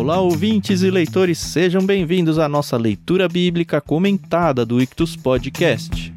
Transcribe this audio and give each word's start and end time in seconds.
Olá, 0.00 0.18
ouvintes 0.18 0.80
e 0.80 0.90
leitores, 0.90 1.36
sejam 1.36 1.84
bem-vindos 1.84 2.38
à 2.38 2.48
nossa 2.48 2.74
leitura 2.78 3.28
bíblica 3.28 3.82
comentada 3.82 4.64
do 4.64 4.80
Ictus 4.80 5.14
Podcast. 5.14 6.10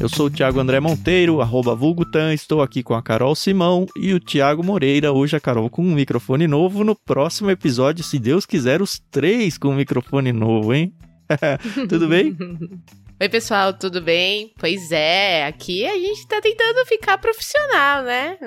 Eu 0.00 0.08
sou 0.08 0.26
o 0.26 0.30
Thiago 0.30 0.58
André 0.58 0.80
Monteiro, 0.80 1.40
arroba 1.40 1.72
Vulgutan, 1.72 2.34
estou 2.34 2.60
aqui 2.60 2.82
com 2.82 2.94
a 2.94 3.02
Carol 3.02 3.36
Simão 3.36 3.86
e 3.96 4.12
o 4.12 4.18
Thiago 4.18 4.64
Moreira. 4.64 5.12
Hoje 5.12 5.36
a 5.36 5.40
Carol 5.40 5.70
com 5.70 5.82
um 5.82 5.94
microfone 5.94 6.48
novo. 6.48 6.82
No 6.82 6.96
próximo 6.96 7.50
episódio, 7.50 8.02
se 8.02 8.18
Deus 8.18 8.44
quiser, 8.44 8.82
os 8.82 9.00
três 9.08 9.56
com 9.56 9.68
um 9.68 9.76
microfone 9.76 10.32
novo, 10.32 10.74
hein? 10.74 10.92
Tudo 11.88 12.08
bem? 12.08 12.36
Oi, 13.20 13.28
pessoal, 13.28 13.72
tudo 13.72 14.00
bem? 14.00 14.52
Pois 14.60 14.92
é, 14.92 15.44
aqui 15.44 15.84
a 15.84 15.94
gente 15.94 16.24
tá 16.28 16.40
tentando 16.40 16.86
ficar 16.86 17.18
profissional, 17.18 18.04
né? 18.04 18.38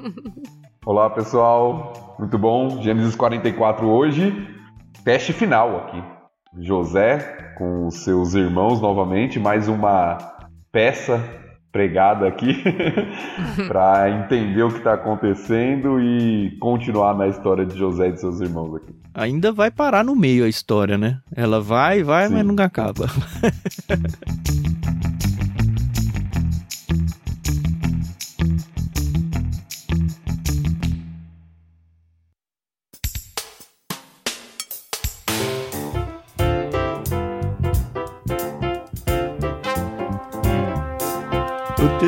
Olá, 0.86 1.10
pessoal, 1.10 2.16
muito 2.18 2.38
bom. 2.38 2.80
Gênesis 2.80 3.14
44 3.14 3.86
hoje, 3.86 4.32
teste 5.04 5.34
final 5.34 5.76
aqui. 5.76 6.02
José 6.60 7.18
com 7.58 7.90
seus 7.90 8.32
irmãos 8.32 8.80
novamente, 8.80 9.38
mais 9.38 9.68
uma 9.68 10.16
peça 10.72 11.22
pregada 11.72 12.26
aqui 12.26 12.62
para 13.68 14.10
entender 14.10 14.62
o 14.62 14.70
que 14.70 14.78
está 14.78 14.94
acontecendo 14.94 16.00
e 16.00 16.56
continuar 16.60 17.16
na 17.16 17.28
história 17.28 17.64
de 17.64 17.78
José 17.78 18.08
e 18.08 18.12
de 18.12 18.20
seus 18.20 18.40
irmãos 18.40 18.76
aqui. 18.76 18.94
Ainda 19.14 19.52
vai 19.52 19.70
parar 19.70 20.04
no 20.04 20.14
meio 20.14 20.44
a 20.44 20.48
história, 20.48 20.96
né? 20.96 21.18
Ela 21.34 21.60
vai, 21.60 22.02
vai, 22.02 22.28
Sim. 22.28 22.34
mas 22.34 22.46
nunca 22.46 22.64
acaba. 22.64 23.06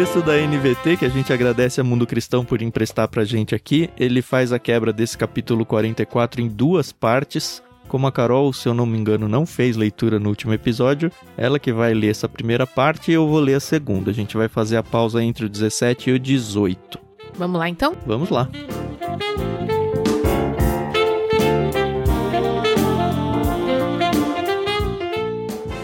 texto 0.02 0.20
da 0.20 0.32
NVT, 0.36 0.96
que 0.96 1.04
a 1.04 1.08
gente 1.08 1.32
agradece 1.32 1.80
a 1.80 1.84
Mundo 1.84 2.08
Cristão 2.08 2.44
por 2.44 2.60
emprestar 2.60 3.06
pra 3.06 3.24
gente 3.24 3.54
aqui, 3.54 3.88
ele 3.96 4.20
faz 4.20 4.52
a 4.52 4.58
quebra 4.58 4.92
desse 4.92 5.16
capítulo 5.16 5.64
44 5.64 6.40
em 6.40 6.48
duas 6.48 6.90
partes. 6.90 7.62
Como 7.86 8.08
a 8.08 8.10
Carol, 8.10 8.52
se 8.52 8.68
eu 8.68 8.74
não 8.74 8.84
me 8.84 8.98
engano, 8.98 9.28
não 9.28 9.46
fez 9.46 9.76
leitura 9.76 10.18
no 10.18 10.28
último 10.28 10.52
episódio, 10.52 11.08
ela 11.36 11.56
que 11.56 11.72
vai 11.72 11.94
ler 11.94 12.10
essa 12.10 12.28
primeira 12.28 12.66
parte 12.66 13.12
e 13.12 13.14
eu 13.14 13.28
vou 13.28 13.38
ler 13.38 13.54
a 13.54 13.60
segunda. 13.60 14.10
A 14.10 14.14
gente 14.14 14.36
vai 14.36 14.48
fazer 14.48 14.76
a 14.76 14.82
pausa 14.82 15.22
entre 15.22 15.46
o 15.46 15.48
17 15.48 16.10
e 16.10 16.14
o 16.14 16.18
18. 16.18 16.98
Vamos 17.34 17.60
lá 17.60 17.68
então? 17.68 17.94
Vamos 18.04 18.28
lá. 18.28 18.48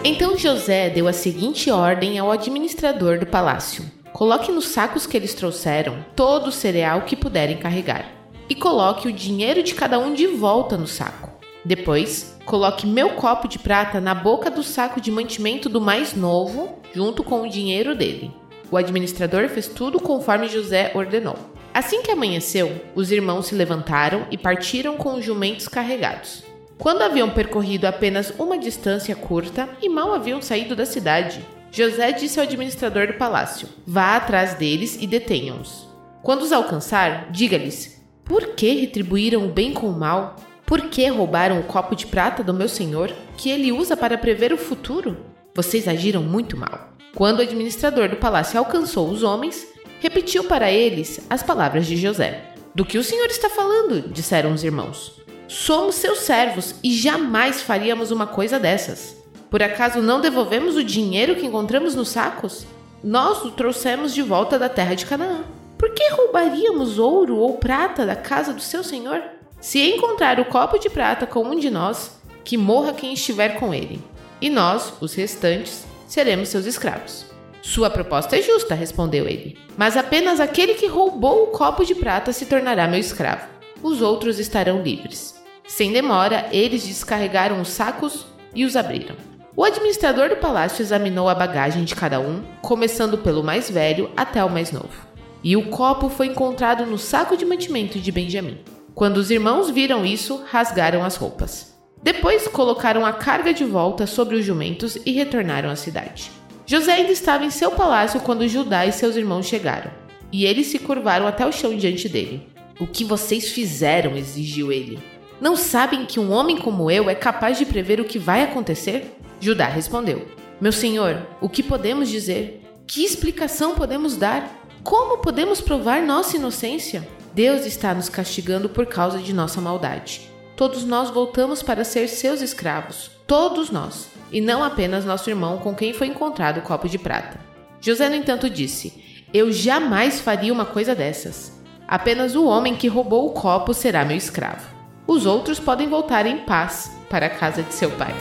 Então 0.03 0.37
José 0.37 0.89
deu 0.89 1.07
a 1.07 1.13
seguinte 1.13 1.71
ordem 1.71 2.19
ao 2.19 2.29
administrador 2.29 3.17
do 3.17 3.25
palácio: 3.25 3.98
Coloque 4.19 4.51
nos 4.51 4.65
sacos 4.65 5.07
que 5.07 5.15
eles 5.15 5.33
trouxeram 5.33 6.03
todo 6.13 6.47
o 6.47 6.51
cereal 6.51 7.03
que 7.03 7.15
puderem 7.15 7.55
carregar. 7.55 8.05
E 8.49 8.53
coloque 8.53 9.07
o 9.07 9.13
dinheiro 9.13 9.63
de 9.63 9.73
cada 9.73 9.97
um 9.97 10.13
de 10.13 10.27
volta 10.27 10.75
no 10.75 10.85
saco. 10.85 11.29
Depois, 11.63 12.35
coloque 12.43 12.85
meu 12.85 13.11
copo 13.11 13.47
de 13.47 13.57
prata 13.57 14.01
na 14.01 14.13
boca 14.13 14.51
do 14.51 14.61
saco 14.61 14.99
de 14.99 15.09
mantimento 15.09 15.69
do 15.69 15.79
mais 15.79 16.13
novo, 16.13 16.79
junto 16.93 17.23
com 17.23 17.43
o 17.43 17.49
dinheiro 17.49 17.95
dele. 17.95 18.29
O 18.69 18.75
administrador 18.75 19.47
fez 19.47 19.69
tudo 19.69 20.01
conforme 20.01 20.49
José 20.49 20.91
ordenou. 20.93 21.37
Assim 21.73 22.01
que 22.01 22.11
amanheceu, 22.11 22.75
os 22.93 23.13
irmãos 23.13 23.45
se 23.45 23.55
levantaram 23.55 24.27
e 24.29 24.37
partiram 24.37 24.97
com 24.97 25.13
os 25.13 25.23
jumentos 25.23 25.69
carregados. 25.69 26.43
Quando 26.77 27.03
haviam 27.03 27.29
percorrido 27.29 27.85
apenas 27.85 28.33
uma 28.37 28.57
distância 28.57 29.15
curta 29.15 29.69
e 29.81 29.87
mal 29.87 30.13
haviam 30.13 30.41
saído 30.41 30.75
da 30.75 30.85
cidade, 30.85 31.41
José 31.71 32.11
disse 32.11 32.39
ao 32.39 32.45
administrador 32.45 33.07
do 33.07 33.13
palácio: 33.13 33.67
Vá 33.85 34.15
atrás 34.15 34.55
deles 34.55 34.97
e 34.99 35.05
detenham-os. 35.05 35.87
Quando 36.23 36.41
os 36.41 36.51
alcançar, 36.51 37.31
diga-lhes: 37.31 38.01
Por 38.25 38.55
que 38.55 38.81
retribuíram 38.81 39.45
o 39.45 39.51
bem 39.51 39.73
com 39.73 39.87
o 39.87 39.97
mal? 39.97 40.35
Por 40.65 40.81
que 40.81 41.07
roubaram 41.07 41.59
o 41.59 41.63
copo 41.63 41.95
de 41.95 42.05
prata 42.05 42.43
do 42.43 42.53
meu 42.53 42.69
senhor, 42.69 43.11
que 43.37 43.49
ele 43.49 43.71
usa 43.71 43.97
para 43.97 44.17
prever 44.17 44.53
o 44.53 44.57
futuro? 44.57 45.17
Vocês 45.55 45.87
agiram 45.87 46.21
muito 46.21 46.55
mal. 46.55 46.89
Quando 47.15 47.39
o 47.39 47.41
administrador 47.41 48.07
do 48.07 48.17
palácio 48.17 48.59
alcançou 48.59 49.09
os 49.09 49.23
homens, 49.23 49.67
repetiu 49.99 50.43
para 50.43 50.71
eles 50.71 51.25
as 51.29 51.41
palavras 51.41 51.87
de 51.87 51.97
José. 51.97 52.53
Do 52.75 52.85
que 52.85 52.97
o 52.99 53.03
senhor 53.03 53.25
está 53.27 53.49
falando? 53.49 54.09
disseram 54.09 54.53
os 54.53 54.63
irmãos. 54.63 55.19
Somos 55.47 55.95
seus 55.95 56.19
servos 56.19 56.75
e 56.83 56.95
jamais 56.95 57.61
faríamos 57.61 58.11
uma 58.11 58.27
coisa 58.27 58.59
dessas. 58.59 59.18
Por 59.49 59.63
acaso 59.63 60.01
não 60.01 60.21
devolvemos 60.21 60.75
o 60.75 60.83
dinheiro 60.83 61.35
que 61.35 61.45
encontramos 61.45 61.95
nos 61.95 62.09
sacos? 62.09 62.67
Nós 63.03 63.43
o 63.43 63.51
trouxemos 63.51 64.13
de 64.13 64.21
volta 64.21 64.59
da 64.59 64.69
terra 64.69 64.93
de 64.93 65.05
Canaã. 65.05 65.43
Por 65.77 65.91
que 65.93 66.09
roubaríamos 66.11 66.99
ouro 66.99 67.37
ou 67.37 67.57
prata 67.57 68.05
da 68.05 68.15
casa 68.15 68.53
do 68.53 68.61
seu 68.61 68.83
senhor? 68.83 69.23
Se 69.59 69.79
encontrar 69.79 70.39
o 70.39 70.45
copo 70.45 70.77
de 70.77 70.89
prata 70.89 71.25
com 71.25 71.43
um 71.43 71.57
de 71.57 71.69
nós, 71.69 72.19
que 72.43 72.57
morra 72.57 72.93
quem 72.93 73.13
estiver 73.13 73.59
com 73.59 73.73
ele. 73.73 74.01
E 74.39 74.49
nós, 74.49 74.93
os 75.01 75.15
restantes, 75.15 75.85
seremos 76.07 76.49
seus 76.49 76.65
escravos. 76.65 77.25
Sua 77.61 77.89
proposta 77.89 78.37
é 78.37 78.41
justa, 78.41 78.75
respondeu 78.75 79.27
ele. 79.27 79.57
Mas 79.77 79.97
apenas 79.97 80.39
aquele 80.39 80.75
que 80.75 80.87
roubou 80.87 81.43
o 81.43 81.47
copo 81.47 81.83
de 81.83 81.95
prata 81.95 82.31
se 82.31 82.45
tornará 82.45 82.87
meu 82.87 82.99
escravo. 82.99 83.47
Os 83.81 84.01
outros 84.01 84.39
estarão 84.39 84.81
livres. 84.81 85.35
Sem 85.67 85.91
demora, 85.91 86.47
eles 86.51 86.85
descarregaram 86.85 87.61
os 87.61 87.69
sacos 87.69 88.25
e 88.53 88.65
os 88.65 88.75
abriram. 88.75 89.15
O 89.59 89.63
administrador 89.65 90.29
do 90.29 90.37
palácio 90.37 90.81
examinou 90.81 91.27
a 91.27 91.35
bagagem 91.35 91.83
de 91.83 91.93
cada 91.93 92.17
um, 92.17 92.41
começando 92.61 93.17
pelo 93.17 93.43
mais 93.43 93.69
velho 93.69 94.09
até 94.15 94.41
o 94.41 94.49
mais 94.49 94.71
novo. 94.71 95.05
E 95.43 95.57
o 95.57 95.67
copo 95.67 96.07
foi 96.07 96.27
encontrado 96.27 96.85
no 96.85 96.97
saco 96.97 97.35
de 97.35 97.43
mantimento 97.43 97.99
de 97.99 98.09
Benjamim. 98.09 98.59
Quando 98.95 99.17
os 99.17 99.29
irmãos 99.29 99.69
viram 99.69 100.05
isso, 100.05 100.41
rasgaram 100.49 101.03
as 101.03 101.17
roupas. 101.17 101.75
Depois 102.01 102.47
colocaram 102.47 103.05
a 103.05 103.11
carga 103.11 103.53
de 103.53 103.65
volta 103.65 104.07
sobre 104.07 104.37
os 104.37 104.45
jumentos 104.45 104.97
e 105.05 105.11
retornaram 105.11 105.69
à 105.69 105.75
cidade. 105.75 106.31
José 106.65 106.93
ainda 106.93 107.11
estava 107.11 107.43
em 107.43 107.49
seu 107.49 107.71
palácio 107.71 108.21
quando 108.21 108.47
Judá 108.47 108.85
e 108.85 108.93
seus 108.93 109.17
irmãos 109.17 109.45
chegaram, 109.45 109.91
e 110.31 110.45
eles 110.45 110.67
se 110.67 110.79
curvaram 110.79 111.27
até 111.27 111.45
o 111.45 111.51
chão 111.51 111.75
diante 111.75 112.07
dele. 112.07 112.47
O 112.79 112.87
que 112.87 113.03
vocês 113.03 113.49
fizeram? 113.49 114.15
exigiu 114.15 114.71
ele. 114.71 115.18
Não 115.41 115.55
sabem 115.55 116.05
que 116.05 116.19
um 116.19 116.31
homem 116.31 116.57
como 116.57 116.91
eu 116.91 117.09
é 117.09 117.15
capaz 117.15 117.57
de 117.57 117.65
prever 117.65 118.01
o 118.01 118.05
que 118.05 118.19
vai 118.19 118.43
acontecer? 118.43 119.17
Judá 119.39 119.67
respondeu: 119.67 120.27
Meu 120.59 120.71
senhor, 120.71 121.25
o 121.39 121.47
que 121.47 121.63
podemos 121.63 122.09
dizer? 122.09 122.61
Que 122.85 123.05
explicação 123.05 123.75
podemos 123.75 124.17
dar? 124.17 124.59
Como 124.83 125.19
podemos 125.19 125.61
provar 125.61 126.01
nossa 126.01 126.35
inocência? 126.35 127.07
Deus 127.33 127.65
está 127.65 127.93
nos 127.93 128.09
castigando 128.09 128.67
por 128.67 128.85
causa 128.85 129.19
de 129.19 129.33
nossa 129.33 129.61
maldade. 129.61 130.29
Todos 130.57 130.83
nós 130.83 131.09
voltamos 131.09 131.63
para 131.63 131.85
ser 131.85 132.09
seus 132.09 132.41
escravos, 132.41 133.11
todos 133.25 133.69
nós, 133.69 134.09
e 134.29 134.41
não 134.41 134.61
apenas 134.61 135.05
nosso 135.05 135.29
irmão 135.29 135.57
com 135.59 135.73
quem 135.73 135.93
foi 135.93 136.07
encontrado 136.07 136.57
o 136.57 136.63
copo 136.63 136.89
de 136.89 136.97
prata. 136.97 137.39
José, 137.79 138.09
no 138.09 138.15
entanto, 138.15 138.49
disse: 138.49 139.23
Eu 139.33 139.53
jamais 139.53 140.19
faria 140.19 140.51
uma 140.51 140.65
coisa 140.65 140.93
dessas. 140.93 141.57
Apenas 141.87 142.35
o 142.35 142.45
homem 142.45 142.75
que 142.75 142.89
roubou 142.89 143.27
o 143.27 143.31
copo 143.31 143.73
será 143.73 144.03
meu 144.03 144.17
escravo. 144.17 144.78
Os 145.09 145.25
outros 145.25 145.59
podem 145.59 145.89
voltar 145.89 146.27
em 146.27 146.37
paz 146.37 146.95
para 147.09 147.25
a 147.25 147.29
casa 147.31 147.63
de 147.63 147.73
seu 147.73 147.89
pai. 147.89 148.13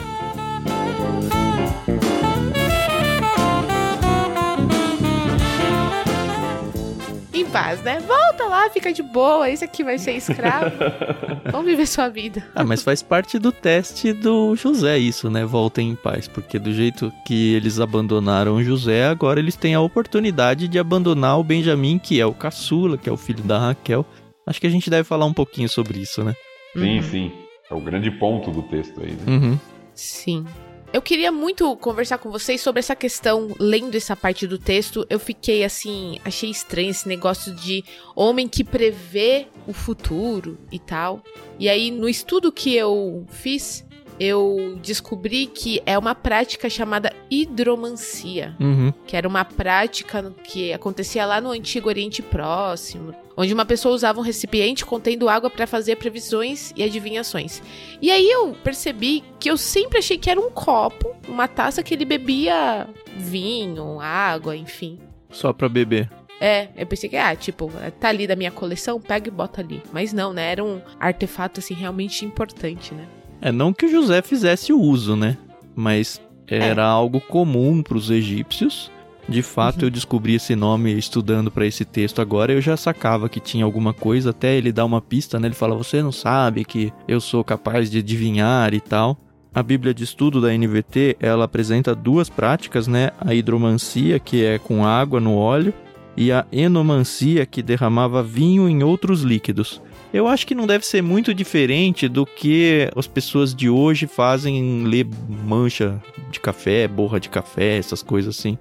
paz, 7.51 7.83
né? 7.83 7.99
Volta 8.01 8.45
lá, 8.45 8.69
fica 8.69 8.93
de 8.93 9.03
boa, 9.03 9.49
esse 9.49 9.65
aqui 9.65 9.83
vai 9.83 9.99
ser 9.99 10.13
escravo. 10.13 10.71
Vamos 11.51 11.67
viver 11.67 11.87
sua 11.87 12.09
vida. 12.09 12.47
Ah, 12.55 12.63
mas 12.63 12.83
faz 12.83 13.03
parte 13.03 13.39
do 13.39 13.51
teste 13.51 14.13
do 14.13 14.55
José 14.55 14.99
isso, 14.99 15.31
né? 15.31 15.47
Voltem 15.47 15.91
em 15.91 15.95
paz, 15.95 16.29
porque 16.29 16.59
do 16.59 16.73
jeito 16.73 17.11
que 17.27 17.55
eles 17.55 17.81
abandonaram 17.81 18.63
José, 18.63 19.07
agora 19.07 19.41
eles 19.41 19.57
têm 19.57 19.75
a 19.75 19.81
oportunidade 19.81 20.69
de 20.69 20.79
abandonar 20.79 21.39
o 21.39 21.45
Benjamim, 21.45 21.99
que 21.99 22.21
é 22.21 22.27
o 22.27 22.35
caçula, 22.35 22.99
que 22.99 23.09
é 23.09 23.13
o 23.13 23.17
filho 23.17 23.43
da 23.43 23.59
Raquel. 23.59 24.05
Acho 24.47 24.61
que 24.61 24.67
a 24.67 24.71
gente 24.71 24.91
deve 24.91 25.05
falar 25.05 25.25
um 25.25 25.35
pouquinho 25.35 25.71
sobre 25.71 25.99
isso, 26.01 26.23
né? 26.23 26.35
Sim, 26.73 26.97
uhum. 26.97 27.03
sim. 27.03 27.33
É 27.71 27.75
o 27.75 27.81
grande 27.81 28.11
ponto 28.11 28.51
do 28.51 28.63
texto 28.63 29.01
aí, 29.01 29.13
né? 29.13 29.25
Uhum. 29.27 29.59
Sim. 29.95 30.47
Eu 30.91 31.03
queria 31.03 31.31
muito 31.31 31.77
conversar 31.77 32.17
com 32.17 32.31
vocês 32.31 32.63
sobre 32.63 32.81
essa 32.81 32.97
questão, 32.97 33.55
lendo 33.61 33.95
essa 33.95 34.17
parte 34.17 34.47
do 34.47 34.57
texto, 34.57 35.07
eu 35.11 35.19
fiquei 35.19 35.63
assim, 35.63 36.19
achei 36.25 36.49
estranho 36.49 36.89
esse 36.89 37.07
negócio 37.07 37.55
de 37.55 37.85
homem 38.17 38.49
que 38.49 38.65
prevê 38.65 39.49
o 39.67 39.75
futuro 39.75 40.57
e 40.73 40.79
tal. 40.79 41.23
E 41.59 41.69
aí, 41.69 41.91
no 41.91 42.09
estudo 42.09 42.51
que 42.51 42.75
eu 42.75 43.27
fiz, 43.29 43.85
eu 44.21 44.79
descobri 44.83 45.47
que 45.47 45.81
é 45.87 45.97
uma 45.99 46.15
prática 46.15 46.69
chamada 46.69 47.13
hidromancia, 47.31 48.55
Uhum. 48.61 48.93
que 49.07 49.17
era 49.17 49.29
uma 49.29 49.45
prática 49.45 50.35
que 50.45 50.73
acontecia 50.73 51.25
lá 51.27 51.41
no 51.41 51.51
antigo 51.51 51.89
Oriente 51.89 52.23
Próximo, 52.23 53.15
onde 53.37 53.53
uma 53.55 53.65
pessoa 53.65 53.95
usava 53.95 54.19
um 54.19 54.23
recipiente 54.23 54.85
contendo 54.85 55.29
água 55.29 55.51
para 55.51 55.67
fazer 55.67 55.97
previsões 55.97 56.73
e 56.77 56.83
adivinhações. 56.83 57.63
E 58.01 58.11
aí 58.11 58.29
eu 58.29 58.55
percebi 58.65 59.23
que 59.39 59.51
eu 59.51 59.57
sempre 59.57 59.99
achei 59.99 60.19
que 60.19 60.31
era 60.31 60.41
um 60.41 60.51
copo, 60.51 61.15
uma 61.29 61.47
taça 61.47 61.83
que 61.83 61.95
ele 61.95 62.05
bebia 62.05 62.87
vinho, 63.17 64.01
água, 64.01 64.57
enfim. 64.57 64.99
Só 65.31 65.53
pra 65.53 65.69
beber. 65.69 66.11
É, 66.41 66.69
eu 66.77 66.87
pensei 66.87 67.09
que, 67.11 67.17
ah, 67.17 67.35
tipo, 67.35 67.71
tá 67.99 68.09
ali 68.09 68.25
da 68.27 68.37
minha 68.37 68.53
coleção, 68.53 69.01
pega 69.01 69.27
e 69.27 69.31
bota 69.31 69.61
ali. 69.61 69.83
Mas 69.93 70.13
não, 70.13 70.33
né? 70.33 70.53
Era 70.53 70.63
um 70.65 70.81
artefato, 71.01 71.59
assim, 71.59 71.75
realmente 71.75 72.25
importante, 72.25 72.95
né? 72.95 73.07
É, 73.41 73.53
não 73.53 73.73
que 73.73 73.87
o 73.87 73.91
José 73.91 74.23
fizesse 74.23 74.73
uso, 74.73 75.15
né? 75.17 75.37
Mas 75.75 76.21
era 76.47 76.85
algo 76.85 77.21
comum 77.21 77.83
pros 77.83 78.11
egípcios. 78.11 78.91
De 79.29 79.43
fato, 79.43 79.85
eu 79.85 79.91
descobri 79.91 80.37
esse 80.37 80.57
nome 80.57 80.97
estudando 80.97 81.51
para 81.51 81.67
esse 81.67 81.85
texto 81.85 82.23
agora. 82.23 82.53
Eu 82.53 82.63
já 82.63 82.79
sacava 82.79 83.29
que 83.29 83.39
tinha 83.39 83.65
alguma 83.65 83.93
coisa, 83.93 84.31
até 84.31 84.57
ele 84.57 84.73
dar 84.73 84.87
uma 84.87 85.03
pista, 85.03 85.39
né? 85.39 85.49
Ele 85.49 85.55
fala: 85.55 85.77
Você 85.77 86.03
não 86.03 86.11
sabe 86.11 86.65
que 86.65 86.91
eu 87.07 87.21
sou 87.21 87.45
capaz 87.45 87.91
de 87.91 87.99
adivinhar 87.99 88.73
e 88.73 88.81
tal. 88.81 89.19
A 89.55 89.63
Bíblia 89.63 89.93
de 89.93 90.05
Estudo 90.05 90.41
da 90.41 90.57
NVT 90.57 91.17
ela 91.21 91.45
apresenta 91.45 91.95
duas 91.95 92.31
práticas, 92.31 92.87
né? 92.87 93.11
A 93.21 93.35
hidromancia, 93.35 94.19
que 94.19 94.45
é 94.45 94.59
com 94.59 94.87
água 94.87 95.21
no 95.21 95.35
óleo, 95.35 95.75
e 96.17 96.33
a 96.33 96.47
enomancia, 96.51 97.45
que 97.45 97.63
derramava 97.63 98.23
vinho 98.23 98.69
em 98.69 98.83
outros 98.83 99.23
líquidos. 99.23 99.83
Eu 100.13 100.27
acho 100.27 100.47
que 100.47 100.55
não 100.55 100.67
deve 100.67 100.87
ser 100.87 101.03
muito 101.03 101.35
diferente 101.35 102.09
do 102.09 102.25
que 102.25 102.89
as 102.97 103.07
pessoas 103.07 103.55
de 103.55 103.69
hoje 103.69 104.07
fazem 104.07 104.57
em 104.59 104.85
ler 104.85 105.07
mancha 105.29 106.01
de 106.31 106.41
café, 106.41 106.89
borra 106.89 107.21
de 107.21 107.29
café, 107.29 107.77
essas 107.77 108.03
coisas 108.03 108.39
assim. 108.39 108.57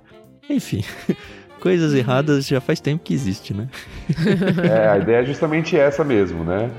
Enfim, 0.49 0.83
coisas 1.61 1.93
erradas 1.93 2.45
já 2.47 2.59
faz 2.59 2.79
tempo 2.81 3.03
que 3.03 3.13
existe, 3.13 3.53
né? 3.53 3.67
É, 4.69 4.89
a 4.89 4.97
ideia 4.97 5.17
é 5.17 5.25
justamente 5.25 5.77
essa 5.77 6.03
mesmo, 6.03 6.43
né? 6.43 6.69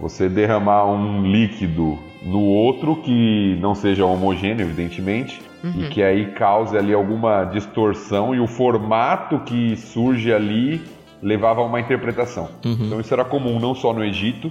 Você 0.00 0.28
derramar 0.28 0.86
um 0.86 1.22
líquido 1.30 1.98
no 2.22 2.40
outro 2.40 2.96
que 2.96 3.56
não 3.60 3.74
seja 3.74 4.04
homogêneo, 4.04 4.64
evidentemente, 4.66 5.40
Uhum. 5.62 5.74
e 5.84 5.88
que 5.90 6.02
aí 6.02 6.24
cause 6.32 6.74
ali 6.74 6.94
alguma 6.94 7.44
distorção 7.44 8.34
e 8.34 8.40
o 8.40 8.46
formato 8.46 9.40
que 9.40 9.76
surge 9.76 10.32
ali 10.32 10.80
levava 11.22 11.60
a 11.60 11.64
uma 11.64 11.80
interpretação. 11.80 12.48
Uhum. 12.64 12.76
Então 12.80 13.00
isso 13.00 13.12
era 13.12 13.24
comum 13.24 13.58
não 13.58 13.74
só 13.74 13.92
no 13.92 14.04
Egito, 14.04 14.50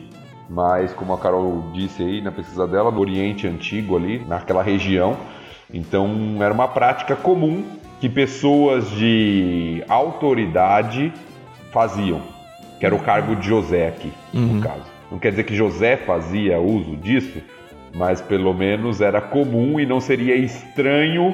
mas 0.49 0.93
como 0.93 1.13
a 1.13 1.17
Carol 1.17 1.63
disse 1.73 2.01
aí 2.03 2.21
na 2.21 2.31
pesquisa 2.31 2.67
dela, 2.67 2.91
no 2.91 2.99
Oriente 2.99 3.47
Antigo 3.47 3.95
ali, 3.97 4.19
naquela 4.27 4.63
região. 4.63 5.17
Então 5.73 6.37
era 6.41 6.53
uma 6.53 6.67
prática 6.67 7.15
comum 7.15 7.63
que 7.99 8.09
pessoas 8.09 8.89
de 8.91 9.83
autoridade 9.87 11.11
faziam, 11.71 12.21
que 12.79 12.85
era 12.85 12.95
o 12.95 12.99
cargo 12.99 13.35
de 13.35 13.47
José 13.47 13.87
aqui, 13.87 14.11
Uhum. 14.33 14.55
no 14.55 14.61
caso. 14.61 14.85
Não 15.11 15.19
quer 15.19 15.31
dizer 15.31 15.43
que 15.43 15.55
José 15.55 15.97
fazia 15.97 16.59
uso 16.59 16.95
disso, 16.95 17.41
mas 17.95 18.21
pelo 18.21 18.53
menos 18.53 19.01
era 19.01 19.19
comum 19.19 19.79
e 19.79 19.85
não 19.85 19.99
seria 19.99 20.35
estranho 20.35 21.33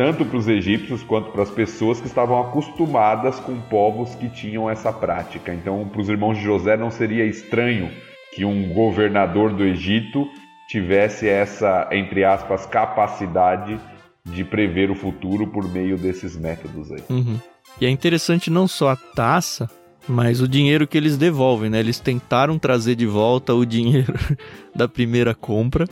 tanto 0.00 0.24
para 0.24 0.38
os 0.38 0.48
egípcios 0.48 1.02
quanto 1.02 1.30
para 1.30 1.42
as 1.42 1.50
pessoas 1.50 2.00
que 2.00 2.06
estavam 2.06 2.40
acostumadas 2.40 3.38
com 3.38 3.60
povos 3.60 4.14
que 4.14 4.30
tinham 4.30 4.70
essa 4.70 4.90
prática. 4.90 5.52
Então, 5.52 5.86
para 5.92 6.00
os 6.00 6.08
irmãos 6.08 6.38
de 6.38 6.42
José 6.42 6.74
não 6.74 6.90
seria 6.90 7.26
estranho 7.26 7.90
que 8.34 8.42
um 8.42 8.72
governador 8.72 9.52
do 9.52 9.62
Egito 9.62 10.26
tivesse 10.70 11.28
essa, 11.28 11.86
entre 11.92 12.24
aspas, 12.24 12.64
capacidade 12.64 13.78
de 14.24 14.42
prever 14.42 14.90
o 14.90 14.94
futuro 14.94 15.46
por 15.48 15.70
meio 15.70 15.98
desses 15.98 16.34
métodos 16.34 16.90
aí. 16.90 17.02
Uhum. 17.10 17.38
E 17.78 17.84
é 17.84 17.90
interessante 17.90 18.48
não 18.48 18.66
só 18.66 18.92
a 18.92 18.96
taça, 18.96 19.68
mas 20.08 20.40
o 20.40 20.48
dinheiro 20.48 20.86
que 20.86 20.96
eles 20.96 21.18
devolvem, 21.18 21.68
né? 21.68 21.78
Eles 21.78 22.00
tentaram 22.00 22.58
trazer 22.58 22.94
de 22.94 23.04
volta 23.04 23.52
o 23.52 23.66
dinheiro 23.66 24.14
da 24.74 24.88
primeira 24.88 25.34
compra. 25.34 25.84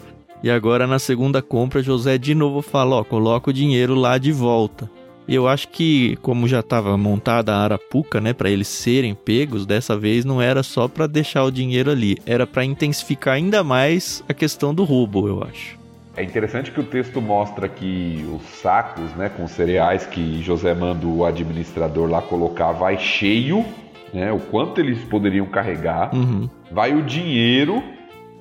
E 0.42 0.50
agora 0.50 0.86
na 0.86 0.98
segunda 0.98 1.42
compra, 1.42 1.82
José 1.82 2.16
de 2.18 2.34
novo 2.34 2.62
fala: 2.62 2.96
Ó, 2.96 3.04
coloca 3.04 3.50
o 3.50 3.52
dinheiro 3.52 3.94
lá 3.94 4.18
de 4.18 4.30
volta. 4.32 4.88
Eu 5.28 5.46
acho 5.46 5.68
que, 5.68 6.16
como 6.22 6.48
já 6.48 6.60
estava 6.60 6.96
montada 6.96 7.52
a 7.54 7.58
arapuca, 7.62 8.18
né, 8.18 8.32
para 8.32 8.48
eles 8.48 8.66
serem 8.66 9.14
pegos, 9.14 9.66
dessa 9.66 9.94
vez 9.94 10.24
não 10.24 10.40
era 10.40 10.62
só 10.62 10.88
para 10.88 11.06
deixar 11.06 11.44
o 11.44 11.50
dinheiro 11.50 11.90
ali, 11.90 12.16
era 12.24 12.46
para 12.46 12.64
intensificar 12.64 13.34
ainda 13.34 13.62
mais 13.62 14.24
a 14.26 14.32
questão 14.32 14.72
do 14.74 14.84
roubo, 14.84 15.28
eu 15.28 15.42
acho. 15.42 15.76
É 16.16 16.24
interessante 16.24 16.70
que 16.70 16.80
o 16.80 16.82
texto 16.84 17.20
mostra 17.20 17.68
que 17.68 18.24
os 18.34 18.42
sacos, 18.58 19.10
né, 19.16 19.28
com 19.28 19.46
cereais 19.46 20.06
que 20.06 20.42
José 20.42 20.72
manda 20.72 21.06
o 21.06 21.22
administrador 21.26 22.08
lá 22.08 22.22
colocar, 22.22 22.72
vai 22.72 22.98
cheio, 22.98 23.66
né, 24.14 24.32
o 24.32 24.38
quanto 24.38 24.80
eles 24.80 24.98
poderiam 25.04 25.44
carregar, 25.44 26.14
Uhum. 26.14 26.48
vai 26.72 26.94
o 26.94 27.02
dinheiro 27.02 27.82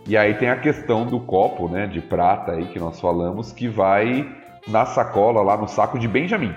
e 0.07 0.15
aí 0.15 0.33
tem 0.35 0.49
a 0.49 0.55
questão 0.55 1.05
do 1.05 1.19
copo, 1.19 1.67
né, 1.67 1.85
de 1.85 1.99
prata 2.01 2.53
aí 2.53 2.65
que 2.67 2.79
nós 2.79 2.99
falamos, 2.99 3.51
que 3.51 3.67
vai 3.67 4.27
na 4.67 4.85
sacola 4.85 5.41
lá 5.41 5.57
no 5.57 5.67
saco 5.67 5.99
de 5.99 6.07
Benjamim. 6.07 6.53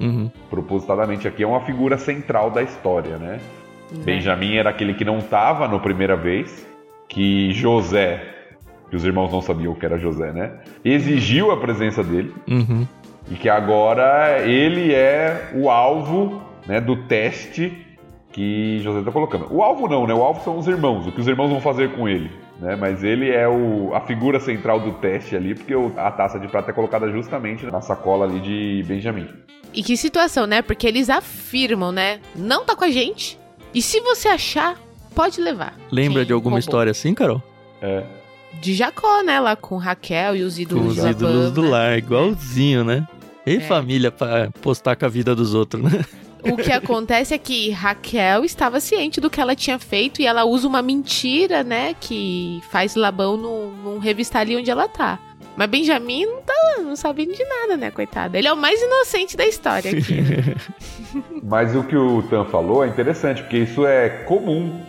Uhum. 0.00 0.30
Propositadamente 0.48 1.26
aqui 1.28 1.42
é 1.42 1.46
uma 1.46 1.60
figura 1.60 1.98
central 1.98 2.50
da 2.50 2.62
história, 2.62 3.16
né? 3.18 3.40
Benjamim 4.04 4.56
era 4.56 4.70
aquele 4.70 4.94
que 4.94 5.04
não 5.04 5.18
estava 5.18 5.68
na 5.68 5.78
primeira 5.78 6.16
vez, 6.16 6.66
que 7.08 7.52
José, 7.52 8.22
que 8.88 8.96
os 8.96 9.04
irmãos 9.04 9.30
não 9.30 9.42
sabiam 9.42 9.74
que 9.74 9.84
era 9.84 9.98
José, 9.98 10.32
né? 10.32 10.52
Exigiu 10.84 11.50
a 11.50 11.56
presença 11.58 12.02
dele 12.02 12.32
Uhum. 12.48 12.86
e 13.30 13.34
que 13.34 13.48
agora 13.48 14.40
ele 14.48 14.94
é 14.94 15.50
o 15.54 15.70
alvo 15.70 16.40
né, 16.66 16.80
do 16.80 16.96
teste 17.06 17.86
que 18.32 18.78
José 18.80 19.00
está 19.00 19.12
colocando. 19.12 19.46
O 19.50 19.62
alvo 19.62 19.86
não, 19.88 20.06
né? 20.06 20.14
O 20.14 20.22
alvo 20.22 20.40
são 20.42 20.56
os 20.56 20.66
irmãos, 20.66 21.06
o 21.06 21.12
que 21.12 21.20
os 21.20 21.28
irmãos 21.28 21.50
vão 21.50 21.60
fazer 21.60 21.90
com 21.92 22.08
ele. 22.08 22.30
Né? 22.62 22.76
Mas 22.76 23.02
ele 23.02 23.28
é 23.28 23.48
o, 23.48 23.92
a 23.92 24.00
figura 24.02 24.38
central 24.38 24.78
do 24.78 24.92
teste 24.92 25.34
ali, 25.34 25.52
porque 25.52 25.74
o- 25.74 25.92
a 25.96 26.12
taça 26.12 26.38
de 26.38 26.46
prata 26.46 26.70
é 26.70 26.74
colocada 26.74 27.10
justamente 27.10 27.66
na 27.66 27.80
sacola 27.80 28.24
ali 28.24 28.38
de 28.40 28.84
Benjamim. 28.86 29.26
E 29.74 29.82
que 29.82 29.96
situação, 29.96 30.46
né? 30.46 30.62
Porque 30.62 30.86
eles 30.86 31.10
afirmam, 31.10 31.90
né? 31.90 32.20
Não 32.36 32.64
tá 32.64 32.76
com 32.76 32.84
a 32.84 32.90
gente. 32.90 33.36
E 33.74 33.82
se 33.82 33.98
você 34.00 34.28
achar, 34.28 34.78
pode 35.12 35.40
levar. 35.40 35.74
Lembra 35.90 36.20
Quem 36.20 36.26
de 36.28 36.32
alguma 36.32 36.50
roubou. 36.52 36.58
história 36.60 36.90
assim, 36.92 37.12
Carol? 37.14 37.42
É. 37.82 38.04
De 38.60 38.74
Jacó, 38.74 39.22
né? 39.24 39.40
Lá 39.40 39.56
com 39.56 39.76
Raquel 39.76 40.36
e 40.36 40.42
os 40.42 40.54
Com 40.56 40.62
ídolos 40.62 40.98
os 40.98 41.04
ídolos 41.04 41.50
do 41.50 41.62
Pampa. 41.62 41.68
lar, 41.76 41.98
igualzinho, 41.98 42.84
né? 42.84 43.08
E 43.44 43.56
É. 43.56 43.60
família 43.60 44.12
pra 44.12 44.50
postar 44.60 44.94
com 44.94 45.04
a 45.04 45.08
vida 45.08 45.34
dos 45.34 45.52
outros, 45.52 45.82
né? 45.82 46.04
O 46.44 46.56
que 46.56 46.72
acontece 46.72 47.32
é 47.32 47.38
que 47.38 47.70
Raquel 47.70 48.44
estava 48.44 48.80
ciente 48.80 49.20
do 49.20 49.30
que 49.30 49.40
ela 49.40 49.54
tinha 49.54 49.78
feito 49.78 50.20
e 50.20 50.26
ela 50.26 50.44
usa 50.44 50.66
uma 50.66 50.82
mentira, 50.82 51.62
né? 51.62 51.94
Que 52.00 52.60
faz 52.70 52.96
Labão 52.96 53.36
não, 53.36 53.70
não 53.70 53.98
revistar 53.98 54.42
ali 54.42 54.56
onde 54.56 54.70
ela 54.70 54.88
tá. 54.88 55.18
Mas 55.56 55.68
Benjamin 55.68 56.26
não 56.26 56.42
tá 56.42 56.54
não 56.78 56.96
sabendo 56.96 57.34
de 57.34 57.44
nada, 57.44 57.76
né, 57.76 57.90
coitado? 57.90 58.36
Ele 58.36 58.48
é 58.48 58.52
o 58.52 58.56
mais 58.56 58.80
inocente 58.80 59.36
da 59.36 59.46
história 59.46 59.90
aqui. 59.90 60.20
né? 60.20 60.54
Mas 61.42 61.76
o 61.76 61.82
que 61.84 61.96
o 61.96 62.22
Tan 62.22 62.44
falou 62.46 62.84
é 62.84 62.88
interessante, 62.88 63.42
porque 63.42 63.58
isso 63.58 63.86
é 63.86 64.08
comum 64.08 64.80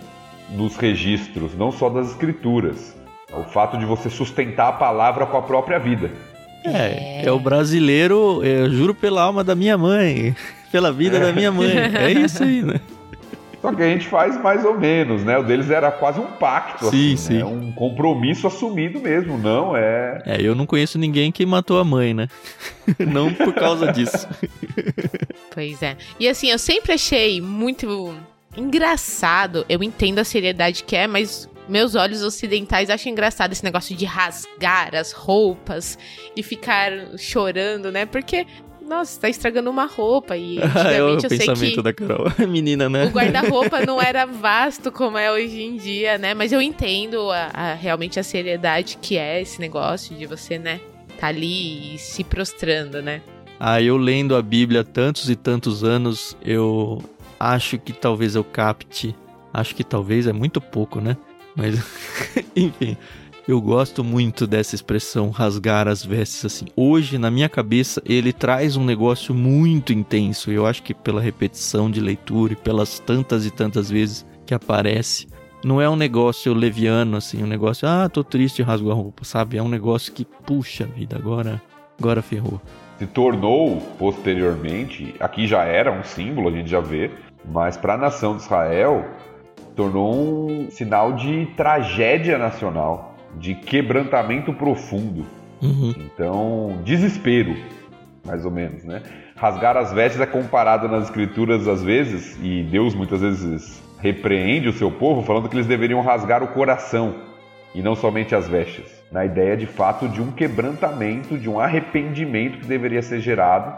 nos 0.49 0.75
registros, 0.77 1.55
não 1.55 1.71
só 1.71 1.89
das 1.89 2.11
escrituras. 2.11 2.95
O 3.31 3.43
fato 3.43 3.77
de 3.77 3.85
você 3.85 4.09
sustentar 4.09 4.69
a 4.69 4.73
palavra 4.73 5.25
com 5.25 5.37
a 5.37 5.41
própria 5.41 5.79
vida. 5.79 6.11
É, 6.65 7.25
é 7.25 7.31
o 7.31 7.39
brasileiro, 7.39 8.41
eu 8.43 8.69
juro 8.71 8.93
pela 8.93 9.21
alma 9.21 9.43
da 9.43 9.55
minha 9.55 9.77
mãe, 9.77 10.33
pela 10.73 10.91
vida 10.91 11.19
da 11.19 11.31
minha 11.31 11.51
mãe. 11.51 11.71
É 11.93 12.11
isso 12.11 12.41
aí, 12.41 12.63
né? 12.63 12.81
Só 13.61 13.71
que 13.71 13.81
a 13.83 13.85
gente 13.85 14.07
faz 14.07 14.41
mais 14.41 14.65
ou 14.65 14.77
menos, 14.77 15.23
né? 15.23 15.37
O 15.37 15.43
deles 15.43 15.69
era 15.69 15.91
quase 15.91 16.19
um 16.19 16.25
pacto, 16.25 16.89
Sim, 16.89 17.13
assim, 17.13 17.17
sim. 17.17 17.37
né? 17.37 17.45
um 17.45 17.71
compromisso 17.71 18.47
assumido 18.47 18.99
mesmo, 18.99 19.37
não 19.37 19.77
é? 19.77 20.21
É, 20.25 20.41
eu 20.41 20.55
não 20.55 20.65
conheço 20.65 20.97
ninguém 20.97 21.31
que 21.31 21.45
matou 21.45 21.79
a 21.79 21.83
mãe, 21.83 22.13
né? 22.13 22.27
não 22.99 23.31
por 23.31 23.53
causa 23.53 23.91
disso. 23.93 24.27
Pois 25.53 25.81
é. 25.83 25.95
E 26.19 26.27
assim, 26.27 26.49
eu 26.49 26.57
sempre 26.57 26.93
achei 26.93 27.39
muito 27.39 28.13
engraçado. 28.57 29.63
Eu 29.69 29.83
entendo 29.83 30.19
a 30.19 30.23
seriedade 30.23 30.83
que 30.83 30.95
é, 30.95 31.07
mas 31.07 31.47
meus 31.69 31.95
olhos 31.95 32.23
ocidentais 32.23 32.89
acham 32.89 33.11
engraçado 33.11 33.53
esse 33.53 33.63
negócio 33.63 33.95
de 33.95 34.05
rasgar 34.05 34.95
as 34.95 35.11
roupas 35.11 35.97
e 36.35 36.43
ficar 36.43 36.91
chorando, 37.17 37.91
né? 37.91 38.05
Porque, 38.05 38.45
nossa, 38.97 39.19
tá 39.21 39.29
estragando 39.29 39.69
uma 39.69 39.85
roupa. 39.85 40.35
E 40.37 40.57
é 40.61 41.01
o 41.03 41.07
antigamente 41.07 41.23
eu 41.23 41.29
sei 41.29 41.37
pensamento 41.39 41.75
que. 41.75 41.81
da 41.81 41.93
Carol. 41.93 42.31
Menina, 42.47 42.89
né? 42.89 43.05
O 43.05 43.09
guarda-roupa 43.09 43.85
não 43.85 44.01
era 44.01 44.25
vasto 44.25 44.91
como 44.91 45.17
é 45.17 45.31
hoje 45.31 45.61
em 45.61 45.77
dia, 45.77 46.17
né? 46.17 46.33
Mas 46.33 46.51
eu 46.51 46.61
entendo 46.61 47.29
a- 47.31 47.49
a- 47.53 47.73
realmente 47.73 48.19
a 48.19 48.23
seriedade 48.23 48.97
que 49.01 49.17
é 49.17 49.41
esse 49.41 49.59
negócio 49.59 50.15
de 50.15 50.25
você, 50.25 50.57
né? 50.59 50.79
Tá 51.19 51.27
ali 51.27 51.97
se 51.97 52.23
prostrando, 52.23 53.01
né? 53.01 53.21
Ah, 53.59 53.81
eu 53.81 53.97
lendo 53.97 54.35
a 54.35 54.41
Bíblia 54.41 54.81
há 54.81 54.83
tantos 54.83 55.29
e 55.29 55.35
tantos 55.35 55.83
anos, 55.83 56.35
eu 56.43 57.01
acho 57.39 57.77
que 57.77 57.93
talvez 57.93 58.35
eu 58.35 58.43
capte. 58.43 59.15
Acho 59.53 59.75
que 59.75 59.83
talvez 59.83 60.27
é 60.27 60.33
muito 60.33 60.59
pouco, 60.59 60.99
né? 60.99 61.15
Mas, 61.55 61.75
enfim, 62.55 62.97
Eu 63.45 63.59
gosto 63.59 64.05
muito 64.05 64.47
dessa 64.47 64.73
expressão 64.73 65.29
rasgar 65.29 65.85
as 65.85 66.01
vestes 66.05 66.45
assim. 66.45 66.65
Hoje, 66.77 67.17
na 67.17 67.29
minha 67.29 67.49
cabeça, 67.49 68.01
ele 68.05 68.31
traz 68.31 68.77
um 68.77 68.85
negócio 68.85 69.35
muito 69.35 69.91
intenso. 69.91 70.49
Eu 70.49 70.65
acho 70.65 70.81
que 70.81 70.93
pela 70.93 71.19
repetição 71.19 71.91
de 71.91 71.99
leitura 71.99 72.53
e 72.53 72.55
pelas 72.55 72.99
tantas 72.99 73.45
e 73.45 73.51
tantas 73.51 73.89
vezes 73.89 74.25
que 74.45 74.53
aparece, 74.53 75.27
não 75.61 75.81
é 75.81 75.89
um 75.89 75.95
negócio 75.97 76.53
leviano 76.53 77.17
assim, 77.17 77.43
um 77.43 77.47
negócio, 77.47 77.85
ah, 77.85 78.07
tô 78.07 78.23
triste, 78.23 78.61
rasgo 78.61 78.89
a 78.89 78.93
roupa, 78.93 79.25
sabe? 79.25 79.57
É 79.57 79.61
um 79.61 79.67
negócio 79.67 80.13
que 80.13 80.23
puxa 80.23 80.85
vida, 80.85 81.17
agora, 81.17 81.61
agora 81.99 82.21
ferrou. 82.21 82.61
Se 82.97 83.05
tornou 83.07 83.81
posteriormente, 83.99 85.15
aqui 85.19 85.47
já 85.47 85.65
era 85.65 85.91
um 85.91 86.03
símbolo, 86.05 86.47
a 86.47 86.51
gente 86.53 86.69
já 86.69 86.79
vê, 86.79 87.11
mas 87.43 87.75
para 87.75 87.95
a 87.95 87.97
nação 87.97 88.37
de 88.37 88.43
Israel 88.43 89.05
tornou 89.75 90.49
um 90.49 90.71
sinal 90.71 91.11
de 91.11 91.45
tragédia 91.57 92.37
nacional 92.37 93.12
de 93.37 93.55
quebrantamento 93.55 94.53
profundo. 94.53 95.25
Uhum. 95.61 95.93
Então, 95.97 96.81
desespero, 96.83 97.55
mais 98.25 98.45
ou 98.45 98.51
menos, 98.51 98.83
né? 98.83 99.01
Rasgar 99.35 99.77
as 99.77 99.91
vestes 99.91 100.21
é 100.21 100.25
comparado 100.25 100.87
nas 100.87 101.05
escrituras 101.05 101.67
às 101.67 101.83
vezes, 101.83 102.37
e 102.41 102.63
Deus 102.63 102.93
muitas 102.93 103.21
vezes 103.21 103.81
repreende 103.99 104.67
o 104.67 104.73
seu 104.73 104.91
povo 104.91 105.23
falando 105.23 105.47
que 105.47 105.55
eles 105.55 105.65
deveriam 105.65 106.01
rasgar 106.01 106.43
o 106.43 106.49
coração 106.49 107.15
e 107.73 107.81
não 107.81 107.95
somente 107.95 108.35
as 108.35 108.47
vestes. 108.47 109.01
Na 109.11 109.25
ideia 109.25 109.55
de 109.55 109.65
fato 109.65 110.07
de 110.07 110.21
um 110.21 110.31
quebrantamento, 110.31 111.37
de 111.37 111.49
um 111.49 111.59
arrependimento 111.59 112.59
que 112.59 112.67
deveria 112.67 113.01
ser 113.01 113.19
gerado. 113.19 113.73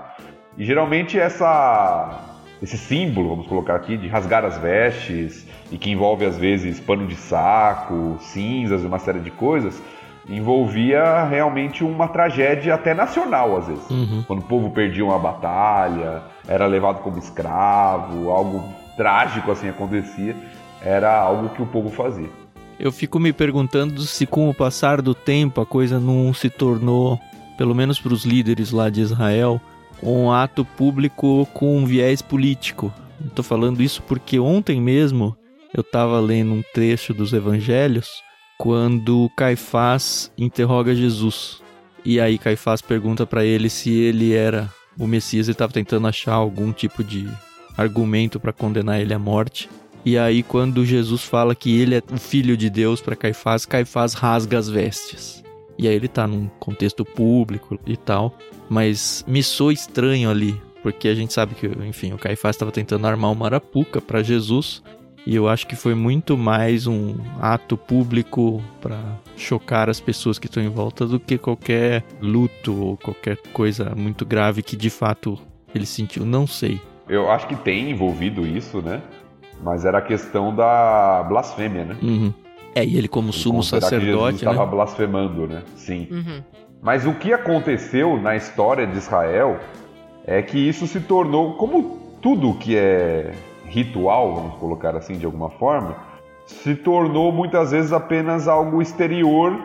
E 0.57 0.65
geralmente 0.65 1.19
essa 1.19 2.34
esse 2.65 2.77
símbolo, 2.79 3.29
vamos 3.29 3.47
colocar 3.47 3.75
aqui, 3.75 3.95
de 3.95 4.07
rasgar 4.07 4.43
as 4.43 4.57
vestes, 4.57 5.45
e 5.71 5.77
que 5.77 5.91
envolve 5.91 6.25
às 6.25 6.35
vezes 6.37 6.79
pano 6.79 7.05
de 7.05 7.15
saco, 7.15 8.17
cinzas 8.19 8.83
e 8.83 8.87
uma 8.87 8.97
série 8.97 9.19
de 9.19 9.29
coisas, 9.29 9.81
envolvia 10.27 11.25
realmente 11.25 11.83
uma 11.83 12.07
tragédia 12.07 12.73
até 12.73 12.95
nacional 12.95 13.55
às 13.57 13.67
vezes. 13.67 13.89
Uhum. 13.89 14.23
Quando 14.25 14.39
o 14.39 14.45
povo 14.45 14.71
perdia 14.71 15.05
uma 15.05 15.19
batalha, 15.19 16.23
era 16.47 16.65
levado 16.65 17.01
como 17.01 17.19
escravo, 17.19 18.31
algo 18.31 18.63
trágico 18.97 19.51
assim 19.51 19.69
acontecia, 19.69 20.35
era 20.81 21.15
algo 21.19 21.49
que 21.49 21.61
o 21.61 21.67
povo 21.67 21.91
fazia. 21.91 22.29
Eu 22.79 22.91
fico 22.91 23.19
me 23.19 23.31
perguntando 23.31 24.01
se 24.01 24.25
com 24.25 24.49
o 24.49 24.53
passar 24.53 25.03
do 25.03 25.13
tempo 25.13 25.61
a 25.61 25.65
coisa 25.65 25.99
não 25.99 26.33
se 26.33 26.49
tornou, 26.49 27.19
pelo 27.59 27.75
menos 27.75 27.99
para 27.99 28.13
os 28.13 28.25
líderes 28.25 28.71
lá 28.71 28.89
de 28.89 29.01
Israel, 29.01 29.61
um 30.01 30.31
ato 30.31 30.63
público 30.63 31.47
com 31.53 31.77
um 31.77 31.85
viés 31.85 32.21
político. 32.21 32.93
Estou 33.25 33.43
falando 33.43 33.81
isso 33.81 34.01
porque 34.03 34.39
ontem 34.39 34.81
mesmo 34.81 35.35
eu 35.73 35.81
estava 35.81 36.19
lendo 36.19 36.53
um 36.53 36.63
trecho 36.73 37.13
dos 37.13 37.33
evangelhos 37.33 38.09
quando 38.57 39.29
Caifás 39.35 40.31
interroga 40.37 40.95
Jesus. 40.95 41.61
E 42.03 42.19
aí 42.19 42.37
Caifás 42.37 42.81
pergunta 42.81 43.25
para 43.25 43.43
ele 43.43 43.69
se 43.69 43.91
ele 43.91 44.33
era 44.33 44.71
o 44.97 45.07
Messias 45.07 45.47
e 45.47 45.51
estava 45.51 45.73
tentando 45.73 46.07
achar 46.07 46.33
algum 46.33 46.71
tipo 46.71 47.03
de 47.03 47.27
argumento 47.77 48.39
para 48.39 48.53
condenar 48.53 49.01
ele 49.01 49.13
à 49.13 49.19
morte. 49.19 49.69
E 50.05 50.17
aí 50.17 50.43
quando 50.43 50.85
Jesus 50.85 51.23
fala 51.23 51.55
que 51.55 51.79
ele 51.79 51.95
é 51.95 52.03
o 52.11 52.17
filho 52.17 52.55
de 52.55 52.69
Deus 52.69 53.01
para 53.01 53.15
Caifás, 53.15 53.65
Caifás 53.65 54.13
rasga 54.13 54.57
as 54.57 54.69
vestes. 54.69 55.44
E 55.77 55.87
aí 55.87 55.95
ele 55.95 56.07
tá 56.07 56.25
num 56.25 56.47
contexto 56.59 57.03
público 57.03 57.79
e 57.85 57.97
tal, 57.97 58.37
mas 58.69 59.23
me 59.27 59.43
soa 59.43 59.73
estranho 59.73 60.29
ali, 60.29 60.59
porque 60.81 61.07
a 61.07 61.15
gente 61.15 61.33
sabe 61.33 61.55
que, 61.55 61.67
enfim, 61.67 62.13
o 62.13 62.17
Caifás 62.17 62.55
estava 62.55 62.71
tentando 62.71 63.05
armar 63.07 63.31
uma 63.31 63.45
arapuca 63.45 63.99
para 63.99 64.23
Jesus, 64.23 64.81
e 65.25 65.35
eu 65.35 65.49
acho 65.49 65.65
que 65.65 65.75
foi 65.75 65.95
muito 65.95 66.37
mais 66.37 66.85
um 66.85 67.15
ato 67.41 67.75
público 67.75 68.63
para 68.79 68.99
chocar 69.35 69.89
as 69.89 69.99
pessoas 69.99 70.37
que 70.37 70.45
estão 70.45 70.61
em 70.61 70.69
volta 70.69 71.07
do 71.07 71.19
que 71.19 71.37
qualquer 71.37 72.03
luto 72.21 72.79
ou 72.79 72.97
qualquer 72.97 73.37
coisa 73.51 73.93
muito 73.95 74.23
grave 74.23 74.61
que 74.61 74.75
de 74.75 74.91
fato 74.91 75.39
ele 75.73 75.87
sentiu. 75.87 76.25
Não 76.25 76.45
sei. 76.45 76.79
Eu 77.09 77.31
acho 77.31 77.47
que 77.47 77.55
tem 77.55 77.89
envolvido 77.89 78.45
isso, 78.45 78.83
né? 78.83 79.01
Mas 79.63 79.83
era 79.83 79.97
a 79.97 80.01
questão 80.01 80.55
da 80.55 81.23
blasfêmia, 81.27 81.85
né? 81.85 81.97
Uhum. 82.03 82.33
É, 82.75 82.83
e 82.83 82.97
ele 82.97 83.07
como 83.07 83.31
sumo 83.31 83.63
sacerdote, 83.63 84.39
que 84.39 84.45
estava 84.45 84.65
né? 84.65 84.71
blasfemando, 84.71 85.47
né? 85.47 85.63
Sim. 85.77 86.07
Uhum. 86.11 86.43
Mas 86.81 87.05
o 87.05 87.13
que 87.13 87.31
aconteceu 87.31 88.21
na 88.21 88.35
história 88.35 88.85
de 88.85 88.97
Israel 88.97 89.59
é 90.27 90.41
que 90.41 90.59
isso 90.59 90.85
se 90.85 90.99
tornou, 90.99 91.53
como 91.53 92.17
tudo 92.21 92.53
que 92.55 92.75
é 92.75 93.31
ritual, 93.65 94.35
vamos 94.35 94.55
colocar 94.57 94.95
assim 94.95 95.17
de 95.17 95.25
alguma 95.25 95.49
forma, 95.49 95.95
se 96.45 96.75
tornou 96.75 97.31
muitas 97.31 97.71
vezes 97.71 97.93
apenas 97.93 98.47
algo 98.47 98.81
exterior 98.81 99.57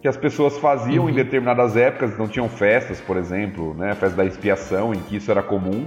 que 0.00 0.08
as 0.08 0.16
pessoas 0.16 0.56
faziam 0.58 1.04
uhum. 1.04 1.10
em 1.10 1.12
determinadas 1.12 1.76
épocas, 1.76 2.16
não 2.16 2.26
tinham 2.26 2.48
festas, 2.48 3.00
por 3.00 3.16
exemplo, 3.16 3.74
né, 3.74 3.90
a 3.90 3.94
festa 3.94 4.16
da 4.16 4.24
expiação, 4.24 4.94
em 4.94 5.00
que 5.00 5.16
isso 5.16 5.30
era 5.30 5.42
comum, 5.42 5.86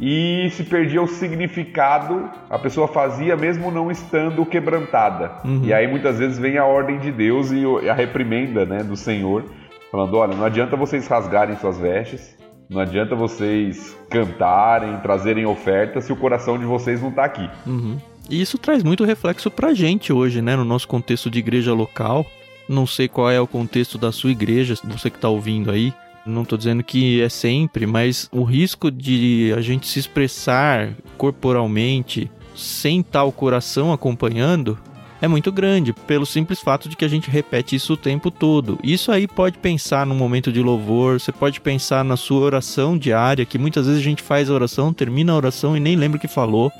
e 0.00 0.48
se 0.50 0.64
perdia 0.64 1.00
o 1.00 1.06
significado, 1.06 2.28
a 2.50 2.58
pessoa 2.58 2.88
fazia 2.88 3.36
mesmo 3.36 3.70
não 3.70 3.90
estando 3.90 4.44
quebrantada. 4.44 5.32
Uhum. 5.44 5.62
E 5.64 5.72
aí 5.72 5.86
muitas 5.86 6.18
vezes 6.18 6.38
vem 6.38 6.58
a 6.58 6.64
ordem 6.64 6.98
de 6.98 7.12
Deus 7.12 7.52
e 7.52 7.64
a 7.88 7.94
reprimenda 7.94 8.66
né, 8.66 8.82
do 8.82 8.96
Senhor, 8.96 9.44
falando: 9.90 10.16
olha, 10.16 10.34
não 10.34 10.44
adianta 10.44 10.76
vocês 10.76 11.06
rasgarem 11.06 11.56
suas 11.56 11.78
vestes, 11.78 12.36
não 12.68 12.80
adianta 12.80 13.14
vocês 13.14 13.96
cantarem, 14.10 14.98
trazerem 14.98 15.46
ofertas 15.46 16.04
se 16.04 16.12
o 16.12 16.16
coração 16.16 16.58
de 16.58 16.64
vocês 16.64 17.00
não 17.00 17.10
está 17.10 17.24
aqui. 17.24 17.48
Uhum. 17.66 17.96
E 18.28 18.40
isso 18.40 18.58
traz 18.58 18.82
muito 18.82 19.04
reflexo 19.04 19.50
pra 19.50 19.74
gente 19.74 20.12
hoje, 20.12 20.40
né? 20.40 20.56
No 20.56 20.64
nosso 20.64 20.88
contexto 20.88 21.30
de 21.30 21.38
igreja 21.38 21.72
local. 21.72 22.26
Não 22.66 22.86
sei 22.86 23.08
qual 23.08 23.30
é 23.30 23.38
o 23.38 23.46
contexto 23.46 23.98
da 23.98 24.10
sua 24.10 24.30
igreja, 24.30 24.74
você 24.84 25.10
que 25.10 25.16
está 25.16 25.28
ouvindo 25.28 25.70
aí. 25.70 25.92
Não 26.26 26.42
estou 26.42 26.56
dizendo 26.56 26.82
que 26.82 27.20
é 27.20 27.28
sempre, 27.28 27.86
mas 27.86 28.28
o 28.32 28.44
risco 28.44 28.90
de 28.90 29.52
a 29.56 29.60
gente 29.60 29.86
se 29.86 29.98
expressar 29.98 30.94
corporalmente 31.18 32.30
sem 32.54 33.02
tal 33.02 33.30
coração 33.30 33.92
acompanhando 33.92 34.78
é 35.20 35.28
muito 35.28 35.50
grande, 35.50 35.92
pelo 35.92 36.26
simples 36.26 36.60
fato 36.60 36.88
de 36.88 36.96
que 36.96 37.04
a 37.04 37.08
gente 37.08 37.30
repete 37.30 37.76
isso 37.76 37.94
o 37.94 37.96
tempo 37.96 38.30
todo. 38.30 38.78
Isso 38.82 39.10
aí 39.10 39.26
pode 39.26 39.58
pensar 39.58 40.04
no 40.06 40.14
momento 40.14 40.52
de 40.52 40.60
louvor, 40.60 41.20
você 41.20 41.32
pode 41.32 41.60
pensar 41.60 42.04
na 42.04 42.16
sua 42.16 42.40
oração 42.40 42.96
diária, 42.98 43.46
que 43.46 43.58
muitas 43.58 43.86
vezes 43.86 44.00
a 44.00 44.04
gente 44.04 44.22
faz 44.22 44.50
a 44.50 44.54
oração, 44.54 44.92
termina 44.92 45.32
a 45.32 45.36
oração 45.36 45.76
e 45.76 45.80
nem 45.80 45.96
lembra 45.96 46.18
o 46.18 46.20
que 46.20 46.28
falou, 46.28 46.70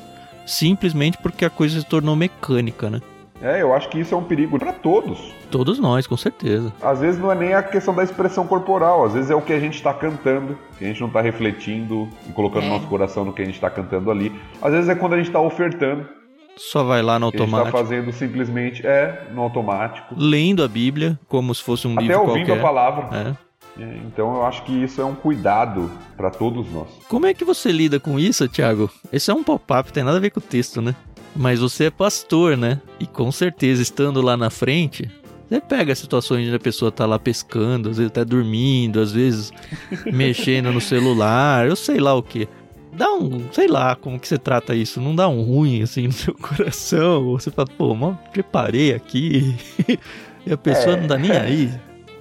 simplesmente 0.45 1.17
porque 1.19 1.45
a 1.45 1.51
coisa 1.51 1.81
se 1.81 1.87
tornou 1.87 2.15
mecânica, 2.15 2.91
né? 2.91 3.01
É, 3.45 3.61
eu 3.61 3.75
acho 3.75 3.91
que 3.91 4.01
isso 4.01 4.15
é 4.15 4.17
um 4.17 4.25
perigo 4.25 4.59
para 4.59 4.73
todos. 4.73 5.19
Todos 5.51 5.79
nós, 5.79 6.07
com 6.07 6.17
certeza. 6.17 6.73
Às 6.81 7.01
vezes 7.01 7.21
não 7.21 7.31
é 7.31 7.35
nem 7.35 7.53
a 7.53 7.63
questão 7.63 7.95
da 7.95 8.03
expressão 8.03 8.47
corporal, 8.47 9.05
às 9.05 9.13
vezes 9.13 9.31
é 9.31 9.35
o 9.35 9.43
que 9.43 9.53
a 9.53 9.61
gente 9.61 9.75
está 9.75 9.93
cantando, 9.93 10.59
que 10.79 10.85
a 10.87 10.89
gente 10.89 11.01
não 11.03 11.09
está 11.09 11.21
refletindo 11.21 12.09
e 12.27 12.33
colocando 12.33 12.65
é. 12.65 12.69
nosso 12.71 12.87
coração 12.87 13.23
no 13.23 13.35
que 13.35 13.43
a 13.43 13.45
gente 13.45 13.57
está 13.57 13.69
cantando 13.69 14.11
ali. 14.11 14.33
Às 14.63 14.73
vezes 14.73 14.89
é 14.89 14.95
quando 14.95 15.13
a 15.13 15.19
gente 15.19 15.27
está 15.27 15.41
ofertando. 15.41 16.09
Só 16.57 16.85
vai 16.85 17.03
lá 17.03 17.19
no 17.19 17.27
automático. 17.27 17.57
A 17.57 17.65
gente 17.65 17.73
tá 17.73 17.79
fazendo 17.79 18.13
simplesmente, 18.13 18.87
é, 18.87 19.27
no 19.31 19.43
automático. 19.43 20.15
Lendo 20.17 20.65
a 20.65 20.69
Bíblia 20.69 21.19
como 21.29 21.55
se 21.55 21.63
fosse 21.63 21.87
um 21.87 21.93
Até 21.93 22.03
livro 22.03 22.21
ouvindo 22.21 22.47
qualquer. 22.47 22.61
a 22.61 22.63
palavra. 22.63 23.09
É. 23.13 23.45
É, 23.79 23.97
então 24.07 24.37
eu 24.37 24.47
acho 24.47 24.63
que 24.63 24.73
isso 24.73 25.01
é 25.01 25.05
um 25.05 25.15
cuidado 25.15 25.91
para 26.17 26.31
todos 26.31 26.71
nós. 26.73 26.89
Como 27.09 27.27
é 27.27 27.35
que 27.35 27.45
você 27.45 27.73
lida 27.73 27.99
com 28.01 28.19
isso, 28.19 28.49
Thiago? 28.49 28.89
Esse 29.13 29.31
é 29.31 29.35
um 29.35 29.43
pop-up, 29.43 29.93
tem 29.93 30.05
nada 30.05 30.17
a 30.17 30.21
ver 30.21 30.31
com 30.31 30.39
o 30.39 30.43
texto, 30.43 30.81
né? 30.81 30.95
Mas 31.35 31.61
você 31.61 31.85
é 31.85 31.91
pastor, 31.91 32.57
né? 32.57 32.81
E 33.01 33.07
com 33.07 33.31
certeza, 33.33 33.83
estando 33.83 34.23
lá 34.23 34.37
na 34.37 34.51
frente, 34.51 35.11
você 35.49 35.61
pega 35.61 35.95
situações 35.95 36.47
onde 36.47 36.55
a 36.55 36.61
pessoa 36.61 36.93
tá 36.93 37.07
lá 37.07 37.19
pescando, 37.19 37.91
às 37.91 37.97
vezes 37.97 38.11
até 38.11 38.25
dormindo, 38.25 39.01
às 39.01 39.13
vezes 39.13 39.53
mexendo 40.07 40.73
no 40.73 40.81
celular, 40.81 41.67
eu 41.67 41.77
sei 41.77 41.99
lá 41.99 42.15
o 42.15 42.23
que. 42.23 42.49
Dá 42.93 43.13
um, 43.13 43.53
sei 43.53 43.67
lá 43.67 43.97
como 43.97 44.21
que 44.21 44.29
você 44.29 44.39
trata 44.39 44.75
isso, 44.75 45.01
não 45.01 45.17
dá 45.17 45.29
um 45.29 45.43
ruim 45.43 45.83
assim 45.83 46.07
no 46.07 46.13
seu 46.13 46.35
coração, 46.39 47.27
ou 47.27 47.41
você 47.41 47.51
fala, 47.51 47.69
pô, 47.77 47.95
mas 47.95 48.17
preparei 48.33 48.95
aqui, 48.95 49.57
e 50.47 50.53
a 50.53 50.57
pessoa 50.57 50.97
é, 50.97 51.01
não 51.01 51.09
tá 51.09 51.19
nem 51.19 51.33
aí. 51.33 51.73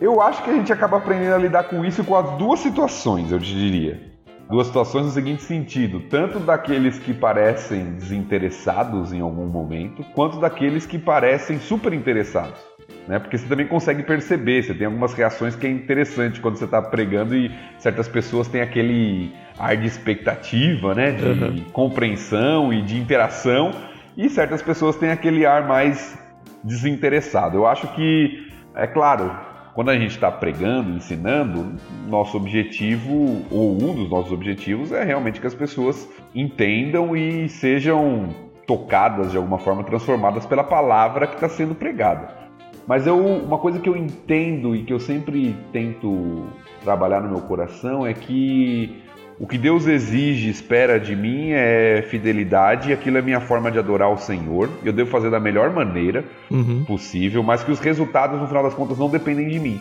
Eu 0.01 0.19
acho 0.19 0.43
que 0.43 0.49
a 0.49 0.53
gente 0.53 0.73
acaba 0.73 0.97
aprendendo 0.97 1.35
a 1.35 1.37
lidar 1.37 1.65
com 1.65 1.85
isso 1.85 2.03
com 2.03 2.15
as 2.15 2.37
duas 2.39 2.59
situações, 2.59 3.31
eu 3.31 3.39
te 3.39 3.53
diria 3.53 4.12
duas 4.49 4.67
situações 4.67 5.05
no 5.05 5.11
seguinte 5.11 5.43
sentido: 5.43 5.99
tanto 6.01 6.39
daqueles 6.39 6.99
que 6.99 7.13
parecem 7.13 7.93
desinteressados 7.93 9.13
em 9.13 9.21
algum 9.21 9.47
momento, 9.47 10.03
quanto 10.13 10.39
daqueles 10.39 10.85
que 10.85 10.97
parecem 10.97 11.59
super 11.59 11.93
interessados. 11.93 12.59
Né? 13.07 13.19
Porque 13.19 13.37
você 13.37 13.47
também 13.47 13.67
consegue 13.67 14.03
perceber, 14.03 14.63
você 14.63 14.73
tem 14.73 14.85
algumas 14.85 15.13
reações 15.13 15.55
que 15.55 15.67
é 15.67 15.69
interessante 15.69 16.39
quando 16.39 16.55
você 16.55 16.65
está 16.65 16.81
pregando 16.81 17.35
e 17.35 17.51
certas 17.77 18.07
pessoas 18.07 18.47
têm 18.47 18.61
aquele 18.61 19.33
ar 19.59 19.75
de 19.75 19.87
expectativa, 19.87 20.95
né? 20.95 21.11
de 21.11 21.25
uhum. 21.25 21.63
compreensão 21.73 22.71
e 22.71 22.81
de 22.81 22.97
interação, 22.97 23.71
e 24.15 24.29
certas 24.29 24.61
pessoas 24.61 24.95
têm 24.95 25.09
aquele 25.09 25.45
ar 25.45 25.67
mais 25.67 26.17
desinteressado. 26.63 27.57
Eu 27.57 27.67
acho 27.67 27.87
que, 27.93 28.47
é 28.75 28.87
claro, 28.87 29.35
quando 29.73 29.89
a 29.89 29.97
gente 29.97 30.11
está 30.11 30.31
pregando, 30.31 30.91
ensinando, 30.91 31.73
nosso 32.07 32.37
objetivo, 32.37 33.43
ou 33.49 33.73
um 33.73 33.95
dos 33.95 34.09
nossos 34.09 34.31
objetivos, 34.31 34.91
é 34.91 35.03
realmente 35.03 35.41
que 35.41 35.47
as 35.47 35.55
pessoas 35.55 36.07
entendam 36.33 37.15
e 37.15 37.49
sejam 37.49 38.29
tocadas 38.67 39.31
de 39.31 39.37
alguma 39.37 39.59
forma, 39.59 39.83
transformadas 39.83 40.45
pela 40.45 40.63
palavra 40.63 41.27
que 41.27 41.35
está 41.35 41.49
sendo 41.49 41.75
pregada. 41.75 42.43
Mas 42.85 43.07
eu, 43.07 43.17
uma 43.17 43.57
coisa 43.57 43.79
que 43.79 43.87
eu 43.87 43.95
entendo 43.95 44.75
e 44.75 44.83
que 44.83 44.93
eu 44.93 44.99
sempre 44.99 45.55
tento 45.71 46.45
trabalhar 46.83 47.21
no 47.21 47.29
meu 47.29 47.41
coração 47.41 48.05
é 48.05 48.13
que 48.13 49.02
o 49.39 49.47
que 49.47 49.57
Deus 49.57 49.87
exige, 49.87 50.49
espera 50.49 50.99
de 50.99 51.15
mim 51.15 51.51
é 51.51 52.01
fidelidade, 52.09 52.89
e 52.89 52.93
aquilo 52.93 53.17
é 53.17 53.21
minha 53.21 53.39
forma 53.39 53.71
de 53.71 53.79
adorar 53.79 54.11
o 54.11 54.17
Senhor. 54.17 54.69
Eu 54.83 54.93
devo 54.93 55.09
fazer 55.09 55.29
da 55.29 55.39
melhor 55.39 55.71
maneira 55.71 56.23
uhum. 56.49 56.83
possível, 56.85 57.41
mas 57.41 57.63
que 57.63 57.71
os 57.71 57.79
resultados, 57.79 58.39
no 58.39 58.47
final 58.47 58.63
das 58.63 58.73
contas, 58.73 58.97
não 58.97 59.09
dependem 59.09 59.47
de 59.47 59.59
mim. 59.59 59.79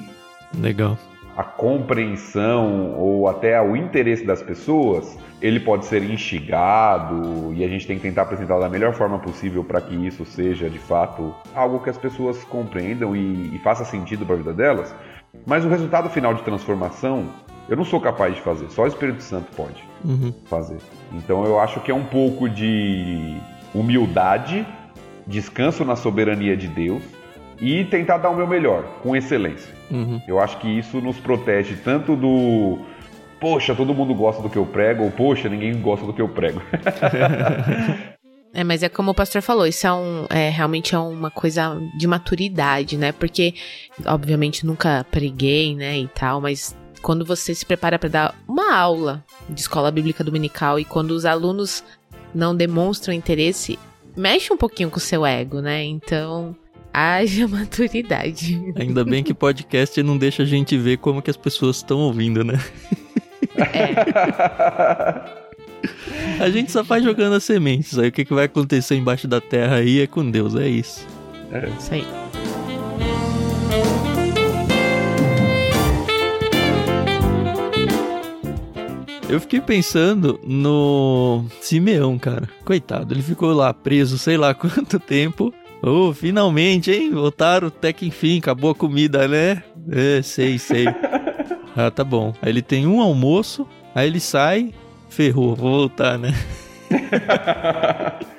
Legal. 0.59 0.99
A 1.37 1.43
compreensão 1.43 2.95
ou 2.99 3.29
até 3.29 3.61
o 3.61 3.75
interesse 3.75 4.25
das 4.25 4.43
pessoas, 4.43 5.19
ele 5.41 5.61
pode 5.61 5.87
ser 5.87 6.03
instigado 6.03 7.53
e 7.55 7.65
a 7.65 7.69
gente 7.69 7.87
tem 7.87 7.97
que 7.97 8.03
tentar 8.03 8.23
apresentar 8.23 8.59
da 8.59 8.69
melhor 8.69 8.93
forma 8.93 9.19
possível 9.19 9.65
para 9.65 9.81
que 9.81 9.95
isso 9.95 10.27
seja 10.27 10.69
de 10.69 10.79
fato 10.79 11.35
algo 11.55 11.81
que 11.81 11.89
as 11.89 11.97
pessoas 11.97 12.45
compreendam 12.45 13.17
e, 13.17 13.55
e 13.55 13.59
faça 13.61 13.85
sentido 13.85 14.27
para 14.27 14.35
a 14.35 14.39
vida 14.39 14.53
delas. 14.53 14.95
Mas 15.47 15.65
o 15.65 15.69
resultado 15.69 16.11
final 16.11 16.35
de 16.35 16.43
transformação 16.43 17.31
eu 17.69 17.77
não 17.77 17.85
sou 17.85 18.01
capaz 18.01 18.35
de 18.35 18.41
fazer, 18.41 18.69
só 18.71 18.83
o 18.83 18.87
Espírito 18.87 19.23
Santo 19.23 19.47
pode 19.57 19.83
uhum. 20.05 20.33
fazer. 20.47 20.79
Então 21.13 21.45
eu 21.45 21.59
acho 21.59 21.81
que 21.81 21.91
é 21.91 21.95
um 21.95 22.05
pouco 22.05 22.49
de 22.49 23.37
humildade, 23.75 24.67
descanso 25.27 25.85
na 25.85 25.97
soberania 25.97 26.57
de 26.57 26.69
Deus 26.69 27.03
e 27.61 27.85
tentar 27.85 28.19
dar 28.19 28.31
o 28.31 28.37
meu 28.37 28.47
melhor, 28.47 28.85
com 29.03 29.15
excelência. 29.15 29.73
Uhum. 29.91 30.21
Eu 30.27 30.41
acho 30.41 30.59
que 30.59 30.69
isso 30.69 31.01
nos 31.01 31.19
protege 31.19 31.77
tanto 31.77 32.17
do 32.17 32.79
poxa, 33.41 33.75
todo 33.75 33.93
mundo 33.93 34.15
gosta 34.15 34.41
do 34.41 34.49
que 34.49 34.57
eu 34.57 34.65
prego, 34.65 35.05
ou 35.05 35.11
poxa, 35.11 35.49
ninguém 35.49 35.81
gosta 35.81 36.07
do 36.07 36.13
que 36.13 36.23
eu 36.23 36.29
prego. 36.29 36.63
É, 38.55 38.63
mas 38.63 38.83
é 38.83 38.89
como 38.91 39.13
o 39.13 39.15
pastor 39.15 39.41
falou, 39.41 39.67
isso 39.67 39.87
é, 39.87 39.93
um, 39.95 40.27
é 40.29 40.51
realmente 40.51 40.95
é 40.95 40.99
uma 40.99 41.31
coisa 41.31 41.81
de 41.97 42.07
maturidade, 42.07 42.99
né? 42.99 43.11
Porque, 43.11 43.55
obviamente, 44.05 44.67
nunca 44.67 45.07
preguei, 45.11 45.75
né, 45.75 45.99
e 45.99 46.07
tal, 46.09 46.39
mas 46.39 46.77
quando 47.03 47.25
você 47.25 47.55
se 47.55 47.67
prepara 47.67 47.99
para 47.99 48.09
dar 48.09 48.35
uma 48.49 48.75
aula 48.75 49.23
de 49.49 49.61
escola 49.61 49.91
bíblica 49.91 50.23
dominical 50.25 50.79
e 50.79 50.85
quando 50.85 51.11
os 51.11 51.27
alunos 51.27 51.85
não 52.35 52.57
demonstram 52.57 53.13
interesse, 53.13 53.79
mexe 54.17 54.53
um 54.53 54.57
pouquinho 54.57 54.89
com 54.89 54.97
o 54.99 55.01
seu 55.01 55.27
ego, 55.27 55.61
né? 55.61 55.85
Então, 55.85 56.57
haja 56.95 57.49
maturidade. 57.49 58.61
Ainda 58.77 59.05
bem 59.05 59.23
que 59.23 59.35
podcast 59.35 60.03
não 60.03 60.17
deixa 60.17 60.45
a 60.45 60.47
gente 60.47 60.79
ver 60.79 60.99
como 60.99 61.21
que 61.21 61.31
as 61.31 61.37
pessoas 61.37 61.77
estão 61.77 61.99
ouvindo, 61.99 62.45
né? 62.45 62.59
É. 63.57 65.43
A 66.41 66.49
gente 66.49 66.71
só 66.71 66.83
vai 66.83 67.03
jogando 67.03 67.35
as 67.35 67.45
sementes. 67.45 67.99
Aí 67.99 68.09
o 68.09 68.13
que, 68.13 68.25
que 68.25 68.33
vai 68.33 68.45
acontecer 68.45 68.95
embaixo 68.95 69.27
da 69.27 69.41
terra 69.41 69.77
aí 69.77 70.01
é 70.01 70.07
com 70.07 70.29
Deus, 70.31 70.55
é 70.55 70.69
isso. 70.69 71.07
É 71.51 71.69
isso 71.69 71.95
aí. 71.95 72.07
Eu 79.33 79.41
fiquei 79.41 79.63
pensando 79.63 80.39
no 80.45 81.47
Simeão, 81.59 82.19
cara. 82.19 82.47
Coitado, 82.67 83.15
ele 83.15 83.23
ficou 83.23 83.51
lá 83.55 83.73
preso 83.73 84.19
sei 84.19 84.37
lá 84.37 84.53
quanto 84.55 85.01
tempo. 85.01 85.55
Oh, 85.83 86.13
finalmente, 86.13 86.93
hein? 86.93 87.11
Voltaram 87.11 87.69
até 87.69 87.95
que 87.95 88.05
enfim, 88.05 88.41
acabou 88.41 88.73
a 88.73 88.75
comida, 88.75 89.27
né? 89.27 89.63
É, 89.91 90.21
sei, 90.21 90.59
sei. 90.59 90.85
Ah, 91.75 91.91
tá 91.91 92.05
bom. 92.05 92.35
Aí 92.43 92.51
ele 92.51 92.61
tem 92.61 92.87
um 92.87 93.01
almoço, 93.01 93.67
aí 93.95 94.07
ele 94.07 94.21
sai, 94.21 94.75
ferrou, 95.09 95.57
vou 95.57 95.71
voltar, 95.71 96.19
né? 96.19 96.35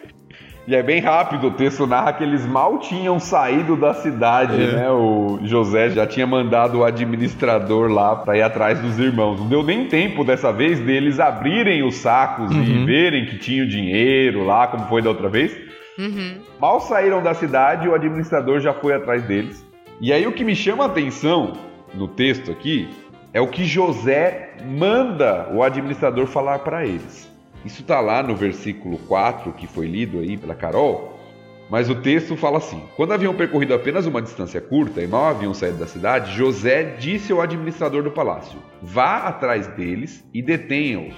E 0.65 0.73
é 0.73 0.81
bem 0.81 1.01
rápido, 1.01 1.47
o 1.47 1.51
texto 1.51 1.85
narra 1.85 2.13
que 2.13 2.23
eles 2.23 2.45
mal 2.45 2.79
tinham 2.79 3.19
saído 3.19 3.75
da 3.75 3.93
cidade, 3.93 4.61
é. 4.61 4.71
né? 4.71 4.89
O 4.89 5.39
José 5.43 5.89
já 5.89 6.07
tinha 6.07 6.25
mandado 6.25 6.79
o 6.79 6.83
administrador 6.85 7.91
lá 7.91 8.15
para 8.15 8.37
ir 8.37 8.41
atrás 8.41 8.79
dos 8.79 8.97
irmãos. 8.97 9.39
Não 9.41 9.47
deu 9.47 9.61
nem 9.61 9.87
tempo 9.87 10.23
dessa 10.23 10.53
vez 10.53 10.79
deles 10.79 11.19
abrirem 11.19 11.83
os 11.83 11.95
sacos 11.95 12.49
uhum. 12.49 12.63
e 12.63 12.85
verem 12.85 13.25
que 13.25 13.37
tinha 13.37 13.63
o 13.63 13.67
dinheiro 13.67 14.45
lá, 14.45 14.67
como 14.67 14.85
foi 14.87 15.01
da 15.01 15.09
outra 15.09 15.27
vez. 15.27 15.53
Uhum. 15.99 16.37
Mal 16.59 16.79
saíram 16.79 17.21
da 17.21 17.33
cidade, 17.33 17.89
o 17.89 17.93
administrador 17.93 18.61
já 18.61 18.73
foi 18.73 18.93
atrás 18.93 19.21
deles. 19.23 19.65
E 19.99 20.13
aí 20.13 20.25
o 20.25 20.31
que 20.31 20.45
me 20.45 20.55
chama 20.55 20.85
a 20.85 20.87
atenção 20.87 21.53
no 21.93 22.07
texto 22.07 22.49
aqui 22.51 22.87
é 23.33 23.41
o 23.41 23.47
que 23.47 23.65
José 23.65 24.51
manda 24.65 25.49
o 25.53 25.61
administrador 25.61 26.25
falar 26.25 26.59
para 26.59 26.85
eles. 26.85 27.32
Isso 27.65 27.81
está 27.81 27.99
lá 27.99 28.21
no 28.21 28.35
versículo 28.35 28.97
4, 28.99 29.53
que 29.53 29.67
foi 29.67 29.87
lido 29.87 30.19
aí 30.19 30.37
pela 30.37 30.53
Carol, 30.53 31.13
mas 31.69 31.89
o 31.89 31.95
texto 31.95 32.35
fala 32.35 32.57
assim: 32.57 32.81
Quando 32.95 33.13
haviam 33.13 33.33
percorrido 33.33 33.73
apenas 33.73 34.05
uma 34.05 34.21
distância 34.21 34.61
curta 34.61 35.01
e 35.01 35.07
mal 35.07 35.25
haviam 35.25 35.53
saído 35.53 35.77
da 35.77 35.87
cidade, 35.87 36.35
José 36.35 36.95
disse 36.99 37.31
ao 37.31 37.41
administrador 37.41 38.03
do 38.03 38.11
palácio: 38.11 38.59
Vá 38.81 39.23
atrás 39.23 39.67
deles 39.67 40.23
e 40.33 40.41
detenha-os. 40.41 41.15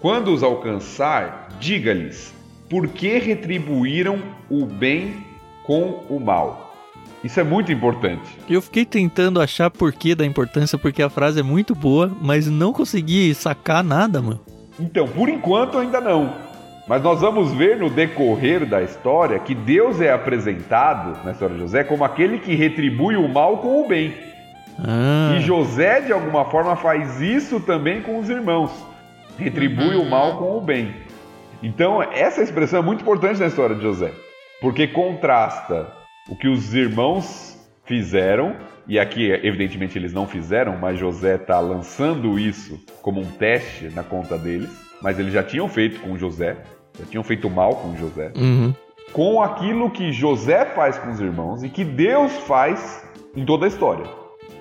Quando 0.00 0.32
os 0.32 0.42
alcançar, 0.42 1.48
diga-lhes: 1.58 2.32
Por 2.70 2.88
que 2.88 3.18
retribuíram 3.18 4.22
o 4.48 4.64
bem 4.64 5.16
com 5.64 6.04
o 6.08 6.20
mal? 6.20 6.74
Isso 7.22 7.40
é 7.40 7.44
muito 7.44 7.72
importante. 7.72 8.30
Eu 8.48 8.62
fiquei 8.62 8.84
tentando 8.84 9.40
achar 9.40 9.68
porquê 9.70 10.14
da 10.14 10.24
importância, 10.24 10.78
porque 10.78 11.02
a 11.02 11.10
frase 11.10 11.40
é 11.40 11.42
muito 11.42 11.74
boa, 11.74 12.16
mas 12.22 12.46
não 12.46 12.72
consegui 12.72 13.34
sacar 13.34 13.82
nada, 13.82 14.22
mano. 14.22 14.40
Então, 14.78 15.08
por 15.08 15.28
enquanto 15.28 15.78
ainda 15.78 16.00
não. 16.00 16.32
Mas 16.86 17.02
nós 17.02 17.20
vamos 17.20 17.52
ver 17.52 17.76
no 17.76 17.90
decorrer 17.90 18.64
da 18.64 18.82
história 18.82 19.38
que 19.38 19.54
Deus 19.54 20.00
é 20.00 20.10
apresentado 20.10 21.22
na 21.22 21.32
história 21.32 21.54
de 21.54 21.60
José 21.60 21.84
como 21.84 22.02
aquele 22.02 22.38
que 22.38 22.54
retribui 22.54 23.16
o 23.16 23.28
mal 23.28 23.58
com 23.58 23.84
o 23.84 23.88
bem. 23.88 24.14
Ah. 24.78 25.34
E 25.36 25.40
José, 25.40 26.00
de 26.00 26.12
alguma 26.12 26.46
forma, 26.46 26.76
faz 26.76 27.20
isso 27.20 27.60
também 27.60 28.00
com 28.00 28.18
os 28.18 28.30
irmãos. 28.30 28.70
Retribui 29.36 29.96
uhum. 29.96 30.02
o 30.02 30.10
mal 30.10 30.38
com 30.38 30.56
o 30.56 30.60
bem. 30.60 30.94
Então, 31.62 32.02
essa 32.02 32.40
expressão 32.42 32.78
é 32.78 32.82
muito 32.82 33.02
importante 33.02 33.40
na 33.40 33.46
história 33.46 33.74
de 33.74 33.82
José, 33.82 34.12
porque 34.60 34.86
contrasta 34.86 35.92
o 36.28 36.36
que 36.36 36.48
os 36.48 36.72
irmãos 36.72 37.47
fizeram 37.88 38.54
e 38.86 38.98
aqui, 38.98 39.30
evidentemente, 39.30 39.98
eles 39.98 40.14
não 40.14 40.26
fizeram, 40.26 40.78
mas 40.78 40.98
José 40.98 41.34
está 41.34 41.60
lançando 41.60 42.38
isso 42.38 42.80
como 43.02 43.20
um 43.20 43.24
teste 43.24 43.90
na 43.94 44.02
conta 44.02 44.38
deles. 44.38 44.70
Mas 45.02 45.18
eles 45.18 45.32
já 45.32 45.42
tinham 45.42 45.68
feito 45.68 46.00
com 46.00 46.16
José, 46.16 46.56
já 46.98 47.04
tinham 47.04 47.22
feito 47.22 47.50
mal 47.50 47.76
com 47.76 47.94
José. 47.96 48.32
Uhum. 48.34 48.74
Com 49.12 49.42
aquilo 49.42 49.90
que 49.90 50.10
José 50.10 50.64
faz 50.64 50.98
com 50.98 51.10
os 51.10 51.20
irmãos 51.20 51.62
e 51.62 51.68
que 51.68 51.84
Deus 51.84 52.32
faz 52.46 53.04
em 53.36 53.44
toda 53.44 53.66
a 53.66 53.68
história, 53.68 54.06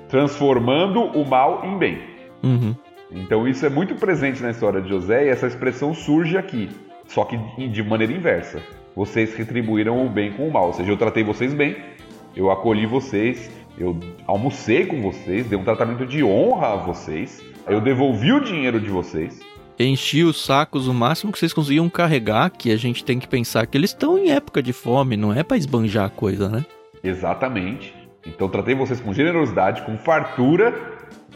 transformando 0.09 1.01
o 1.01 1.25
mal 1.25 1.65
em 1.65 1.77
bem. 1.77 2.01
Uhum. 2.43 2.75
Então 3.09 3.47
isso 3.47 3.65
é 3.65 3.69
muito 3.69 3.95
presente 3.95 4.43
na 4.43 4.51
história 4.51 4.81
de 4.81 4.89
José 4.89 5.25
e 5.25 5.29
essa 5.29 5.47
expressão 5.47 5.93
surge 5.93 6.37
aqui, 6.37 6.69
só 7.07 7.23
que 7.23 7.37
de 7.69 7.81
maneira 7.81 8.11
inversa. 8.11 8.61
Vocês 8.93 9.33
retribuíram 9.35 10.05
o 10.05 10.09
bem 10.09 10.33
com 10.33 10.47
o 10.47 10.51
mal, 10.51 10.67
ou 10.67 10.73
seja, 10.73 10.91
eu 10.91 10.97
tratei 10.97 11.23
vocês 11.23 11.53
bem, 11.53 11.77
eu 12.37 12.51
acolhi 12.51 12.85
vocês, 12.85 13.49
eu 13.79 13.99
almocei 14.27 14.85
com 14.85 15.01
vocês, 15.01 15.47
dei 15.47 15.57
um 15.57 15.63
tratamento 15.63 16.05
de 16.05 16.23
honra 16.23 16.73
a 16.73 16.75
vocês, 16.75 17.43
eu 17.67 17.81
devolvi 17.81 18.31
o 18.31 18.39
dinheiro 18.39 18.79
de 18.79 18.89
vocês. 18.89 19.39
Enchi 19.79 20.23
os 20.23 20.43
sacos 20.43 20.87
o 20.87 20.93
máximo 20.93 21.31
que 21.31 21.39
vocês 21.39 21.51
conseguiam 21.51 21.89
carregar, 21.89 22.51
que 22.51 22.71
a 22.71 22.77
gente 22.77 23.03
tem 23.03 23.19
que 23.19 23.27
pensar 23.27 23.65
que 23.65 23.75
eles 23.75 23.89
estão 23.89 24.17
em 24.17 24.29
época 24.29 24.61
de 24.61 24.71
fome, 24.71 25.17
não 25.17 25.33
é 25.33 25.43
para 25.43 25.57
esbanjar 25.57 26.05
a 26.05 26.09
coisa, 26.09 26.47
né? 26.47 26.65
Exatamente. 27.03 27.93
Então 28.25 28.47
tratei 28.47 28.75
vocês 28.75 29.01
com 29.01 29.13
generosidade, 29.13 29.81
com 29.81 29.97
fartura, 29.97 30.73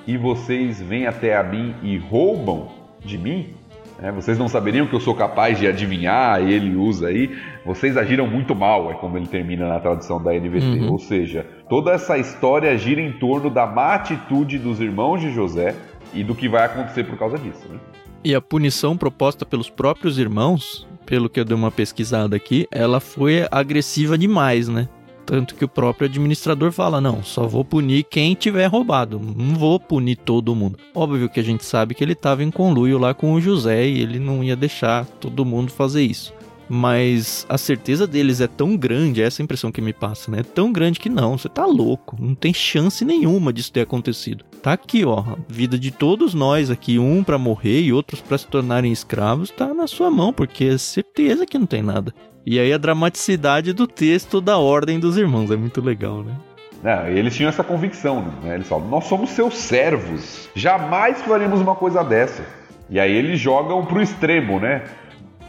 e 0.05 0.17
vocês 0.17 0.79
vêm 0.81 1.07
até 1.07 1.35
a 1.35 1.43
mim 1.43 1.75
e 1.81 1.97
roubam 1.97 2.69
de 3.03 3.17
mim 3.17 3.53
é, 4.01 4.11
vocês 4.11 4.37
não 4.37 4.47
saberiam 4.47 4.87
que 4.87 4.93
eu 4.93 4.99
sou 4.99 5.13
capaz 5.13 5.59
de 5.59 5.67
adivinhar, 5.67 6.41
ele 6.41 6.75
usa 6.75 7.09
aí. 7.09 7.37
Vocês 7.63 7.95
agiram 7.95 8.25
muito 8.25 8.55
mal, 8.55 8.89
é 8.89 8.95
como 8.95 9.15
ele 9.15 9.27
termina 9.27 9.67
na 9.67 9.79
tradução 9.79 10.21
da 10.21 10.33
NVT. 10.33 10.79
Uhum. 10.79 10.91
Ou 10.91 10.97
seja, 10.97 11.45
toda 11.69 11.91
essa 11.91 12.17
história 12.17 12.75
gira 12.77 12.99
em 12.99 13.11
torno 13.11 13.49
da 13.49 13.67
má 13.67 13.93
atitude 13.93 14.57
dos 14.57 14.81
irmãos 14.81 15.21
de 15.21 15.31
José 15.31 15.75
e 16.13 16.23
do 16.23 16.33
que 16.33 16.49
vai 16.49 16.65
acontecer 16.65 17.03
por 17.03 17.17
causa 17.17 17.37
disso. 17.37 17.61
Né? 17.69 17.77
E 18.23 18.33
a 18.33 18.41
punição 18.41 18.97
proposta 18.97 19.45
pelos 19.45 19.69
próprios 19.69 20.17
irmãos, 20.17 20.87
pelo 21.05 21.29
que 21.29 21.39
eu 21.39 21.45
dei 21.45 21.55
uma 21.55 21.71
pesquisada 21.71 22.35
aqui, 22.35 22.67
ela 22.71 22.99
foi 22.99 23.45
agressiva 23.51 24.17
demais, 24.17 24.67
né? 24.67 24.89
Tanto 25.25 25.55
que 25.55 25.65
o 25.65 25.69
próprio 25.69 26.07
administrador 26.07 26.71
fala: 26.71 26.99
não, 26.99 27.23
só 27.23 27.47
vou 27.47 27.63
punir 27.63 28.03
quem 28.03 28.33
tiver 28.33 28.67
roubado, 28.67 29.19
não 29.19 29.55
vou 29.55 29.79
punir 29.79 30.17
todo 30.17 30.55
mundo. 30.55 30.77
Óbvio 30.93 31.29
que 31.29 31.39
a 31.39 31.43
gente 31.43 31.63
sabe 31.63 31.93
que 31.93 32.03
ele 32.03 32.13
estava 32.13 32.43
em 32.43 32.51
conluio 32.51 32.97
lá 32.97 33.13
com 33.13 33.33
o 33.33 33.41
José 33.41 33.87
e 33.87 34.01
ele 34.01 34.19
não 34.19 34.43
ia 34.43 34.55
deixar 34.55 35.05
todo 35.05 35.45
mundo 35.45 35.71
fazer 35.71 36.03
isso. 36.03 36.33
Mas 36.73 37.45
a 37.49 37.57
certeza 37.57 38.07
deles 38.07 38.39
é 38.39 38.47
tão 38.47 38.77
grande, 38.77 39.21
é 39.21 39.25
essa 39.25 39.43
impressão 39.43 39.73
que 39.73 39.81
me 39.81 39.91
passa, 39.91 40.31
né? 40.31 40.39
É 40.39 40.43
tão 40.43 40.71
grande 40.71 41.01
que 41.01 41.09
não, 41.09 41.37
você 41.37 41.49
tá 41.49 41.65
louco, 41.65 42.15
não 42.17 42.33
tem 42.33 42.53
chance 42.53 43.03
nenhuma 43.03 43.51
disso 43.51 43.73
ter 43.73 43.81
acontecido. 43.81 44.45
Tá 44.61 44.71
aqui, 44.71 45.03
ó, 45.03 45.19
a 45.19 45.37
vida 45.49 45.77
de 45.77 45.91
todos 45.91 46.33
nós 46.33 46.69
aqui, 46.69 46.97
um 46.97 47.25
para 47.25 47.37
morrer 47.37 47.81
e 47.81 47.91
outros 47.91 48.21
para 48.21 48.37
se 48.37 48.47
tornarem 48.47 48.89
escravos, 48.89 49.49
tá 49.49 49.73
na 49.73 49.85
sua 49.85 50.09
mão, 50.09 50.31
porque 50.31 50.63
é 50.63 50.77
certeza 50.77 51.45
que 51.45 51.59
não 51.59 51.65
tem 51.65 51.81
nada. 51.81 52.13
E 52.45 52.59
aí 52.59 52.73
a 52.73 52.77
dramaticidade 52.77 53.71
do 53.73 53.85
texto 53.85 54.41
da 54.41 54.57
ordem 54.57 54.99
dos 54.99 55.17
irmãos 55.17 55.51
é 55.51 55.55
muito 55.55 55.79
legal, 55.81 56.23
né? 56.23 56.35
Né? 56.81 57.13
Eles 57.13 57.35
tinham 57.35 57.49
essa 57.49 57.63
convicção, 57.63 58.25
né? 58.43 58.55
Eles 58.55 58.67
falam, 58.67 58.87
nós 58.87 59.03
somos 59.03 59.29
seus 59.31 59.55
servos, 59.55 60.49
jamais 60.55 61.21
faremos 61.21 61.61
uma 61.61 61.75
coisa 61.75 62.03
dessa. 62.03 62.43
E 62.89 62.99
aí 62.99 63.11
eles 63.11 63.39
jogam 63.39 63.85
pro 63.85 64.01
extremo, 64.01 64.59
né? 64.59 64.83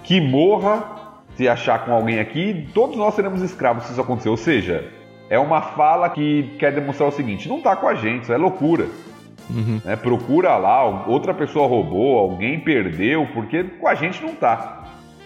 Que 0.05 0.21
morra 0.21 1.01
se 1.37 1.49
achar 1.49 1.85
com 1.85 1.93
alguém 1.93 2.21
aqui, 2.21 2.69
todos 2.75 2.97
nós 2.97 3.15
seremos 3.15 3.41
escravos 3.41 3.85
se 3.85 3.93
isso 3.93 4.01
acontecer. 4.01 4.29
Ou 4.29 4.37
seja, 4.37 4.85
é 5.31 5.39
uma 5.39 5.63
fala 5.63 6.11
que 6.11 6.55
quer 6.59 6.73
demonstrar 6.73 7.09
o 7.09 7.13
seguinte: 7.13 7.49
não 7.49 7.61
tá 7.61 7.75
com 7.75 7.89
a 7.89 7.95
gente, 7.95 8.25
isso 8.25 8.33
é 8.33 8.37
loucura. 8.37 8.87
Uhum. 9.49 9.81
Né? 9.85 9.97
Procura 9.97 10.57
lá, 10.57 10.85
outra 11.07 11.33
pessoa 11.33 11.67
roubou, 11.67 12.19
alguém 12.19 12.61
perdeu, 12.61 13.27
porque 13.33 13.65
com 13.65 13.89
a 13.89 13.95
gente 13.95 14.23
não 14.23 14.35
tá. 14.35 14.82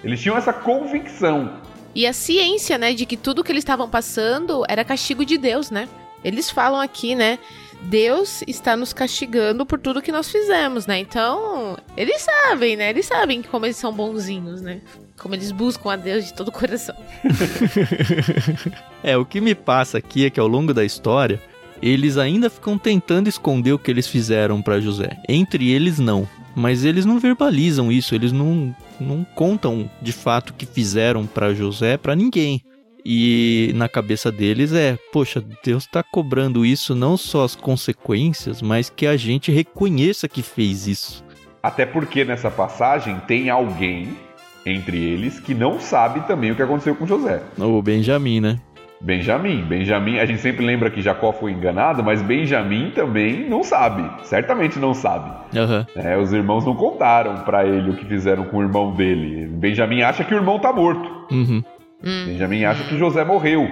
Eles 0.07 0.21
tinham 0.21 0.37
essa 0.37 0.53
convicção. 0.53 1.61
E 1.93 2.07
a 2.07 2.13
ciência, 2.13 2.79
né, 2.79 2.95
de 2.95 3.05
que 3.05 3.17
tudo 3.17 3.43
que 3.43 3.51
eles 3.51 3.63
estavam 3.63 3.91
passando 3.91 4.65
era 4.69 4.85
castigo 4.85 5.25
de 5.25 5.37
Deus, 5.37 5.69
né? 5.71 5.89
Eles 6.23 6.49
falam 6.49 6.81
aqui, 6.81 7.17
né? 7.17 7.39
Deus 7.83 8.43
está 8.47 8.77
nos 8.77 8.93
castigando 8.93 9.67
por 9.67 9.81
tudo 9.81 10.01
que 10.01 10.13
nós 10.13 10.31
fizemos, 10.31 10.87
né? 10.87 11.01
Então, 11.01 11.77
eles 11.97 12.23
sabem, 12.23 12.77
né? 12.77 12.91
Eles 12.91 13.07
sabem 13.07 13.43
como 13.43 13.67
eles 13.67 13.77
são 13.77 13.93
bonzinhos, 13.93 14.63
né? 14.63 14.81
Como 15.19 15.35
eles 15.35 15.51
buscam 15.51 15.93
a 15.93 15.97
Deus 15.97 16.25
de 16.25 16.35
todo 16.35 16.49
o 16.49 16.53
coração. 16.53 16.95
é, 19.03 19.17
o 19.17 19.25
que 19.25 19.41
me 19.41 19.55
passa 19.55 19.99
aqui 19.99 20.25
é 20.27 20.31
que 20.31 20.39
ao 20.39 20.47
longo 20.47 20.73
da 20.73 20.85
história, 20.85 21.43
eles 21.83 22.17
ainda 22.17 22.49
ficam 22.49 22.79
tentando 22.79 23.29
esconder 23.29 23.73
o 23.73 23.79
que 23.79 23.91
eles 23.91 24.07
fizeram 24.07 24.63
para 24.63 24.81
José. 24.81 25.19
Entre 25.29 25.71
eles, 25.71 25.99
não. 25.99 26.29
Mas 26.57 26.87
eles 26.87 27.05
não 27.05 27.19
verbalizam 27.19 27.93
isso, 27.93 28.15
eles 28.15 28.33
não, 28.33 28.75
não 28.99 29.25
contam 29.35 29.91
de 30.01 30.11
fato 30.11 30.51
o 30.51 30.55
que 30.55 30.65
fizeram 30.65 31.27
para 31.27 31.53
José 31.53 31.99
para 31.99 32.17
ninguém. 32.17 32.63
E 33.05 33.73
na 33.77 33.91
cabeça 33.91 34.33
deles 34.33 34.73
é, 34.73 34.99
poxa, 35.13 35.45
Deus 35.63 35.85
está 35.85 36.03
cobrando 36.03 36.65
isso 36.65 36.95
não 36.95 37.17
só 37.17 37.45
as 37.45 37.55
consequências, 37.55 38.63
mas 38.63 38.89
que 38.89 39.07
a 39.07 39.19
gente 39.19 39.53
reconheça 39.53 40.27
que 40.27 40.43
fez 40.43 40.89
isso. 40.89 41.23
Até 41.63 41.85
porque 41.85 42.25
nessa 42.25 42.51
passagem 42.51 43.21
tem 43.29 43.51
alguém 43.51 44.17
entre 44.65 44.97
eles 44.97 45.39
que 45.39 45.55
não 45.55 45.79
sabe 45.79 46.27
também 46.27 46.51
o 46.51 46.57
que 46.57 46.63
aconteceu 46.63 46.97
com 46.97 47.07
José. 47.07 47.43
O 47.59 47.83
Benjamim, 47.83 48.41
né? 48.41 48.59
Benjamim. 49.01 49.63
Benjamim, 49.63 50.19
a 50.19 50.27
gente 50.27 50.41
sempre 50.41 50.65
lembra 50.65 50.91
que 50.91 51.03
Jacó 51.03 51.33
foi 51.33 51.53
enganado, 51.53 52.03
mas 52.03 52.23
Benjamim 52.23 52.91
também 52.95 53.49
não 53.49 53.63
sabe. 53.63 54.09
Certamente 54.25 54.79
não 54.79 54.95
sabe. 54.95 55.31
Uhum. 55.57 55.85
É, 55.97 56.17
os 56.17 56.33
irmãos 56.33 56.65
não 56.65 56.75
contaram 56.75 57.45
para 57.45 57.67
ele 57.67 57.91
o 57.91 57.97
que 57.97 58.05
fizeram 58.05 58.45
com 58.45 58.59
o 58.59 58.63
irmão 58.63 58.95
dele. 58.95 59.47
Benjamim 59.47 60.03
acha 60.03 60.25
que 60.25 60.35
o 60.35 60.37
irmão 60.37 60.59
tá 60.59 60.73
morto. 60.73 61.09
Uhum. 61.31 61.63
Benjamim 62.03 62.65
acha 62.65 62.85
que 62.85 62.99
José 62.99 63.25
morreu. 63.25 63.69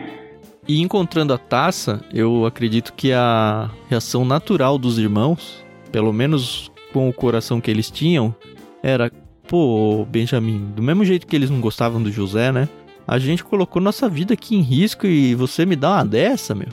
E 0.66 0.80
encontrando 0.80 1.32
a 1.32 1.38
taça, 1.38 2.02
eu 2.12 2.46
acredito 2.46 2.92
que 2.94 3.12
a 3.12 3.70
reação 3.88 4.24
natural 4.24 4.78
dos 4.78 4.98
irmãos, 4.98 5.62
pelo 5.92 6.12
menos 6.12 6.72
com 6.92 7.08
o 7.08 7.12
coração 7.12 7.60
que 7.60 7.70
eles 7.70 7.90
tinham, 7.90 8.34
era: 8.82 9.12
pô, 9.46 10.06
Benjamim, 10.08 10.72
do 10.74 10.82
mesmo 10.82 11.04
jeito 11.04 11.26
que 11.26 11.37
eles 11.37 11.50
não 11.50 11.60
gostavam 11.60 12.02
do 12.02 12.10
José, 12.10 12.50
né? 12.50 12.68
A 13.06 13.18
gente 13.18 13.44
colocou 13.44 13.82
nossa 13.82 14.08
vida 14.08 14.32
aqui 14.32 14.56
em 14.56 14.62
risco 14.62 15.06
e 15.06 15.34
você 15.34 15.66
me 15.66 15.76
dá 15.76 15.96
uma 15.96 16.06
dessa, 16.06 16.54
meu? 16.54 16.68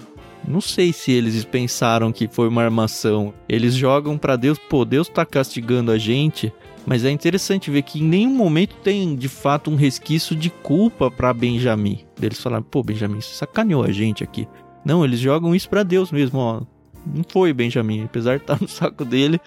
Não 0.47 0.61
sei 0.61 0.91
se 0.91 1.11
eles 1.11 1.43
pensaram 1.43 2.11
que 2.11 2.27
foi 2.27 2.47
uma 2.47 2.63
armação. 2.63 3.33
Eles 3.47 3.75
jogam 3.75 4.17
para 4.17 4.35
Deus, 4.35 4.57
pô, 4.57 4.85
Deus 4.85 5.07
tá 5.07 5.25
castigando 5.25 5.91
a 5.91 5.97
gente, 5.97 6.51
mas 6.85 7.05
é 7.05 7.11
interessante 7.11 7.69
ver 7.69 7.83
que 7.83 7.99
em 7.99 8.07
nenhum 8.07 8.33
momento 8.33 8.75
tem 8.77 9.15
de 9.15 9.27
fato 9.27 9.69
um 9.69 9.75
resquício 9.75 10.35
de 10.35 10.49
culpa 10.49 11.11
para 11.11 11.33
Benjamin. 11.33 11.99
Eles 12.21 12.41
falaram, 12.41 12.63
pô, 12.63 12.81
Benjamin, 12.81 13.21
você 13.21 13.35
sacaneou 13.35 13.83
a 13.83 13.91
gente 13.91 14.23
aqui. 14.23 14.47
Não, 14.83 15.03
eles 15.03 15.19
jogam 15.19 15.53
isso 15.53 15.69
para 15.69 15.83
Deus 15.83 16.11
mesmo, 16.11 16.39
ó. 16.39 16.61
Não 17.05 17.23
foi 17.27 17.53
Benjamin, 17.53 18.05
apesar 18.05 18.37
de 18.37 18.43
estar 18.43 18.59
no 18.59 18.67
saco 18.69 19.03
dele. 19.03 19.39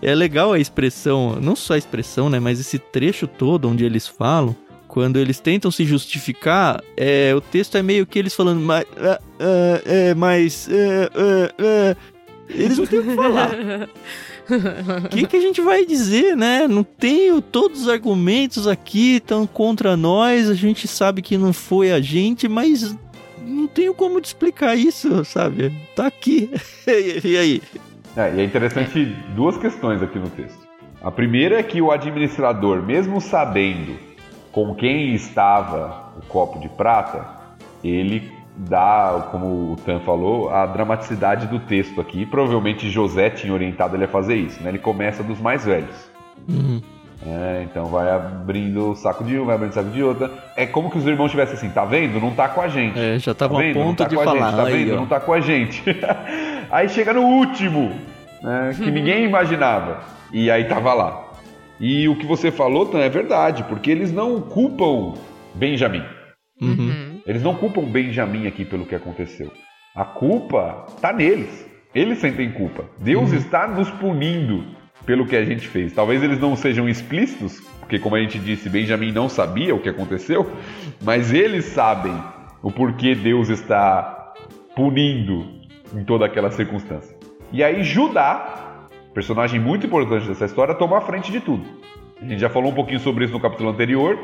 É 0.00 0.14
legal 0.14 0.52
a 0.52 0.58
expressão, 0.58 1.38
não 1.42 1.56
só 1.56 1.74
a 1.74 1.78
expressão, 1.78 2.30
né, 2.30 2.38
mas 2.38 2.60
esse 2.60 2.78
trecho 2.78 3.26
todo 3.26 3.68
onde 3.68 3.84
eles 3.84 4.06
falam 4.06 4.54
quando 4.88 5.18
eles 5.18 5.38
tentam 5.38 5.70
se 5.70 5.84
justificar, 5.84 6.82
é, 6.96 7.32
o 7.34 7.40
texto 7.40 7.76
é 7.76 7.82
meio 7.82 8.06
que 8.06 8.18
eles 8.18 8.34
falando, 8.34 8.60
mas. 8.60 8.84
Uh, 8.84 8.86
uh, 8.86 9.82
é, 9.84 10.14
mas. 10.14 10.66
Uh, 10.66 11.96
eles 12.48 12.78
não 12.78 12.86
têm 12.86 13.00
o 13.00 13.04
que 13.04 13.14
falar. 13.14 13.50
O 15.04 15.08
que, 15.14 15.26
que 15.26 15.36
a 15.36 15.40
gente 15.40 15.60
vai 15.60 15.84
dizer, 15.84 16.34
né? 16.34 16.66
Não 16.66 16.82
tenho 16.82 17.42
todos 17.42 17.82
os 17.82 17.88
argumentos 17.88 18.66
aqui 18.66 19.16
estão 19.16 19.46
contra 19.46 19.96
nós, 19.96 20.48
a 20.48 20.54
gente 20.54 20.88
sabe 20.88 21.20
que 21.20 21.36
não 21.36 21.52
foi 21.52 21.92
a 21.92 22.00
gente, 22.00 22.48
mas 22.48 22.96
não 23.46 23.66
tenho 23.66 23.92
como 23.92 24.18
te 24.18 24.26
explicar 24.26 24.74
isso, 24.74 25.22
sabe? 25.26 25.70
Tá 25.94 26.06
aqui. 26.06 26.50
e 27.22 27.36
aí? 27.36 27.62
É, 28.16 28.34
e 28.34 28.40
é 28.40 28.44
interessante 28.44 29.04
duas 29.36 29.58
questões 29.58 30.02
aqui 30.02 30.18
no 30.18 30.30
texto. 30.30 30.66
A 31.02 31.10
primeira 31.10 31.60
é 31.60 31.62
que 31.62 31.82
o 31.82 31.92
administrador, 31.92 32.82
mesmo 32.82 33.20
sabendo 33.20 34.07
com 34.66 34.74
quem 34.74 35.14
estava 35.14 36.10
o 36.16 36.26
copo 36.26 36.58
de 36.58 36.68
prata, 36.68 37.24
ele 37.82 38.32
dá, 38.56 39.28
como 39.30 39.72
o 39.72 39.76
Tan 39.84 40.00
falou, 40.00 40.50
a 40.50 40.66
dramaticidade 40.66 41.46
do 41.46 41.60
texto 41.60 42.00
aqui. 42.00 42.26
Provavelmente 42.26 42.90
José 42.90 43.30
tinha 43.30 43.52
orientado 43.52 43.96
ele 43.96 44.04
a 44.04 44.08
fazer 44.08 44.34
isso, 44.34 44.60
né? 44.62 44.70
Ele 44.70 44.78
começa 44.78 45.22
dos 45.22 45.38
mais 45.40 45.64
velhos. 45.64 46.10
Uhum. 46.48 46.82
É, 47.24 47.62
então 47.64 47.86
vai 47.86 48.10
abrindo 48.10 48.90
o 48.90 48.94
saco 48.94 49.24
de 49.24 49.38
um, 49.38 49.44
vai 49.44 49.54
abrindo 49.54 49.70
o 49.70 49.74
saco 49.74 49.90
de 49.90 50.02
outra. 50.02 50.30
É 50.56 50.66
como 50.66 50.90
que 50.90 50.98
os 50.98 51.06
irmãos 51.06 51.30
tivessem 51.30 51.54
assim, 51.54 51.70
tá 51.70 51.84
vendo? 51.84 52.20
Não 52.20 52.32
tá 52.32 52.48
com 52.48 52.60
a 52.60 52.68
gente. 52.68 52.98
É, 52.98 53.18
já 53.18 53.34
tava 53.34 53.54
tá 53.54 53.68
a 53.68 53.74
ponto 53.74 53.98
tá 53.98 54.08
de 54.08 54.16
falar. 54.16 54.50
Gente, 54.50 54.56
tá 54.56 54.64
aí, 54.64 54.84
vendo? 54.84 54.94
Ó. 54.94 54.96
Não 54.96 55.06
tá 55.06 55.20
com 55.20 55.32
a 55.32 55.40
gente. 55.40 55.82
aí 56.70 56.88
chega 56.88 57.12
no 57.12 57.22
último, 57.22 57.92
né, 58.42 58.74
que 58.76 58.90
ninguém 58.90 59.24
imaginava. 59.24 60.00
E 60.32 60.50
aí 60.50 60.64
tava 60.64 60.92
lá. 60.94 61.27
E 61.80 62.08
o 62.08 62.16
que 62.16 62.26
você 62.26 62.50
falou, 62.50 62.86
Tan, 62.86 62.98
é 62.98 63.08
verdade, 63.08 63.62
porque 63.64 63.90
eles 63.90 64.12
não 64.12 64.40
culpam 64.40 65.14
Benjamin. 65.54 66.02
Uhum. 66.60 67.20
Eles 67.26 67.42
não 67.42 67.54
culpam 67.54 67.82
Benjamin 67.82 68.46
aqui 68.46 68.64
pelo 68.64 68.84
que 68.84 68.94
aconteceu. 68.94 69.52
A 69.94 70.04
culpa 70.04 70.86
está 70.88 71.12
neles. 71.12 71.68
Eles 71.94 72.18
sentem 72.18 72.50
culpa. 72.52 72.84
Deus 72.98 73.30
uhum. 73.30 73.36
está 73.36 73.66
nos 73.68 73.90
punindo 73.90 74.64
pelo 75.06 75.26
que 75.26 75.36
a 75.36 75.44
gente 75.44 75.66
fez. 75.66 75.92
Talvez 75.92 76.22
eles 76.22 76.38
não 76.38 76.54
sejam 76.56 76.88
explícitos, 76.88 77.60
porque, 77.80 77.98
como 77.98 78.16
a 78.16 78.20
gente 78.20 78.38
disse, 78.38 78.68
Benjamin 78.68 79.12
não 79.12 79.28
sabia 79.28 79.74
o 79.74 79.80
que 79.80 79.88
aconteceu, 79.88 80.50
mas 81.02 81.32
eles 81.32 81.64
sabem 81.66 82.14
o 82.62 82.70
porquê 82.70 83.14
Deus 83.14 83.48
está 83.48 84.34
punindo 84.76 85.46
em 85.94 86.04
toda 86.04 86.26
aquela 86.26 86.50
circunstância. 86.50 87.16
E 87.50 87.64
aí, 87.64 87.82
Judá 87.82 88.67
personagem 89.18 89.58
muito 89.58 89.84
importante 89.84 90.28
dessa 90.28 90.44
história, 90.44 90.72
toma 90.76 90.98
a 90.98 91.00
frente 91.00 91.32
de 91.32 91.40
tudo. 91.40 91.64
A 92.22 92.24
gente 92.24 92.38
já 92.38 92.48
falou 92.48 92.70
um 92.70 92.74
pouquinho 92.74 93.00
sobre 93.00 93.24
isso 93.24 93.34
no 93.34 93.40
capítulo 93.40 93.70
anterior. 93.70 94.16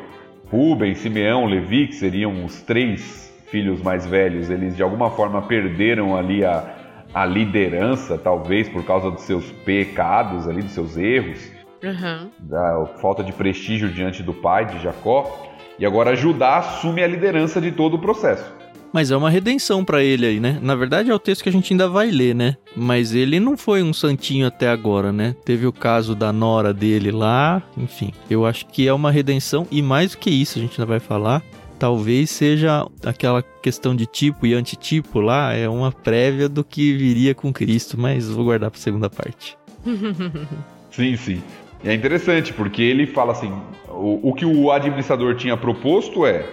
Rubem, 0.48 0.94
Simeão, 0.94 1.46
Levi, 1.46 1.88
que 1.88 1.96
seriam 1.96 2.44
os 2.44 2.62
três 2.62 3.34
filhos 3.50 3.82
mais 3.82 4.06
velhos, 4.06 4.50
eles 4.50 4.76
de 4.76 4.84
alguma 4.84 5.10
forma 5.10 5.42
perderam 5.42 6.16
ali 6.16 6.44
a, 6.44 6.76
a 7.12 7.26
liderança, 7.26 8.16
talvez 8.16 8.68
por 8.68 8.84
causa 8.84 9.10
dos 9.10 9.22
seus 9.22 9.50
pecados 9.50 10.46
ali, 10.46 10.62
dos 10.62 10.70
seus 10.70 10.96
erros, 10.96 11.50
uhum. 11.82 12.30
da 12.38 12.86
falta 13.00 13.24
de 13.24 13.32
prestígio 13.32 13.88
diante 13.88 14.22
do 14.22 14.32
pai 14.32 14.64
de 14.64 14.78
Jacó. 14.78 15.44
E 15.76 15.84
agora 15.84 16.14
Judá 16.14 16.58
assume 16.58 17.02
a 17.02 17.08
liderança 17.08 17.60
de 17.60 17.72
todo 17.72 17.94
o 17.94 17.98
processo. 17.98 18.48
Mas 18.94 19.10
é 19.10 19.16
uma 19.16 19.28
redenção 19.28 19.84
para 19.84 20.04
ele 20.04 20.24
aí, 20.24 20.38
né? 20.38 20.56
Na 20.62 20.76
verdade 20.76 21.10
é 21.10 21.14
o 21.14 21.18
texto 21.18 21.42
que 21.42 21.48
a 21.48 21.52
gente 21.52 21.72
ainda 21.72 21.88
vai 21.88 22.12
ler, 22.12 22.32
né? 22.32 22.56
Mas 22.76 23.12
ele 23.12 23.40
não 23.40 23.56
foi 23.56 23.82
um 23.82 23.92
santinho 23.92 24.46
até 24.46 24.68
agora, 24.68 25.12
né? 25.12 25.34
Teve 25.44 25.66
o 25.66 25.72
caso 25.72 26.14
da 26.14 26.32
nora 26.32 26.72
dele 26.72 27.10
lá, 27.10 27.60
enfim. 27.76 28.12
Eu 28.30 28.46
acho 28.46 28.66
que 28.66 28.86
é 28.86 28.92
uma 28.92 29.10
redenção 29.10 29.66
e 29.68 29.82
mais 29.82 30.12
do 30.12 30.18
que 30.18 30.30
isso, 30.30 30.60
a 30.60 30.62
gente 30.62 30.80
ainda 30.80 30.88
vai 30.88 31.00
falar. 31.00 31.42
Talvez 31.76 32.30
seja 32.30 32.86
aquela 33.04 33.42
questão 33.42 33.96
de 33.96 34.06
tipo 34.06 34.46
e 34.46 34.54
antitipo 34.54 35.18
lá, 35.18 35.52
é 35.52 35.68
uma 35.68 35.90
prévia 35.90 36.48
do 36.48 36.62
que 36.62 36.96
viria 36.96 37.34
com 37.34 37.52
Cristo, 37.52 37.98
mas 37.98 38.30
vou 38.30 38.44
guardar 38.44 38.70
para 38.70 38.78
segunda 38.78 39.10
parte. 39.10 39.58
sim, 40.92 41.16
sim. 41.16 41.42
É 41.84 41.92
interessante 41.92 42.52
porque 42.52 42.80
ele 42.80 43.08
fala 43.08 43.32
assim: 43.32 43.52
o, 43.88 44.30
o 44.30 44.32
que 44.32 44.46
o 44.46 44.70
administrador 44.70 45.34
tinha 45.34 45.56
proposto 45.56 46.24
é: 46.24 46.46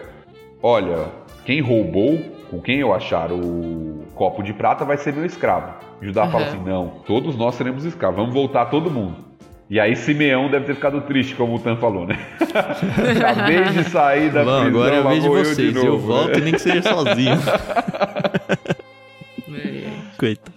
olha, 0.64 1.22
quem 1.46 1.62
roubou, 1.62 2.20
com 2.50 2.62
quem 2.62 2.80
eu 2.80 2.94
achar 2.94 3.32
o 3.32 4.06
copo 4.16 4.44
de 4.44 4.54
prata, 4.54 4.86
vai 4.86 4.98
ser 4.98 5.14
meu 5.14 5.26
escravo. 5.26 5.74
Judá 6.02 6.26
uhum. 6.26 6.32
fala 6.32 6.46
assim: 6.46 6.62
não, 6.64 6.88
todos 7.06 7.36
nós 7.36 7.56
seremos 7.56 7.86
escravos, 7.86 8.18
vamos 8.18 8.34
voltar 8.34 8.66
todo 8.66 8.92
mundo. 8.92 9.32
E 9.70 9.80
aí 9.80 9.96
Simeão 9.96 10.50
deve 10.50 10.66
ter 10.66 10.76
ficado 10.76 11.00
triste, 11.02 11.34
como 11.34 11.56
o 11.56 11.60
Tan 11.60 11.78
falou, 11.78 12.06
né? 12.06 12.20
Acabei 13.18 13.64
de 13.64 13.86
sair 13.86 14.30
da 14.30 14.44
Bom, 14.44 14.64
prisão, 14.64 14.82
agora 14.82 14.96
eu 14.96 15.08
vejo 15.08 15.30
vocês, 15.30 15.60
eu, 15.60 15.82
de 15.82 15.88
novo, 15.88 15.88
eu 15.88 16.00
volto 16.00 16.40
né? 16.40 16.44
nem 16.44 16.54
que 16.54 16.60
seja 16.60 16.82
sozinho. 16.82 17.38
Coitado. 20.20 20.52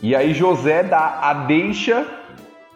E 0.00 0.14
aí 0.14 0.32
José 0.32 0.84
dá 0.84 1.18
a 1.22 1.34
deixa, 1.34 2.06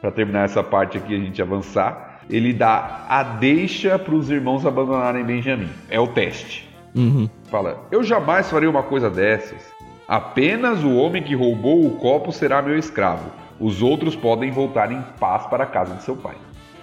para 0.01 0.11
terminar 0.11 0.45
essa 0.45 0.63
parte 0.63 0.99
aqui 0.99 1.15
a 1.15 1.19
gente 1.19 1.41
avançar, 1.41 2.21
ele 2.29 2.53
dá 2.53 3.07
a 3.09 3.23
deixa 3.23 3.99
para 3.99 4.15
os 4.15 4.31
irmãos 4.31 4.67
abandonarem 4.67 5.25
Benjamim. 5.25 5.69
É 5.89 6.01
o 6.01 6.09
teste. 6.09 6.74
Uhum. 6.95 7.29
Fala, 7.51 7.87
eu 7.91 8.03
jamais 8.03 8.51
faria 8.51 8.71
uma 8.71 8.83
coisa 8.83 9.11
dessas. 9.11 9.73
Apenas 10.07 10.85
o 10.85 10.95
homem 10.97 11.23
que 11.23 11.35
roubou 11.35 11.87
o 11.87 11.93
copo 11.93 12.31
será 12.31 12.61
meu 12.61 12.79
escravo. 12.79 13.31
Os 13.59 13.83
outros 13.83 14.15
podem 14.15 14.51
voltar 14.51 14.93
em 14.93 15.03
paz 15.19 15.47
para 15.47 15.65
a 15.65 15.67
casa 15.67 15.95
de 15.95 16.03
seu 16.03 16.17
pai. 16.17 16.35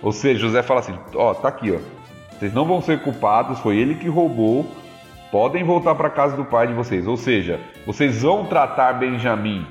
Ou 0.02 0.12
seja, 0.12 0.40
José 0.40 0.64
fala 0.64 0.80
assim: 0.80 0.96
ó, 1.16 1.34
tá 1.34 1.48
aqui, 1.48 1.72
ó. 1.72 1.80
Vocês 2.38 2.54
não 2.54 2.66
vão 2.66 2.82
ser 2.82 3.02
culpados, 3.02 3.60
foi 3.60 3.78
ele 3.78 3.96
que 3.96 4.08
roubou. 4.08 4.66
Podem 5.32 5.64
voltar 5.64 5.96
para 5.96 6.08
a 6.08 6.12
casa 6.12 6.36
do 6.36 6.44
pai 6.44 6.68
de 6.68 6.74
vocês. 6.74 7.08
Ou 7.08 7.16
seja, 7.16 7.60
vocês 7.86 8.22
vão 8.22 8.46
tratar 8.46 8.94
Benjamim, 8.94 9.66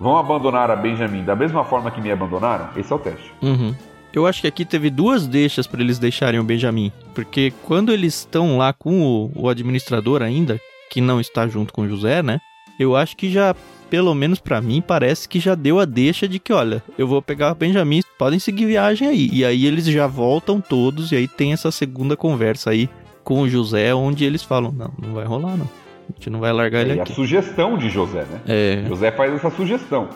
vão 0.00 0.16
abandonar 0.16 0.70
a 0.70 0.76
Benjamim 0.76 1.24
da 1.24 1.36
mesma 1.36 1.64
forma 1.64 1.90
que 1.90 2.00
me 2.00 2.10
abandonaram? 2.10 2.68
Esse 2.76 2.92
é 2.92 2.96
o 2.96 2.98
teste. 2.98 3.34
Uhum. 3.42 3.74
Eu 4.14 4.26
acho 4.26 4.42
que 4.42 4.46
aqui 4.46 4.64
teve 4.64 4.90
duas 4.90 5.26
deixas 5.26 5.66
para 5.66 5.80
eles 5.80 5.98
deixarem 5.98 6.38
o 6.38 6.44
Benjamin. 6.44 6.92
Porque 7.14 7.52
quando 7.62 7.92
eles 7.92 8.14
estão 8.14 8.58
lá 8.58 8.72
com 8.72 9.02
o, 9.02 9.32
o, 9.34 9.48
administrador 9.48 10.22
ainda, 10.22 10.60
que 10.90 11.00
não 11.00 11.20
está 11.20 11.48
junto 11.48 11.72
com 11.72 11.82
o 11.82 11.88
José, 11.88 12.22
né? 12.22 12.40
Eu 12.78 12.94
acho 12.94 13.16
que 13.16 13.30
já, 13.30 13.54
pelo 13.88 14.14
menos 14.14 14.38
para 14.38 14.60
mim, 14.60 14.82
parece 14.86 15.26
que 15.28 15.40
já 15.40 15.54
deu 15.54 15.80
a 15.80 15.84
deixa 15.86 16.28
de 16.28 16.38
que, 16.38 16.52
olha, 16.52 16.82
eu 16.98 17.06
vou 17.06 17.22
pegar 17.22 17.52
o 17.52 17.54
Benjamin, 17.54 18.02
podem 18.18 18.38
seguir 18.38 18.66
viagem 18.66 19.08
aí. 19.08 19.30
E 19.32 19.44
aí 19.44 19.64
eles 19.64 19.86
já 19.86 20.06
voltam 20.06 20.60
todos, 20.60 21.10
e 21.12 21.16
aí 21.16 21.28
tem 21.28 21.52
essa 21.52 21.70
segunda 21.70 22.16
conversa 22.16 22.70
aí 22.70 22.90
com 23.24 23.40
o 23.40 23.48
José, 23.48 23.94
onde 23.94 24.24
eles 24.24 24.42
falam: 24.42 24.72
não, 24.72 24.92
não 25.00 25.14
vai 25.14 25.24
rolar, 25.24 25.56
não. 25.56 25.68
A 26.10 26.12
gente 26.14 26.28
não 26.28 26.40
vai 26.40 26.52
largar 26.52 26.82
ele 26.82 26.96
e 26.96 27.00
aqui. 27.00 27.12
a 27.12 27.14
sugestão 27.14 27.78
de 27.78 27.88
José, 27.88 28.26
né? 28.30 28.40
É. 28.46 28.84
José 28.88 29.10
faz 29.12 29.32
essa 29.32 29.50
sugestão. 29.50 30.10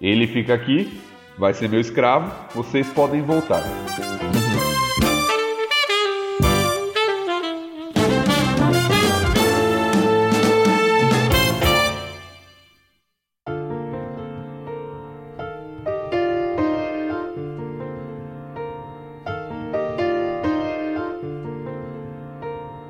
Ele 0.00 0.26
fica 0.26 0.54
aqui, 0.54 0.90
vai 1.38 1.54
ser 1.54 1.68
meu 1.68 1.80
escravo, 1.80 2.32
vocês 2.54 2.88
podem 2.90 3.22
voltar. 3.22 3.62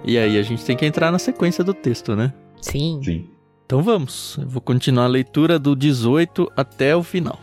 E 0.07 0.19
aí 0.19 0.39
a 0.39 0.43
gente 0.43 0.65
tem 0.65 0.77
que 0.77 0.85
entrar 0.85 1.11
na 1.11 1.19
sequência 1.19 1.65
do 1.65 1.73
texto, 1.73 2.15
né? 2.15 2.33
Sim. 2.61 3.01
Sim. 3.03 3.29
Então 3.65 3.83
vamos. 3.83 4.37
Eu 4.39 4.47
vou 4.47 4.61
continuar 4.61 5.05
a 5.05 5.09
leitura 5.09 5.59
do 5.59 5.75
18 5.75 6.53
até 6.55 6.95
o 6.95 7.03
final. 7.03 7.39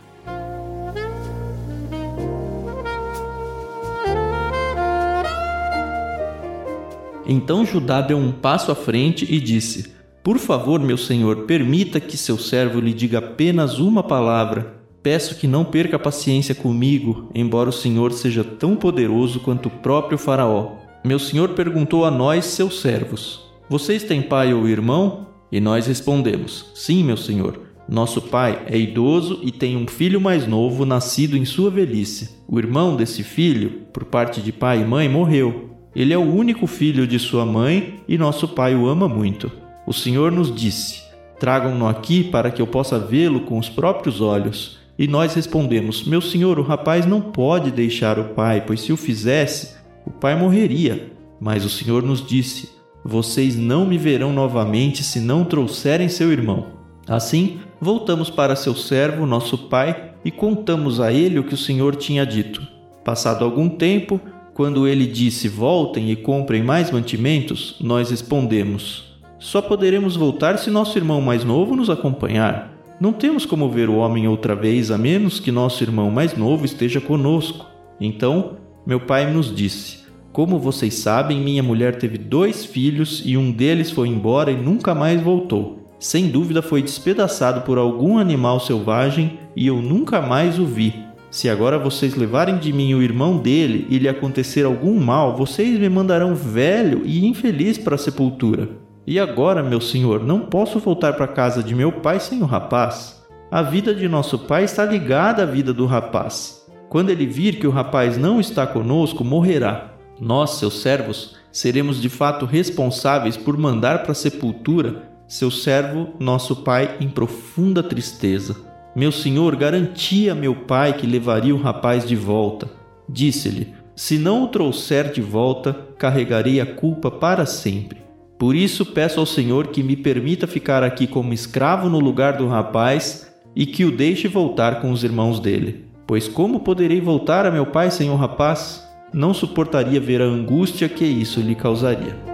Então 7.32 7.64
Judá 7.64 8.02
deu 8.02 8.18
um 8.18 8.30
passo 8.30 8.70
à 8.70 8.74
frente 8.74 9.26
e 9.26 9.40
disse: 9.40 9.90
Por 10.22 10.38
favor, 10.38 10.78
meu 10.78 10.98
senhor, 10.98 11.44
permita 11.44 11.98
que 11.98 12.18
seu 12.18 12.36
servo 12.36 12.78
lhe 12.78 12.92
diga 12.92 13.20
apenas 13.20 13.78
uma 13.78 14.02
palavra. 14.02 14.82
Peço 15.02 15.36
que 15.36 15.46
não 15.46 15.64
perca 15.64 15.98
paciência 15.98 16.54
comigo, 16.54 17.30
embora 17.34 17.70
o 17.70 17.72
senhor 17.72 18.12
seja 18.12 18.44
tão 18.44 18.76
poderoso 18.76 19.40
quanto 19.40 19.66
o 19.66 19.70
próprio 19.70 20.18
Faraó. 20.18 20.72
Meu 21.02 21.18
senhor 21.18 21.54
perguntou 21.54 22.04
a 22.04 22.10
nós, 22.10 22.44
seus 22.44 22.82
servos: 22.82 23.40
Vocês 23.66 24.04
têm 24.04 24.20
pai 24.20 24.52
ou 24.52 24.68
irmão? 24.68 25.26
E 25.50 25.58
nós 25.58 25.86
respondemos: 25.86 26.66
Sim, 26.74 27.02
meu 27.02 27.16
senhor. 27.16 27.60
Nosso 27.88 28.20
pai 28.20 28.62
é 28.66 28.78
idoso 28.78 29.40
e 29.42 29.50
tem 29.50 29.74
um 29.74 29.88
filho 29.88 30.20
mais 30.20 30.46
novo 30.46 30.84
nascido 30.84 31.34
em 31.34 31.46
sua 31.46 31.70
velhice. 31.70 32.36
O 32.46 32.58
irmão 32.58 32.94
desse 32.94 33.22
filho, 33.22 33.86
por 33.90 34.04
parte 34.04 34.42
de 34.42 34.52
pai 34.52 34.82
e 34.82 34.84
mãe, 34.84 35.08
morreu. 35.08 35.71
Ele 35.94 36.12
é 36.12 36.18
o 36.18 36.34
único 36.34 36.66
filho 36.66 37.06
de 37.06 37.18
sua 37.18 37.44
mãe 37.44 38.00
e 38.08 38.16
nosso 38.16 38.48
pai 38.48 38.74
o 38.74 38.86
ama 38.86 39.08
muito. 39.08 39.50
O 39.86 39.92
Senhor 39.92 40.32
nos 40.32 40.54
disse: 40.54 41.02
Tragam-no 41.38 41.86
aqui 41.86 42.24
para 42.24 42.50
que 42.50 42.62
eu 42.62 42.66
possa 42.66 42.98
vê-lo 42.98 43.40
com 43.40 43.58
os 43.58 43.68
próprios 43.68 44.20
olhos. 44.20 44.78
E 44.98 45.08
nós 45.08 45.34
respondemos: 45.34 46.04
Meu 46.04 46.20
senhor, 46.20 46.58
o 46.58 46.62
rapaz 46.62 47.04
não 47.04 47.20
pode 47.20 47.70
deixar 47.70 48.18
o 48.18 48.34
pai, 48.34 48.62
pois 48.66 48.80
se 48.80 48.92
o 48.92 48.96
fizesse, 48.96 49.74
o 50.06 50.10
pai 50.10 50.36
morreria. 50.36 51.12
Mas 51.40 51.64
o 51.64 51.68
Senhor 51.68 52.02
nos 52.02 52.24
disse: 52.24 52.70
Vocês 53.04 53.56
não 53.56 53.84
me 53.84 53.98
verão 53.98 54.32
novamente 54.32 55.02
se 55.02 55.18
não 55.18 55.44
trouxerem 55.44 56.08
seu 56.08 56.30
irmão. 56.30 56.66
Assim, 57.08 57.58
voltamos 57.80 58.30
para 58.30 58.54
seu 58.54 58.76
servo, 58.76 59.26
nosso 59.26 59.58
pai, 59.58 60.12
e 60.24 60.30
contamos 60.30 61.00
a 61.00 61.12
ele 61.12 61.38
o 61.40 61.44
que 61.44 61.54
o 61.54 61.58
Senhor 61.58 61.96
tinha 61.96 62.24
dito. 62.24 62.62
Passado 63.04 63.44
algum 63.44 63.68
tempo, 63.68 64.20
quando 64.54 64.86
ele 64.86 65.06
disse: 65.06 65.48
Voltem 65.48 66.10
e 66.10 66.16
comprem 66.16 66.62
mais 66.62 66.90
mantimentos, 66.90 67.76
nós 67.80 68.10
respondemos: 68.10 69.16
Só 69.38 69.62
poderemos 69.62 70.16
voltar 70.16 70.58
se 70.58 70.70
nosso 70.70 70.98
irmão 70.98 71.20
mais 71.20 71.44
novo 71.44 71.74
nos 71.74 71.88
acompanhar. 71.88 72.72
Não 73.00 73.12
temos 73.12 73.44
como 73.44 73.68
ver 73.68 73.88
o 73.88 73.96
homem 73.96 74.28
outra 74.28 74.54
vez, 74.54 74.90
a 74.90 74.98
menos 74.98 75.40
que 75.40 75.50
nosso 75.50 75.82
irmão 75.82 76.10
mais 76.10 76.36
novo 76.36 76.64
esteja 76.64 77.00
conosco. 77.00 77.66
Então, 78.00 78.56
meu 78.86 79.00
pai 79.00 79.30
nos 79.32 79.54
disse: 79.54 80.04
Como 80.32 80.58
vocês 80.58 80.94
sabem, 80.94 81.40
minha 81.40 81.62
mulher 81.62 81.96
teve 81.96 82.18
dois 82.18 82.64
filhos 82.64 83.22
e 83.24 83.36
um 83.36 83.50
deles 83.50 83.90
foi 83.90 84.08
embora 84.08 84.50
e 84.50 84.56
nunca 84.56 84.94
mais 84.94 85.20
voltou. 85.20 85.78
Sem 85.98 86.28
dúvida 86.28 86.60
foi 86.60 86.82
despedaçado 86.82 87.62
por 87.62 87.78
algum 87.78 88.18
animal 88.18 88.58
selvagem 88.60 89.38
e 89.54 89.66
eu 89.66 89.80
nunca 89.80 90.20
mais 90.20 90.58
o 90.58 90.66
vi. 90.66 90.92
Se 91.32 91.48
agora 91.48 91.78
vocês 91.78 92.14
levarem 92.14 92.58
de 92.58 92.74
mim 92.74 92.92
o 92.92 93.02
irmão 93.02 93.38
dele 93.38 93.86
e 93.88 93.98
lhe 93.98 94.06
acontecer 94.06 94.66
algum 94.66 95.00
mal, 95.00 95.34
vocês 95.34 95.78
me 95.78 95.88
mandarão 95.88 96.34
velho 96.34 97.00
e 97.06 97.26
infeliz 97.26 97.78
para 97.78 97.94
a 97.94 97.98
sepultura. 97.98 98.68
E 99.06 99.18
agora, 99.18 99.62
meu 99.62 99.80
senhor, 99.80 100.22
não 100.22 100.40
posso 100.40 100.78
voltar 100.78 101.14
para 101.14 101.24
a 101.24 101.28
casa 101.28 101.62
de 101.62 101.74
meu 101.74 101.90
pai 101.90 102.20
sem 102.20 102.42
o 102.42 102.44
rapaz. 102.44 103.24
A 103.50 103.62
vida 103.62 103.94
de 103.94 104.06
nosso 104.08 104.40
pai 104.40 104.64
está 104.64 104.84
ligada 104.84 105.44
à 105.44 105.46
vida 105.46 105.72
do 105.72 105.86
rapaz. 105.86 106.66
Quando 106.90 107.08
ele 107.08 107.24
vir 107.24 107.58
que 107.58 107.66
o 107.66 107.70
rapaz 107.70 108.18
não 108.18 108.38
está 108.38 108.66
conosco, 108.66 109.24
morrerá. 109.24 109.94
Nós, 110.20 110.56
seus 110.56 110.82
servos, 110.82 111.36
seremos 111.50 111.98
de 111.98 112.10
fato 112.10 112.44
responsáveis 112.44 113.38
por 113.38 113.56
mandar 113.56 114.02
para 114.02 114.12
a 114.12 114.14
sepultura 114.14 115.10
seu 115.26 115.50
servo, 115.50 116.10
nosso 116.20 116.56
pai, 116.56 116.98
em 117.00 117.08
profunda 117.08 117.82
tristeza. 117.82 118.70
Meu 118.94 119.10
senhor 119.10 119.56
garantia 119.56 120.32
a 120.32 120.34
meu 120.34 120.54
pai 120.54 120.92
que 120.92 121.06
levaria 121.06 121.54
o 121.54 121.58
rapaz 121.58 122.06
de 122.06 122.14
volta. 122.14 122.68
Disse-lhe: 123.08 123.72
Se 123.96 124.18
não 124.18 124.44
o 124.44 124.48
trouxer 124.48 125.10
de 125.10 125.22
volta, 125.22 125.72
carregarei 125.96 126.60
a 126.60 126.66
culpa 126.66 127.10
para 127.10 127.46
sempre. 127.46 128.02
Por 128.38 128.54
isso 128.54 128.84
peço 128.84 129.20
ao 129.20 129.24
Senhor 129.24 129.68
que 129.68 129.82
me 129.82 129.96
permita 129.96 130.46
ficar 130.46 130.82
aqui 130.82 131.06
como 131.06 131.32
escravo 131.32 131.88
no 131.88 132.00
lugar 132.00 132.36
do 132.36 132.48
rapaz 132.48 133.32
e 133.54 133.64
que 133.64 133.84
o 133.84 133.96
deixe 133.96 134.28
voltar 134.28 134.80
com 134.80 134.90
os 134.90 135.04
irmãos 135.04 135.40
dele. 135.40 135.86
Pois 136.06 136.28
como 136.28 136.60
poderei 136.60 137.00
voltar 137.00 137.46
a 137.46 137.50
meu 137.50 137.64
pai 137.64 137.90
sem 137.90 138.10
o 138.10 138.16
rapaz? 138.16 138.86
Não 139.12 139.32
suportaria 139.32 140.00
ver 140.00 140.20
a 140.20 140.26
angústia 140.26 140.88
que 140.88 141.04
isso 141.04 141.40
lhe 141.40 141.54
causaria. 141.54 142.31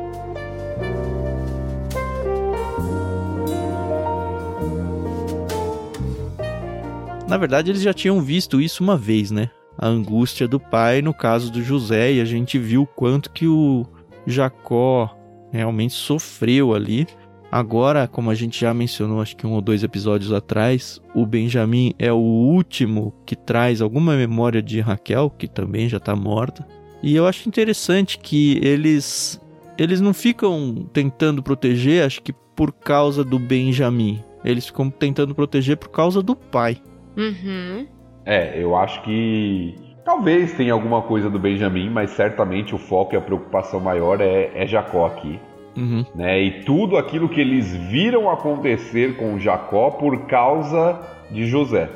Na 7.29 7.37
verdade, 7.37 7.71
eles 7.71 7.83
já 7.83 7.93
tinham 7.93 8.23
visto 8.23 8.59
isso 8.59 8.83
uma 8.83 8.97
vez, 8.97 9.31
né? 9.31 9.51
A 9.77 9.87
angústia 9.87 10.49
do 10.49 10.59
pai 10.59 11.03
no 11.03 11.13
caso 11.13 11.53
do 11.53 11.63
José, 11.63 12.15
e 12.15 12.21
a 12.23 12.25
gente 12.25 12.59
viu 12.59 12.87
quanto 12.87 13.31
que 13.31 13.47
o 13.47 13.85
Jacó 14.27 15.15
realmente 15.53 15.93
sofreu 15.93 16.75
ali. 16.75 17.07
Agora, 17.53 18.09
como 18.09 18.31
a 18.31 18.35
gente 18.35 18.59
já 18.59 18.73
mencionou, 18.73 19.21
acho 19.21 19.37
que 19.37 19.47
um 19.47 19.53
ou 19.53 19.61
dois 19.61 19.83
episódios 19.83 20.33
atrás, 20.33 21.03
o 21.15 21.27
Benjamin 21.27 21.93
é 21.99 22.11
o 22.11 22.17
último 22.17 23.15
que 23.27 23.37
traz 23.37 23.83
alguma 23.83 24.17
memória 24.17 24.63
de 24.63 24.81
Raquel, 24.81 25.29
que 25.29 25.47
também 25.47 25.87
já 25.87 25.99
está 25.99 26.17
morta. 26.17 26.67
E 27.03 27.15
eu 27.15 27.27
acho 27.27 27.47
interessante 27.47 28.19
que 28.19 28.59
eles 28.63 29.39
eles 29.77 30.01
não 30.01 30.15
ficam 30.15 30.89
tentando 30.95 31.43
proteger, 31.43 32.05
acho 32.05 32.23
que 32.23 32.33
por 32.33 32.73
causa 32.73 33.23
do 33.23 33.39
Benjamin. 33.39 34.23
Eles 34.43 34.67
ficam 34.67 34.89
tentando 34.91 35.35
proteger 35.35 35.77
por 35.77 35.91
causa 35.91 36.23
do 36.23 36.35
pai. 36.35 36.81
Uhum. 37.19 37.87
É, 38.25 38.63
eu 38.63 38.77
acho 38.77 39.03
que 39.03 39.75
talvez 40.05 40.53
tenha 40.53 40.73
alguma 40.73 41.03
coisa 41.03 41.29
do 41.29 41.39
Benjamin, 41.39 41.91
mas 41.91 42.11
certamente 42.11 42.75
o 42.75 42.79
foco 42.79 43.15
e 43.15 43.19
a 43.19 43.21
preocupação 43.21 43.81
maior 43.81 44.21
é, 44.21 44.53
é 44.55 44.67
Jacó 44.67 45.07
aqui. 45.07 45.41
Uhum. 45.77 46.05
Né? 46.15 46.41
E 46.41 46.51
tudo 46.63 46.97
aquilo 46.97 47.29
que 47.29 47.41
eles 47.41 47.75
viram 47.75 48.31
acontecer 48.31 49.17
com 49.17 49.39
Jacó 49.39 49.91
por 49.91 50.27
causa 50.27 51.01
de 51.31 51.47
José. 51.47 51.89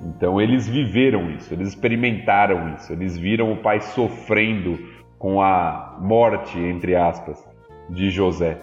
Então 0.00 0.40
eles 0.40 0.66
viveram 0.66 1.30
isso, 1.30 1.52
eles 1.52 1.68
experimentaram 1.68 2.74
isso, 2.74 2.90
eles 2.90 3.18
viram 3.18 3.52
o 3.52 3.56
pai 3.56 3.80
sofrendo 3.80 4.78
com 5.18 5.42
a 5.42 5.98
morte, 6.00 6.58
entre 6.58 6.96
aspas, 6.96 7.46
de 7.90 8.08
José. 8.08 8.58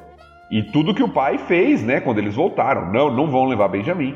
E 0.49 0.63
tudo 0.63 0.95
que 0.95 1.03
o 1.03 1.10
pai 1.10 1.38
fez, 1.38 1.84
né, 1.84 1.99
quando 1.99 2.17
eles 2.17 2.34
voltaram. 2.34 2.91
Não, 2.91 3.13
não 3.13 3.27
vão 3.27 3.45
levar 3.45 3.67
Benjamim 3.67 4.15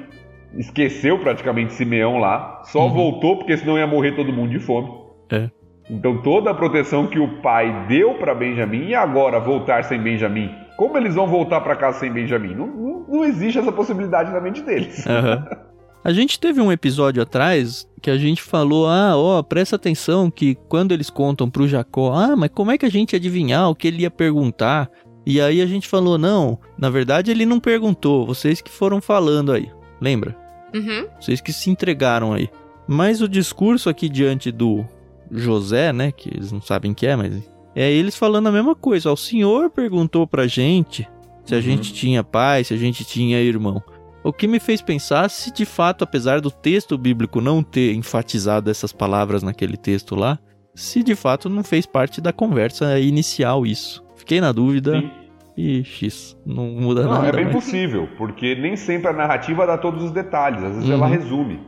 esqueceu 0.57 1.19
praticamente 1.19 1.73
Simeão 1.73 2.17
lá, 2.17 2.61
só 2.65 2.83
uhum. 2.83 2.93
voltou 2.93 3.37
porque 3.37 3.57
senão 3.57 3.77
ia 3.77 3.87
morrer 3.87 4.15
todo 4.15 4.33
mundo 4.33 4.51
de 4.51 4.59
fome. 4.59 4.89
É. 5.29 5.49
Então 5.89 6.21
toda 6.21 6.51
a 6.51 6.53
proteção 6.53 7.07
que 7.07 7.19
o 7.19 7.41
pai 7.41 7.85
deu 7.87 8.15
para 8.15 8.33
Benjamim 8.33 8.87
e 8.87 8.95
agora 8.95 9.39
voltar 9.39 9.83
sem 9.83 10.01
Benjamim, 10.01 10.49
Como 10.77 10.97
eles 10.97 11.15
vão 11.15 11.27
voltar 11.27 11.61
para 11.61 11.75
casa 11.75 11.99
sem 11.99 12.11
Benjamin? 12.11 12.55
Não, 12.55 12.67
não, 12.67 13.05
não, 13.07 13.25
existe 13.25 13.59
essa 13.59 13.71
possibilidade 13.71 14.31
na 14.31 14.39
mente 14.39 14.61
deles. 14.61 15.05
Uhum. 15.05 15.71
A 16.03 16.11
gente 16.11 16.39
teve 16.39 16.59
um 16.59 16.71
episódio 16.71 17.21
atrás 17.21 17.87
que 18.01 18.09
a 18.09 18.17
gente 18.17 18.41
falou: 18.41 18.87
ah, 18.87 19.15
ó, 19.15 19.43
presta 19.43 19.75
atenção 19.75 20.31
que 20.31 20.55
quando 20.67 20.93
eles 20.93 21.11
contam 21.11 21.47
pro 21.47 21.67
Jacó, 21.67 22.11
ah, 22.13 22.35
mas 22.35 22.49
como 22.49 22.71
é 22.71 22.77
que 22.77 22.87
a 22.87 22.89
gente 22.89 23.13
ia 23.13 23.19
adivinhar 23.19 23.69
o 23.69 23.75
que 23.75 23.87
ele 23.87 24.01
ia 24.01 24.09
perguntar? 24.09 24.89
E 25.27 25.39
aí 25.39 25.61
a 25.61 25.65
gente 25.67 25.87
falou: 25.87 26.17
não, 26.17 26.57
na 26.75 26.89
verdade 26.89 27.29
ele 27.29 27.45
não 27.45 27.59
perguntou, 27.59 28.25
vocês 28.25 28.61
que 28.61 28.71
foram 28.71 28.99
falando 28.99 29.51
aí. 29.51 29.69
Lembra? 30.01 30.35
Uhum. 30.73 31.07
Vocês 31.19 31.41
que 31.41 31.53
se 31.53 31.69
entregaram 31.69 32.33
aí. 32.33 32.49
Mas 32.87 33.21
o 33.21 33.27
discurso 33.27 33.89
aqui 33.89 34.09
diante 34.09 34.51
do 34.51 34.85
José, 35.31 35.93
né? 35.93 36.11
Que 36.11 36.29
eles 36.29 36.51
não 36.51 36.61
sabem 36.61 36.93
que 36.93 37.07
é, 37.07 37.15
mas. 37.15 37.49
É 37.73 37.89
eles 37.89 38.17
falando 38.17 38.47
a 38.47 38.51
mesma 38.51 38.75
coisa. 38.75 39.09
Ó, 39.09 39.13
o 39.13 39.17
senhor 39.17 39.69
perguntou 39.69 40.27
pra 40.27 40.47
gente 40.47 41.07
se 41.45 41.53
a 41.53 41.57
uhum. 41.57 41.63
gente 41.63 41.93
tinha 41.93 42.23
pai, 42.23 42.63
se 42.63 42.73
a 42.73 42.77
gente 42.77 43.05
tinha 43.05 43.39
irmão. 43.39 43.81
O 44.23 44.31
que 44.31 44.47
me 44.47 44.59
fez 44.59 44.81
pensar 44.81 45.29
se 45.29 45.51
de 45.51 45.65
fato, 45.65 46.03
apesar 46.03 46.41
do 46.41 46.51
texto 46.51 46.97
bíblico 46.97 47.41
não 47.41 47.63
ter 47.63 47.95
enfatizado 47.95 48.69
essas 48.69 48.93
palavras 48.93 49.41
naquele 49.41 49.77
texto 49.77 50.15
lá, 50.15 50.37
se 50.75 51.01
de 51.01 51.15
fato 51.15 51.49
não 51.49 51.63
fez 51.63 51.85
parte 51.85 52.21
da 52.21 52.31
conversa 52.31 52.99
inicial 52.99 53.65
isso. 53.65 54.03
Fiquei 54.15 54.39
na 54.39 54.51
dúvida. 54.51 54.99
Sim. 54.99 55.11
E 55.55 55.83
X, 55.83 56.37
não 56.45 56.65
muda 56.65 57.03
não, 57.03 57.11
nada. 57.11 57.27
É 57.27 57.31
bem 57.31 57.45
mas... 57.45 57.53
possível, 57.53 58.07
porque 58.17 58.55
nem 58.55 58.75
sempre 58.75 59.09
a 59.09 59.13
narrativa 59.13 59.67
dá 59.67 59.77
todos 59.77 60.03
os 60.03 60.11
detalhes, 60.11 60.63
às 60.63 60.75
vezes 60.75 60.89
uhum. 60.89 60.95
ela 60.95 61.07
resume. 61.07 61.59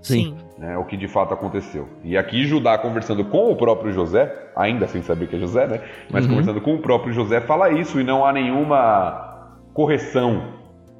Sim. 0.00 0.36
Né, 0.58 0.76
o 0.76 0.84
que 0.84 0.96
de 0.96 1.08
fato 1.08 1.34
aconteceu. 1.34 1.88
E 2.04 2.16
aqui 2.16 2.44
Judá 2.44 2.78
conversando 2.78 3.24
com 3.24 3.50
o 3.50 3.56
próprio 3.56 3.92
José, 3.92 4.32
ainda 4.54 4.86
sem 4.86 5.02
saber 5.02 5.26
que 5.26 5.36
é 5.36 5.38
José, 5.38 5.66
né? 5.66 5.80
Mas 6.10 6.24
uhum. 6.24 6.30
conversando 6.30 6.60
com 6.60 6.74
o 6.74 6.78
próprio 6.78 7.12
José, 7.12 7.40
fala 7.40 7.70
isso 7.70 7.98
e 7.98 8.04
não 8.04 8.24
há 8.24 8.32
nenhuma 8.32 9.48
correção 9.72 10.54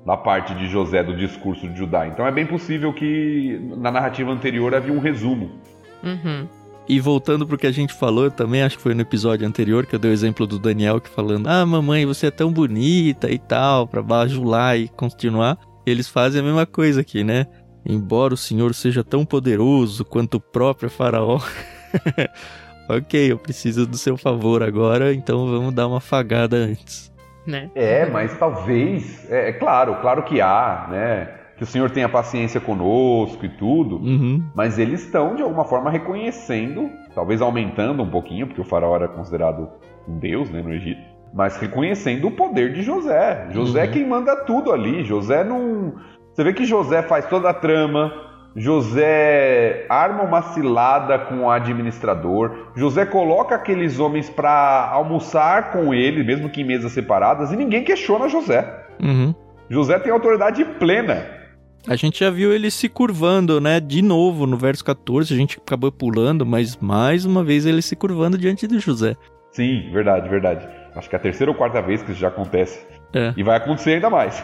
da 0.05 0.16
parte 0.16 0.55
de 0.55 0.66
José 0.66 1.03
do 1.03 1.16
discurso 1.16 1.68
de 1.68 1.79
Judá. 1.79 2.07
Então 2.07 2.27
é 2.27 2.33
bem 2.33 2.47
possível 2.47 2.92
que 2.92 3.61
na 3.77 3.90
narrativa 3.90 4.31
anterior 4.31 4.75
havia 4.75 4.92
um 4.92 4.99
resumo. 4.99 5.51
Uhum. 6.03 6.49
E 6.88 7.01
voltando 7.01 7.47
pro 7.47 7.57
que 7.57 7.66
a 7.66 7.73
gente 7.73 7.94
falou, 7.94 8.31
também 8.31 8.62
acho 8.62 8.77
que 8.77 8.83
foi 8.83 8.94
no 8.94 9.01
episódio 9.01 9.47
anterior 9.47 9.87
que 9.87 9.94
eu 9.94 9.99
dei 9.99 10.11
o 10.11 10.14
exemplo 10.14 10.47
do 10.47 10.59
Daniel 10.59 11.01
que 11.01 11.09
falando: 11.09 11.49
"Ah, 11.49 11.64
mamãe, 11.64 12.05
você 12.05 12.27
é 12.27 12.31
tão 12.31 12.53
bonita 12.53 13.31
e 13.31 13.38
tal", 13.38 13.87
para 13.88 14.03
bajular 14.03 14.79
e 14.79 14.88
continuar. 14.88 15.59
Eles 15.87 16.09
fazem 16.09 16.40
a 16.40 16.44
mesma 16.44 16.66
coisa 16.66 17.01
aqui, 17.01 17.25
né? 17.25 17.47
Embora 17.87 18.35
o 18.35 18.37
Senhor 18.37 18.75
seja 18.75 19.05
tão 19.05 19.25
poderoso 19.25 20.05
quanto 20.05 20.35
o 20.37 20.40
próprio 20.40 20.88
Faraó. 20.88 21.40
ok, 22.88 23.33
eu 23.33 23.38
preciso 23.38 23.87
do 23.87 23.97
seu 23.97 24.16
favor 24.16 24.62
agora, 24.62 25.12
então 25.12 25.47
vamos 25.47 25.75
dar 25.75 25.87
uma 25.87 26.01
fagada 26.01 26.57
antes. 26.57 27.12
Né? 27.47 27.70
É, 27.75 28.07
mas 28.07 28.38
talvez, 28.38 29.31
é, 29.31 29.51
é 29.51 29.53
claro, 29.53 29.97
claro 30.01 30.23
que 30.23 30.40
há, 30.40 30.87
né? 30.90 31.43
Que 31.64 31.68
o 31.68 31.72
Senhor 31.72 31.90
tenha 31.90 32.09
paciência 32.09 32.61
conosco 32.61 33.44
e 33.44 33.48
tudo, 33.48 33.96
uhum. 33.96 34.44
mas 34.55 34.79
eles 34.79 35.03
estão 35.03 35.35
de 35.35 35.42
alguma 35.42 35.64
forma 35.64 35.90
reconhecendo, 35.90 36.90
talvez 37.14 37.40
aumentando 37.40 38.03
um 38.03 38.11
pouquinho, 38.11 38.46
porque 38.46 38.61
o 38.61 38.64
faraó 38.64 38.94
era 38.94 39.09
considerado 39.09 39.70
um 40.07 40.18
deus 40.18 40.50
né, 40.50 40.61
no 40.61 40.72
Egito, 40.72 41.00
mas 41.33 41.57
reconhecendo 41.57 42.29
o 42.29 42.31
poder 42.31 42.74
de 42.74 42.83
José. 42.83 43.48
José 43.50 43.79
uhum. 43.81 43.85
é 43.85 43.88
quem 43.88 44.07
manda 44.07 44.37
tudo 44.44 44.72
ali. 44.72 45.05
José 45.05 45.42
não. 45.42 45.94
Você 46.33 46.44
vê 46.44 46.53
que 46.53 46.66
José 46.66 47.03
faz 47.03 47.27
toda 47.27 47.48
a 47.48 47.55
trama. 47.55 48.12
José 48.55 49.85
arma 49.88 50.22
uma 50.22 50.42
cilada 50.42 51.18
com 51.18 51.40
o 51.40 51.50
administrador. 51.50 52.68
José 52.77 53.05
coloca 53.05 53.55
aqueles 53.55 53.98
homens 53.98 54.31
para 54.31 54.88
almoçar 54.92 55.72
com 55.72 55.92
ele, 55.92 56.22
mesmo 56.22 56.48
que 56.48 56.61
em 56.61 56.64
mesas 56.64 56.92
separadas, 56.92 57.50
e 57.50 57.57
ninguém 57.57 57.83
questiona 57.83 58.29
José. 58.29 58.85
Uhum. 59.03 59.35
José 59.68 59.98
tem 59.98 60.12
autoridade 60.12 60.64
plena. 60.64 61.43
A 61.87 61.97
gente 61.97 62.20
já 62.20 62.31
viu 62.31 62.53
ele 62.53 62.70
se 62.70 62.88
curvando, 62.88 63.61
né? 63.61 63.79
De 63.79 64.01
novo 64.01 64.47
no 64.47 64.57
verso 64.57 64.83
14, 64.83 65.35
a 65.35 65.37
gente 65.37 65.59
acabou 65.59 65.92
pulando, 65.92 66.47
mas 66.47 66.79
mais 66.79 67.27
uma 67.27 67.44
vez 67.44 67.66
ele 67.66 67.83
se 67.83 67.94
curvando 67.94 68.38
diante 68.38 68.66
de 68.66 68.79
José. 68.79 69.14
Sim, 69.53 69.90
verdade, 69.92 70.29
verdade. 70.29 70.66
Acho 70.94 71.11
que 71.11 71.14
é 71.14 71.18
a 71.18 71.23
terceira 71.23 71.51
ou 71.53 71.57
quarta 71.57 71.83
vez 71.83 72.03
que 72.03 72.12
isso 72.12 72.20
já 72.20 72.29
acontece. 72.29 72.85
É. 73.12 73.35
E 73.37 73.42
vai 73.42 73.59
acontecer 73.59 73.94
ainda 73.94 74.09
mais. 74.09 74.42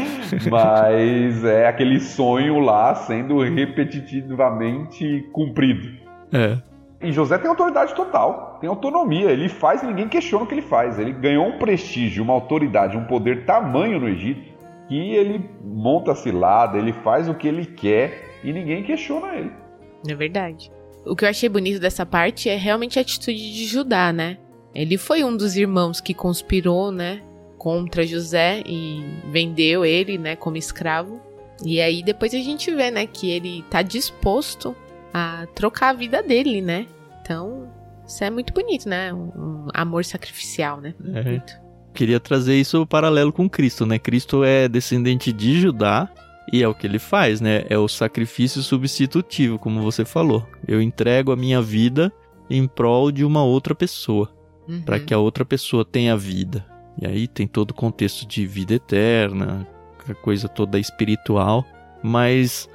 mas 0.50 1.44
é 1.44 1.66
aquele 1.66 1.98
sonho 1.98 2.58
lá 2.60 2.94
sendo 2.94 3.40
repetitivamente 3.40 5.26
cumprido. 5.32 5.88
É. 6.30 6.58
E 7.00 7.10
José 7.10 7.38
tem 7.38 7.48
autoridade 7.48 7.94
total, 7.94 8.58
tem 8.60 8.68
autonomia, 8.70 9.30
ele 9.30 9.48
faz 9.48 9.82
e 9.82 9.86
ninguém 9.86 10.08
questiona 10.08 10.44
o 10.44 10.46
que 10.46 10.54
ele 10.54 10.62
faz. 10.62 10.98
Ele 10.98 11.12
ganhou 11.12 11.46
um 11.46 11.58
prestígio, 11.58 12.22
uma 12.22 12.34
autoridade, 12.34 12.96
um 12.96 13.04
poder 13.04 13.44
tamanho 13.44 13.98
no 13.98 14.08
Egito 14.08 14.51
que 14.92 15.14
ele 15.14 15.48
monta 15.64 16.12
a 16.12 16.14
cilada, 16.14 16.76
ele 16.76 16.92
faz 16.92 17.26
o 17.26 17.34
que 17.34 17.48
ele 17.48 17.64
quer 17.64 18.38
e 18.44 18.52
ninguém 18.52 18.82
questiona 18.82 19.34
ele. 19.34 19.50
É 20.06 20.14
verdade. 20.14 20.70
O 21.06 21.16
que 21.16 21.24
eu 21.24 21.30
achei 21.30 21.48
bonito 21.48 21.80
dessa 21.80 22.04
parte 22.04 22.50
é 22.50 22.56
realmente 22.56 22.98
a 22.98 23.02
atitude 23.02 23.54
de 23.54 23.64
Judá, 23.64 24.12
né? 24.12 24.36
Ele 24.74 24.98
foi 24.98 25.24
um 25.24 25.34
dos 25.34 25.56
irmãos 25.56 25.98
que 25.98 26.12
conspirou, 26.12 26.92
né, 26.92 27.22
contra 27.56 28.06
José 28.06 28.62
e 28.66 29.02
vendeu 29.30 29.82
ele, 29.82 30.18
né, 30.18 30.36
como 30.36 30.58
escravo. 30.58 31.20
E 31.64 31.80
aí 31.80 32.02
depois 32.02 32.34
a 32.34 32.38
gente 32.38 32.70
vê, 32.74 32.90
né, 32.90 33.06
que 33.06 33.30
ele 33.30 33.64
tá 33.70 33.80
disposto 33.80 34.76
a 35.12 35.46
trocar 35.54 35.90
a 35.90 35.94
vida 35.94 36.22
dele, 36.22 36.60
né? 36.60 36.86
Então, 37.22 37.66
isso 38.06 38.22
é 38.22 38.28
muito 38.28 38.52
bonito, 38.52 38.88
né? 38.88 39.12
Um, 39.12 39.68
amor 39.72 40.04
sacrificial, 40.04 40.80
né? 40.82 40.94
É. 41.14 41.61
Queria 41.94 42.18
trazer 42.18 42.58
isso 42.58 42.86
paralelo 42.86 43.32
com 43.32 43.48
Cristo, 43.48 43.84
né? 43.84 43.98
Cristo 43.98 44.44
é 44.44 44.68
descendente 44.68 45.32
de 45.32 45.60
Judá 45.60 46.08
e 46.52 46.62
é 46.62 46.68
o 46.68 46.74
que 46.74 46.86
ele 46.86 46.98
faz, 46.98 47.40
né? 47.40 47.64
É 47.68 47.78
o 47.78 47.88
sacrifício 47.88 48.62
substitutivo, 48.62 49.58
como 49.58 49.82
você 49.82 50.04
falou. 50.04 50.46
Eu 50.66 50.80
entrego 50.80 51.32
a 51.32 51.36
minha 51.36 51.60
vida 51.60 52.12
em 52.48 52.66
prol 52.66 53.10
de 53.12 53.24
uma 53.24 53.42
outra 53.44 53.74
pessoa, 53.74 54.30
uhum. 54.68 54.82
para 54.82 54.98
que 54.98 55.14
a 55.14 55.18
outra 55.18 55.44
pessoa 55.44 55.84
tenha 55.84 56.16
vida. 56.16 56.66
E 57.00 57.06
aí 57.06 57.26
tem 57.26 57.46
todo 57.46 57.70
o 57.70 57.74
contexto 57.74 58.26
de 58.26 58.46
vida 58.46 58.74
eterna, 58.74 59.66
a 60.08 60.14
coisa 60.14 60.48
toda 60.48 60.78
espiritual, 60.78 61.64
mas 62.02 62.68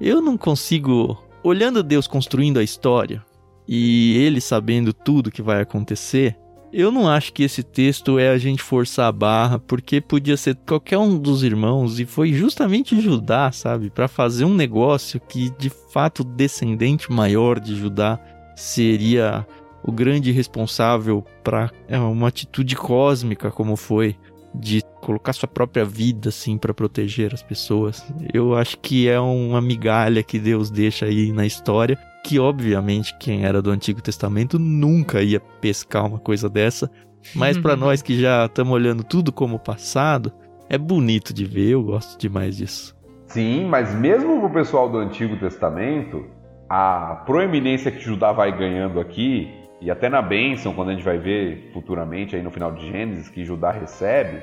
eu 0.00 0.20
não 0.20 0.36
consigo, 0.36 1.22
olhando 1.42 1.82
Deus 1.82 2.06
construindo 2.06 2.58
a 2.58 2.62
história 2.62 3.24
e 3.66 4.16
ele 4.18 4.40
sabendo 4.40 4.92
tudo 4.92 5.30
que 5.30 5.42
vai 5.42 5.60
acontecer, 5.60 6.36
eu 6.74 6.90
não 6.90 7.08
acho 7.08 7.32
que 7.32 7.44
esse 7.44 7.62
texto 7.62 8.18
é 8.18 8.30
a 8.30 8.36
gente 8.36 8.60
forçar 8.60 9.06
a 9.06 9.12
barra, 9.12 9.58
porque 9.60 10.00
podia 10.00 10.36
ser 10.36 10.56
qualquer 10.66 10.98
um 10.98 11.16
dos 11.16 11.44
irmãos 11.44 12.00
e 12.00 12.04
foi 12.04 12.32
justamente 12.32 13.00
Judá, 13.00 13.52
sabe, 13.52 13.90
para 13.90 14.08
fazer 14.08 14.44
um 14.44 14.54
negócio 14.54 15.20
que 15.20 15.50
de 15.50 15.70
fato 15.70 16.20
o 16.20 16.24
descendente 16.24 17.12
maior 17.12 17.60
de 17.60 17.76
Judá 17.76 18.18
seria 18.56 19.46
o 19.84 19.92
grande 19.92 20.32
responsável 20.32 21.24
para 21.44 21.70
é, 21.86 21.96
uma 21.98 22.28
atitude 22.28 22.74
cósmica 22.74 23.50
como 23.50 23.76
foi 23.76 24.16
de 24.52 24.82
colocar 25.00 25.32
sua 25.32 25.48
própria 25.48 25.84
vida 25.84 26.30
assim 26.30 26.58
para 26.58 26.74
proteger 26.74 27.32
as 27.32 27.42
pessoas. 27.42 28.04
Eu 28.32 28.56
acho 28.56 28.78
que 28.78 29.08
é 29.08 29.20
uma 29.20 29.60
migalha 29.60 30.22
que 30.22 30.38
Deus 30.38 30.70
deixa 30.70 31.06
aí 31.06 31.32
na 31.32 31.46
história 31.46 31.98
que 32.24 32.40
obviamente 32.40 33.14
quem 33.18 33.44
era 33.44 33.60
do 33.60 33.70
Antigo 33.70 34.00
Testamento 34.00 34.58
nunca 34.58 35.22
ia 35.22 35.38
pescar 35.38 36.06
uma 36.06 36.18
coisa 36.18 36.48
dessa, 36.48 36.90
mas 37.34 37.58
para 37.58 37.76
nós 37.76 38.00
que 38.00 38.18
já 38.18 38.46
estamos 38.46 38.72
olhando 38.72 39.04
tudo 39.04 39.30
como 39.30 39.58
passado, 39.58 40.32
é 40.70 40.78
bonito 40.78 41.34
de 41.34 41.44
ver, 41.44 41.72
eu 41.72 41.82
gosto 41.82 42.18
demais 42.18 42.56
disso. 42.56 42.96
Sim, 43.26 43.66
mas 43.66 43.94
mesmo 43.94 44.40
pro 44.40 44.48
pessoal 44.48 44.88
do 44.88 44.96
Antigo 44.96 45.36
Testamento, 45.36 46.24
a 46.68 47.22
proeminência 47.26 47.92
que 47.92 48.00
Judá 48.00 48.32
vai 48.32 48.56
ganhando 48.56 48.98
aqui, 48.98 49.52
e 49.82 49.90
até 49.90 50.08
na 50.08 50.22
bênção, 50.22 50.72
quando 50.72 50.88
a 50.88 50.92
gente 50.94 51.04
vai 51.04 51.18
ver 51.18 51.70
futuramente 51.74 52.34
aí 52.34 52.42
no 52.42 52.50
final 52.50 52.72
de 52.72 52.86
Gênesis 52.90 53.28
que 53.28 53.44
Judá 53.44 53.70
recebe, 53.70 54.40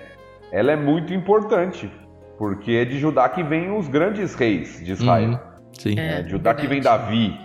ela 0.52 0.72
é 0.72 0.76
muito 0.76 1.16
importante, 1.16 1.92
porque 2.38 2.74
é 2.74 2.86
de 2.86 3.00
Judá 3.00 3.28
que 3.28 3.42
vem 3.42 3.76
os 3.76 3.88
grandes 3.88 4.36
reis 4.36 4.84
de 4.84 4.92
Israel. 4.92 5.32
Uhum, 5.32 5.40
sim. 5.74 6.00
É, 6.00 6.20
é 6.20 6.22
de 6.22 6.30
Judá 6.30 6.54
que 6.54 6.68
vem 6.68 6.80
Davi, 6.80 7.36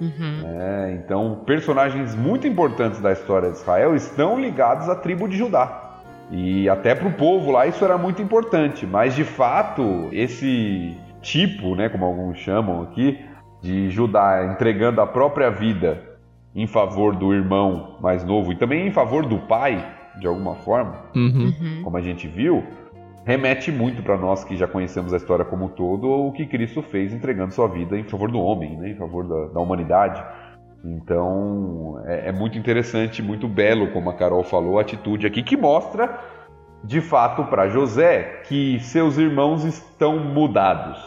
Uhum. 0.00 0.42
É, 0.44 0.92
então, 0.94 1.42
personagens 1.44 2.14
muito 2.14 2.46
importantes 2.46 3.00
da 3.00 3.12
história 3.12 3.50
de 3.50 3.58
Israel 3.58 3.94
estão 3.94 4.40
ligados 4.40 4.88
à 4.88 4.96
tribo 4.96 5.28
de 5.28 5.36
Judá. 5.36 5.98
E 6.30 6.68
até 6.68 6.94
para 6.94 7.08
o 7.08 7.12
povo 7.12 7.50
lá 7.50 7.66
isso 7.66 7.84
era 7.84 7.98
muito 7.98 8.22
importante. 8.22 8.86
Mas 8.86 9.14
de 9.14 9.24
fato, 9.24 10.08
esse 10.12 10.96
tipo, 11.20 11.74
né, 11.74 11.88
como 11.88 12.04
alguns 12.04 12.38
chamam 12.38 12.82
aqui, 12.82 13.18
de 13.60 13.90
Judá 13.90 14.46
entregando 14.50 15.00
a 15.00 15.06
própria 15.06 15.50
vida 15.50 16.02
em 16.54 16.66
favor 16.66 17.14
do 17.14 17.34
irmão 17.34 17.96
mais 18.00 18.24
novo 18.24 18.52
e 18.52 18.56
também 18.56 18.86
em 18.86 18.90
favor 18.90 19.26
do 19.26 19.38
pai, 19.38 19.84
de 20.18 20.26
alguma 20.26 20.54
forma, 20.56 21.04
uhum. 21.14 21.82
como 21.84 21.96
a 21.96 22.00
gente 22.00 22.26
viu, 22.26 22.64
remete 23.30 23.70
muito 23.70 24.02
para 24.02 24.18
nós 24.18 24.42
que 24.42 24.56
já 24.56 24.66
conhecemos 24.66 25.14
a 25.14 25.16
história 25.16 25.44
como 25.44 25.66
um 25.66 25.68
todo 25.68 26.08
o 26.08 26.32
que 26.32 26.44
Cristo 26.46 26.82
fez 26.82 27.12
entregando 27.12 27.54
sua 27.54 27.68
vida 27.68 27.96
em 27.96 28.02
favor 28.02 28.28
do 28.28 28.40
homem, 28.40 28.76
né, 28.76 28.90
em 28.90 28.96
favor 28.96 29.24
da, 29.24 29.54
da 29.54 29.60
humanidade. 29.60 30.20
Então 30.84 32.02
é, 32.06 32.30
é, 32.30 32.32
muito 32.32 32.58
interessante, 32.58 33.22
muito 33.22 33.46
belo, 33.46 33.92
como 33.92 34.10
a 34.10 34.14
Carol 34.14 34.42
falou, 34.42 34.78
a 34.78 34.82
atitude 34.82 35.28
aqui 35.28 35.44
que 35.44 35.56
mostra 35.56 36.18
de 36.82 37.00
fato 37.00 37.44
para 37.44 37.68
José 37.68 38.42
que 38.48 38.80
seus 38.80 39.16
irmãos 39.16 39.64
estão 39.64 40.18
mudados. 40.18 40.98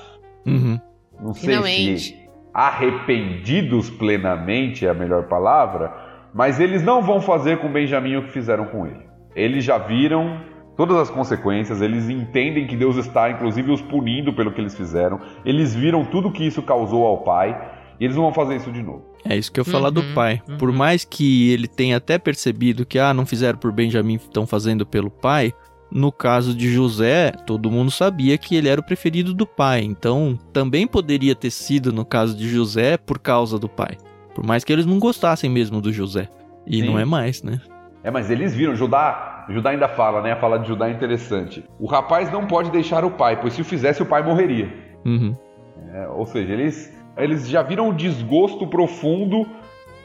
Uhum. 0.45 0.79
Não 1.19 1.33
sei 1.33 1.49
Finalmente. 1.49 1.99
se 1.99 2.29
arrependidos 2.53 3.89
plenamente 3.89 4.85
é 4.85 4.89
a 4.89 4.93
melhor 4.93 5.23
palavra, 5.23 5.91
mas 6.33 6.59
eles 6.59 6.81
não 6.81 7.01
vão 7.01 7.19
fazer 7.19 7.57
com 7.57 7.69
Benjamim 7.69 8.15
o 8.15 8.23
que 8.23 8.31
fizeram 8.31 8.65
com 8.65 8.85
ele. 8.85 9.05
Eles 9.35 9.65
já 9.65 9.77
viram 9.77 10.52
todas 10.75 10.97
as 10.97 11.09
consequências, 11.09 11.81
eles 11.81 12.09
entendem 12.09 12.67
que 12.67 12.75
Deus 12.75 12.97
está, 12.97 13.29
inclusive, 13.29 13.71
os 13.71 13.81
punindo 13.81 14.33
pelo 14.33 14.51
que 14.51 14.61
eles 14.61 14.75
fizeram, 14.75 15.19
eles 15.45 15.73
viram 15.73 16.05
tudo 16.05 16.31
que 16.31 16.45
isso 16.45 16.61
causou 16.61 17.05
ao 17.05 17.19
pai, 17.19 17.71
e 17.99 18.05
eles 18.05 18.15
não 18.15 18.23
vão 18.23 18.33
fazer 18.33 18.55
isso 18.55 18.71
de 18.71 18.81
novo. 18.81 19.03
É 19.25 19.37
isso 19.37 19.51
que 19.51 19.59
eu 19.59 19.65
falar 19.65 19.87
uhum, 19.87 19.93
do 19.93 20.03
pai. 20.13 20.41
Uhum. 20.47 20.57
Por 20.57 20.71
mais 20.71 21.05
que 21.05 21.51
ele 21.51 21.67
tenha 21.67 21.97
até 21.97 22.17
percebido 22.17 22.85
que, 22.85 22.99
ah, 22.99 23.13
não 23.13 23.25
fizeram 23.25 23.57
por 23.57 23.71
Benjamim, 23.71 24.15
estão 24.15 24.45
fazendo 24.45 24.85
pelo 24.85 25.09
pai, 25.09 25.53
no 25.91 26.11
caso 26.11 26.55
de 26.55 26.73
José, 26.73 27.31
todo 27.45 27.69
mundo 27.69 27.91
sabia 27.91 28.37
que 28.37 28.55
ele 28.55 28.67
era 28.67 28.81
o 28.81 28.83
preferido 28.83 29.33
do 29.33 29.45
pai, 29.45 29.81
então 29.81 30.37
também 30.51 30.87
poderia 30.87 31.35
ter 31.35 31.51
sido 31.51 31.93
no 31.93 32.03
caso 32.03 32.35
de 32.35 32.49
José 32.49 32.97
por 32.97 33.19
causa 33.19 33.59
do 33.59 33.69
pai. 33.69 33.97
Por 34.33 34.43
mais 34.43 34.63
que 34.63 34.73
eles 34.73 34.87
não 34.87 34.97
gostassem 34.97 35.49
mesmo 35.49 35.79
do 35.79 35.93
José. 35.93 36.27
E 36.65 36.79
Sim. 36.79 36.87
não 36.87 36.97
é 36.97 37.05
mais, 37.05 37.43
né? 37.43 37.61
É, 38.03 38.11
mas 38.11 38.29
eles 38.29 38.53
viram, 38.53 38.75
Judá, 38.75 39.45
Judá 39.49 39.69
ainda 39.69 39.87
fala, 39.87 40.21
né? 40.21 40.33
A 40.33 40.35
fala 40.35 40.59
de 40.59 40.67
Judá 40.67 40.89
é 40.89 40.91
interessante. 40.91 41.63
O 41.79 41.87
rapaz 41.87 42.31
não 42.31 42.45
pode 42.45 42.69
deixar 42.69 43.05
o 43.05 43.11
pai, 43.11 43.39
pois 43.39 43.53
se 43.53 43.61
o 43.61 43.65
fizesse, 43.65 44.01
o 44.01 44.05
pai 44.05 44.21
morreria. 44.21 44.69
Uhum. 45.05 45.35
É, 45.93 46.07
ou 46.09 46.25
seja, 46.25 46.53
eles, 46.53 46.93
eles 47.17 47.47
já 47.47 47.61
viram 47.61 47.89
o 47.89 47.93
desgosto 47.93 48.67
profundo 48.67 49.47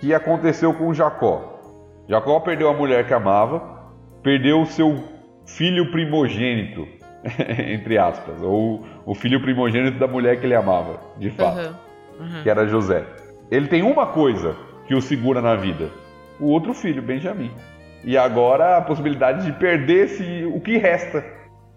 que 0.00 0.14
aconteceu 0.14 0.72
com 0.74 0.94
Jacó. 0.94 1.58
Jacó 2.08 2.40
perdeu 2.40 2.68
a 2.68 2.74
mulher 2.74 3.06
que 3.06 3.12
amava, 3.12 3.92
perdeu 4.22 4.60
o 4.62 4.66
seu 4.66 5.02
filho 5.44 5.90
primogênito, 5.90 6.86
entre 7.68 7.98
aspas, 7.98 8.40
ou 8.42 8.84
o 9.04 9.14
filho 9.14 9.40
primogênito 9.40 9.98
da 9.98 10.06
mulher 10.06 10.38
que 10.38 10.46
ele 10.46 10.54
amava, 10.54 11.00
de 11.18 11.30
fato, 11.30 11.74
uhum. 12.20 12.26
Uhum. 12.26 12.42
que 12.42 12.50
era 12.50 12.66
José. 12.66 13.04
Ele 13.50 13.66
tem 13.66 13.82
uma 13.82 14.06
coisa 14.06 14.56
que 14.86 14.94
o 14.94 15.00
segura 15.00 15.40
na 15.40 15.54
vida: 15.56 15.90
o 16.38 16.46
outro 16.46 16.72
filho, 16.74 17.02
Benjamim. 17.02 17.50
E 18.04 18.16
agora 18.16 18.76
a 18.76 18.80
possibilidade 18.80 19.44
de 19.44 19.52
perder 19.52 20.06
esse, 20.06 20.44
o 20.46 20.60
que 20.60 20.78
resta. 20.78 21.24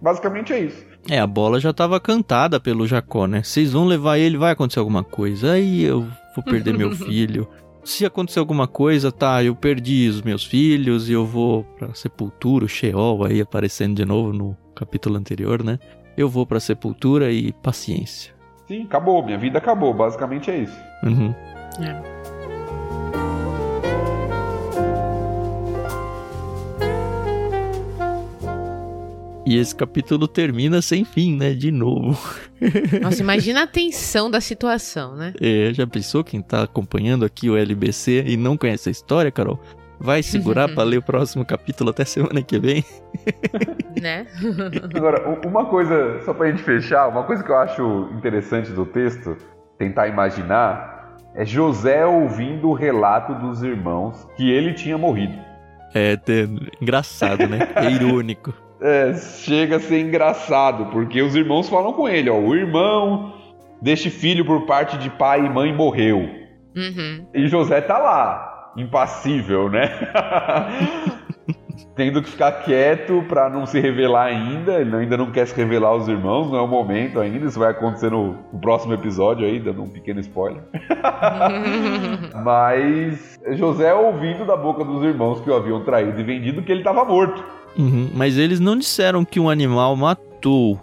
Basicamente 0.01 0.53
é 0.53 0.59
isso. 0.59 0.85
É, 1.09 1.19
a 1.19 1.27
bola 1.27 1.59
já 1.59 1.71
estava 1.71 1.99
cantada 1.99 2.59
pelo 2.59 2.87
Jacó, 2.87 3.25
né? 3.27 3.43
Vocês 3.43 3.71
vão 3.71 3.85
levar 3.85 4.17
ele, 4.17 4.37
vai 4.37 4.51
acontecer 4.51 4.79
alguma 4.79 5.03
coisa. 5.03 5.53
Aí 5.53 5.83
eu 5.83 6.07
vou 6.35 6.43
perder 6.43 6.77
meu 6.77 6.91
filho. 6.95 7.47
Se 7.83 8.05
acontecer 8.05 8.39
alguma 8.39 8.67
coisa, 8.67 9.11
tá, 9.11 9.43
eu 9.43 9.55
perdi 9.55 10.07
os 10.07 10.21
meus 10.21 10.45
filhos 10.45 11.09
e 11.09 11.13
eu 11.13 11.25
vou 11.25 11.63
pra 11.77 11.93
sepultura, 11.95 12.65
o 12.65 12.69
Sheol 12.69 13.25
aí 13.25 13.41
aparecendo 13.41 13.95
de 13.95 14.05
novo 14.05 14.31
no 14.31 14.55
capítulo 14.75 15.17
anterior, 15.17 15.63
né? 15.63 15.79
Eu 16.15 16.29
vou 16.29 16.45
pra 16.45 16.59
sepultura 16.59 17.31
e 17.31 17.51
paciência. 17.51 18.33
Sim, 18.67 18.83
acabou, 18.83 19.25
minha 19.25 19.37
vida 19.37 19.57
acabou, 19.57 19.93
basicamente 19.93 20.51
é 20.51 20.57
isso. 20.59 20.77
Uhum. 21.03 21.33
É. 21.83 22.20
E 29.51 29.57
esse 29.57 29.75
capítulo 29.75 30.29
termina 30.29 30.81
sem 30.81 31.03
fim, 31.03 31.35
né? 31.35 31.51
De 31.51 31.73
novo. 31.73 32.17
Nossa, 33.03 33.21
imagina 33.21 33.63
a 33.63 33.67
tensão 33.67 34.31
da 34.31 34.39
situação, 34.39 35.13
né? 35.13 35.33
É, 35.41 35.73
já 35.73 35.85
pensou 35.85 36.23
quem 36.23 36.41
tá 36.41 36.63
acompanhando 36.63 37.25
aqui 37.25 37.49
o 37.49 37.57
LBC 37.57 38.23
e 38.27 38.37
não 38.37 38.55
conhece 38.55 38.87
a 38.87 38.93
história, 38.93 39.29
Carol? 39.29 39.59
Vai 39.99 40.23
segurar 40.23 40.69
para 40.73 40.83
ler 40.83 40.99
o 40.99 41.01
próximo 41.01 41.43
capítulo 41.43 41.89
até 41.89 42.05
semana 42.05 42.41
que 42.41 42.57
vem? 42.57 42.85
né? 44.01 44.25
Agora, 44.95 45.37
uma 45.45 45.65
coisa, 45.65 46.21
só 46.23 46.33
pra 46.33 46.49
gente 46.49 46.63
fechar, 46.63 47.09
uma 47.09 47.23
coisa 47.23 47.43
que 47.43 47.51
eu 47.51 47.57
acho 47.57 48.09
interessante 48.15 48.71
do 48.71 48.85
texto, 48.85 49.35
tentar 49.77 50.07
imaginar, 50.07 51.17
é 51.35 51.43
José 51.43 52.05
ouvindo 52.05 52.69
o 52.69 52.73
relato 52.73 53.33
dos 53.33 53.61
irmãos 53.63 54.25
que 54.37 54.49
ele 54.49 54.73
tinha 54.73 54.97
morrido. 54.97 55.37
É, 55.93 56.13
é 56.13 56.47
engraçado, 56.81 57.49
né? 57.49 57.67
É 57.75 57.91
irônico 57.91 58.53
é, 58.81 59.13
chega 59.13 59.75
a 59.75 59.79
ser 59.79 59.99
engraçado, 59.99 60.87
porque 60.87 61.21
os 61.21 61.35
irmãos 61.35 61.69
falam 61.69 61.93
com 61.93 62.09
ele, 62.09 62.29
ó, 62.29 62.37
o 62.37 62.55
irmão 62.55 63.33
deste 63.81 64.09
filho 64.09 64.43
por 64.43 64.65
parte 64.65 64.97
de 64.97 65.09
pai 65.09 65.45
e 65.45 65.49
mãe 65.49 65.73
morreu. 65.73 66.29
Uhum. 66.75 67.27
E 67.33 67.47
José 67.47 67.81
tá 67.81 67.97
lá, 67.97 68.71
impassível, 68.75 69.69
né? 69.69 69.89
Tendo 71.95 72.21
que 72.21 72.29
ficar 72.29 72.51
quieto 72.63 73.23
para 73.27 73.49
não 73.49 73.65
se 73.65 73.79
revelar 73.79 74.25
ainda, 74.27 74.79
ele 74.79 74.95
ainda 74.95 75.17
não 75.17 75.31
quer 75.31 75.45
se 75.45 75.55
revelar 75.55 75.89
aos 75.89 76.07
irmãos, 76.07 76.49
não 76.49 76.57
é 76.57 76.61
o 76.61 76.67
momento 76.67 77.19
ainda, 77.19 77.45
isso 77.45 77.59
vai 77.59 77.71
acontecer 77.71 78.09
no, 78.09 78.35
no 78.51 78.59
próximo 78.59 78.93
episódio 78.93 79.45
aí, 79.45 79.59
dando 79.59 79.83
um 79.83 79.89
pequeno 79.89 80.19
spoiler. 80.21 80.63
Mas 82.43 83.39
José 83.51 83.93
ouvindo 83.93 84.45
da 84.45 84.55
boca 84.55 84.83
dos 84.83 85.03
irmãos 85.03 85.41
que 85.41 85.49
o 85.49 85.55
haviam 85.55 85.83
traído 85.83 86.19
e 86.19 86.23
vendido 86.23 86.63
que 86.63 86.71
ele 86.71 86.81
estava 86.81 87.03
morto. 87.03 87.43
Uhum, 87.77 88.09
mas 88.13 88.37
eles 88.37 88.59
não 88.59 88.77
disseram 88.77 89.23
que 89.23 89.39
um 89.39 89.49
animal 89.49 89.95
matou. 89.95 90.79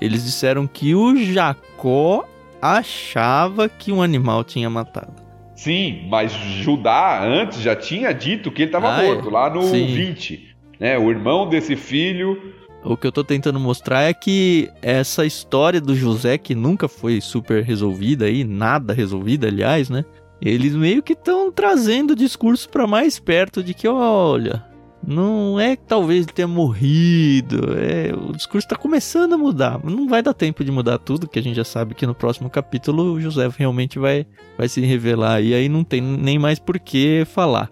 Eles 0.00 0.24
disseram 0.24 0.66
que 0.66 0.94
o 0.94 1.16
Jacó 1.16 2.24
achava 2.60 3.68
que 3.68 3.92
um 3.92 4.02
animal 4.02 4.44
tinha 4.44 4.68
matado. 4.68 5.22
Sim, 5.54 6.06
mas 6.08 6.32
Judá 6.32 7.22
antes 7.24 7.60
já 7.60 7.76
tinha 7.76 8.12
dito 8.12 8.50
que 8.50 8.62
ele 8.62 8.68
estava 8.68 8.96
ah, 8.96 9.02
é? 9.02 9.06
morto, 9.06 9.30
lá 9.30 9.48
no 9.48 9.62
Sim. 9.62 9.94
20. 9.94 10.56
Né? 10.80 10.98
O 10.98 11.10
irmão 11.10 11.48
desse 11.48 11.76
filho. 11.76 12.54
O 12.84 12.96
que 12.96 13.06
eu 13.06 13.12
tô 13.12 13.22
tentando 13.22 13.60
mostrar 13.60 14.02
é 14.02 14.12
que 14.12 14.68
essa 14.82 15.24
história 15.24 15.80
do 15.80 15.94
José, 15.94 16.36
que 16.36 16.52
nunca 16.52 16.88
foi 16.88 17.20
super 17.20 17.62
resolvida 17.62 18.24
aí, 18.24 18.42
nada 18.42 18.92
resolvida, 18.92 19.46
aliás, 19.46 19.88
né? 19.88 20.04
Eles 20.40 20.74
meio 20.74 21.00
que 21.00 21.12
estão 21.12 21.52
trazendo 21.52 22.10
o 22.10 22.16
discurso 22.16 22.68
para 22.68 22.84
mais 22.84 23.20
perto 23.20 23.62
de 23.62 23.72
que, 23.72 23.86
olha, 23.86 24.64
não 25.06 25.58
é 25.58 25.76
que 25.76 25.82
talvez 25.82 26.24
ele 26.24 26.32
tenha 26.32 26.48
morrido. 26.48 27.74
É, 27.76 28.14
o 28.14 28.32
discurso 28.32 28.66
está 28.66 28.76
começando 28.76 29.32
a 29.32 29.38
mudar. 29.38 29.80
Não 29.84 30.08
vai 30.08 30.22
dar 30.22 30.32
tempo 30.32 30.64
de 30.64 30.70
mudar 30.70 30.98
tudo, 30.98 31.28
que 31.28 31.38
a 31.38 31.42
gente 31.42 31.56
já 31.56 31.64
sabe 31.64 31.94
que 31.94 32.06
no 32.06 32.14
próximo 32.14 32.48
capítulo 32.48 33.14
o 33.14 33.20
José 33.20 33.48
realmente 33.56 33.98
vai, 33.98 34.26
vai 34.56 34.68
se 34.68 34.80
revelar. 34.80 35.42
E 35.42 35.54
aí 35.54 35.68
não 35.68 35.82
tem 35.82 36.00
nem 36.00 36.38
mais 36.38 36.58
por 36.58 36.78
que 36.78 37.24
falar. 37.26 37.70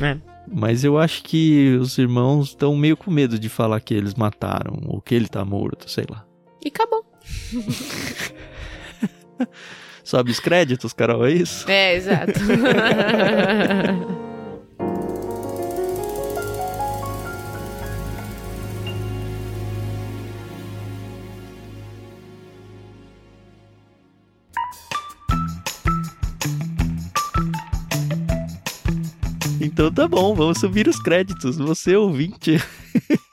É. 0.00 0.16
Mas 0.52 0.82
eu 0.82 0.98
acho 0.98 1.22
que 1.22 1.78
os 1.80 1.96
irmãos 1.98 2.48
estão 2.48 2.76
meio 2.76 2.96
com 2.96 3.10
medo 3.10 3.38
de 3.38 3.48
falar 3.48 3.80
que 3.80 3.94
eles 3.94 4.14
mataram, 4.14 4.80
ou 4.86 5.00
que 5.00 5.14
ele 5.14 5.28
tá 5.28 5.44
morto, 5.44 5.88
sei 5.88 6.04
lá. 6.10 6.24
E 6.64 6.68
acabou. 6.68 7.04
Sobe 10.04 10.32
os 10.32 10.40
créditos, 10.40 10.92
Carol, 10.92 11.26
é 11.26 11.32
isso? 11.32 11.70
É, 11.70 11.94
exato. 11.94 12.32
Então 29.62 29.92
tá 29.92 30.08
bom, 30.08 30.34
vamos 30.34 30.58
subir 30.58 30.88
os 30.88 30.98
créditos. 30.98 31.56
Você 31.56 31.94
ouvinte. 31.94 32.56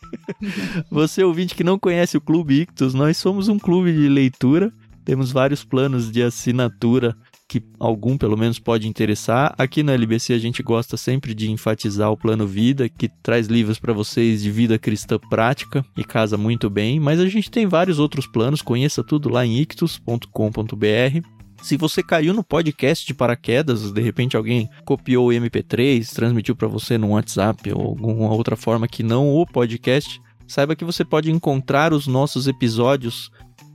Você 0.91 1.23
ouvinte 1.23 1.55
que 1.55 1.63
não 1.63 1.79
conhece 1.79 2.17
o 2.17 2.21
Clube 2.21 2.61
Ictus, 2.61 2.93
nós 2.93 3.17
somos 3.17 3.47
um 3.47 3.57
clube 3.57 3.91
de 3.91 4.07
leitura. 4.07 4.71
Temos 5.03 5.31
vários 5.31 5.63
planos 5.63 6.11
de 6.11 6.21
assinatura 6.21 7.17
que 7.47 7.63
algum 7.79 8.15
pelo 8.15 8.37
menos 8.37 8.59
pode 8.59 8.87
interessar. 8.87 9.55
Aqui 9.57 9.81
no 9.81 9.91
LBC 9.91 10.33
a 10.33 10.37
gente 10.37 10.61
gosta 10.61 10.95
sempre 10.95 11.33
de 11.33 11.49
enfatizar 11.49 12.11
o 12.11 12.17
plano 12.17 12.45
vida, 12.45 12.87
que 12.87 13.09
traz 13.23 13.47
livros 13.47 13.79
para 13.79 13.91
vocês 13.91 14.43
de 14.43 14.51
vida 14.51 14.77
cristã 14.77 15.17
prática 15.31 15.83
e 15.97 16.03
casa 16.03 16.37
muito 16.37 16.69
bem, 16.69 16.99
mas 16.99 17.19
a 17.19 17.27
gente 17.27 17.49
tem 17.49 17.65
vários 17.65 17.97
outros 17.97 18.27
planos, 18.27 18.61
conheça 18.61 19.03
tudo 19.03 19.29
lá 19.29 19.43
em 19.43 19.57
ictus.com.br. 19.57 21.38
Se 21.61 21.77
você 21.77 22.01
caiu 22.01 22.33
no 22.33 22.43
podcast 22.43 23.05
de 23.05 23.13
paraquedas, 23.13 23.91
de 23.91 24.01
repente 24.01 24.35
alguém 24.35 24.69
copiou 24.85 25.27
o 25.29 25.31
MP3, 25.31 26.09
transmitiu 26.13 26.55
para 26.55 26.67
você 26.67 26.97
no 26.97 27.11
WhatsApp 27.11 27.71
ou 27.73 27.89
alguma 27.89 28.33
outra 28.33 28.55
forma 28.55 28.87
que 28.87 29.03
não 29.03 29.29
o 29.29 29.45
podcast, 29.45 30.21
saiba 30.47 30.75
que 30.75 30.85
você 30.85 31.05
pode 31.05 31.31
encontrar 31.31 31.93
os 31.93 32.07
nossos 32.07 32.47
episódios 32.47 33.29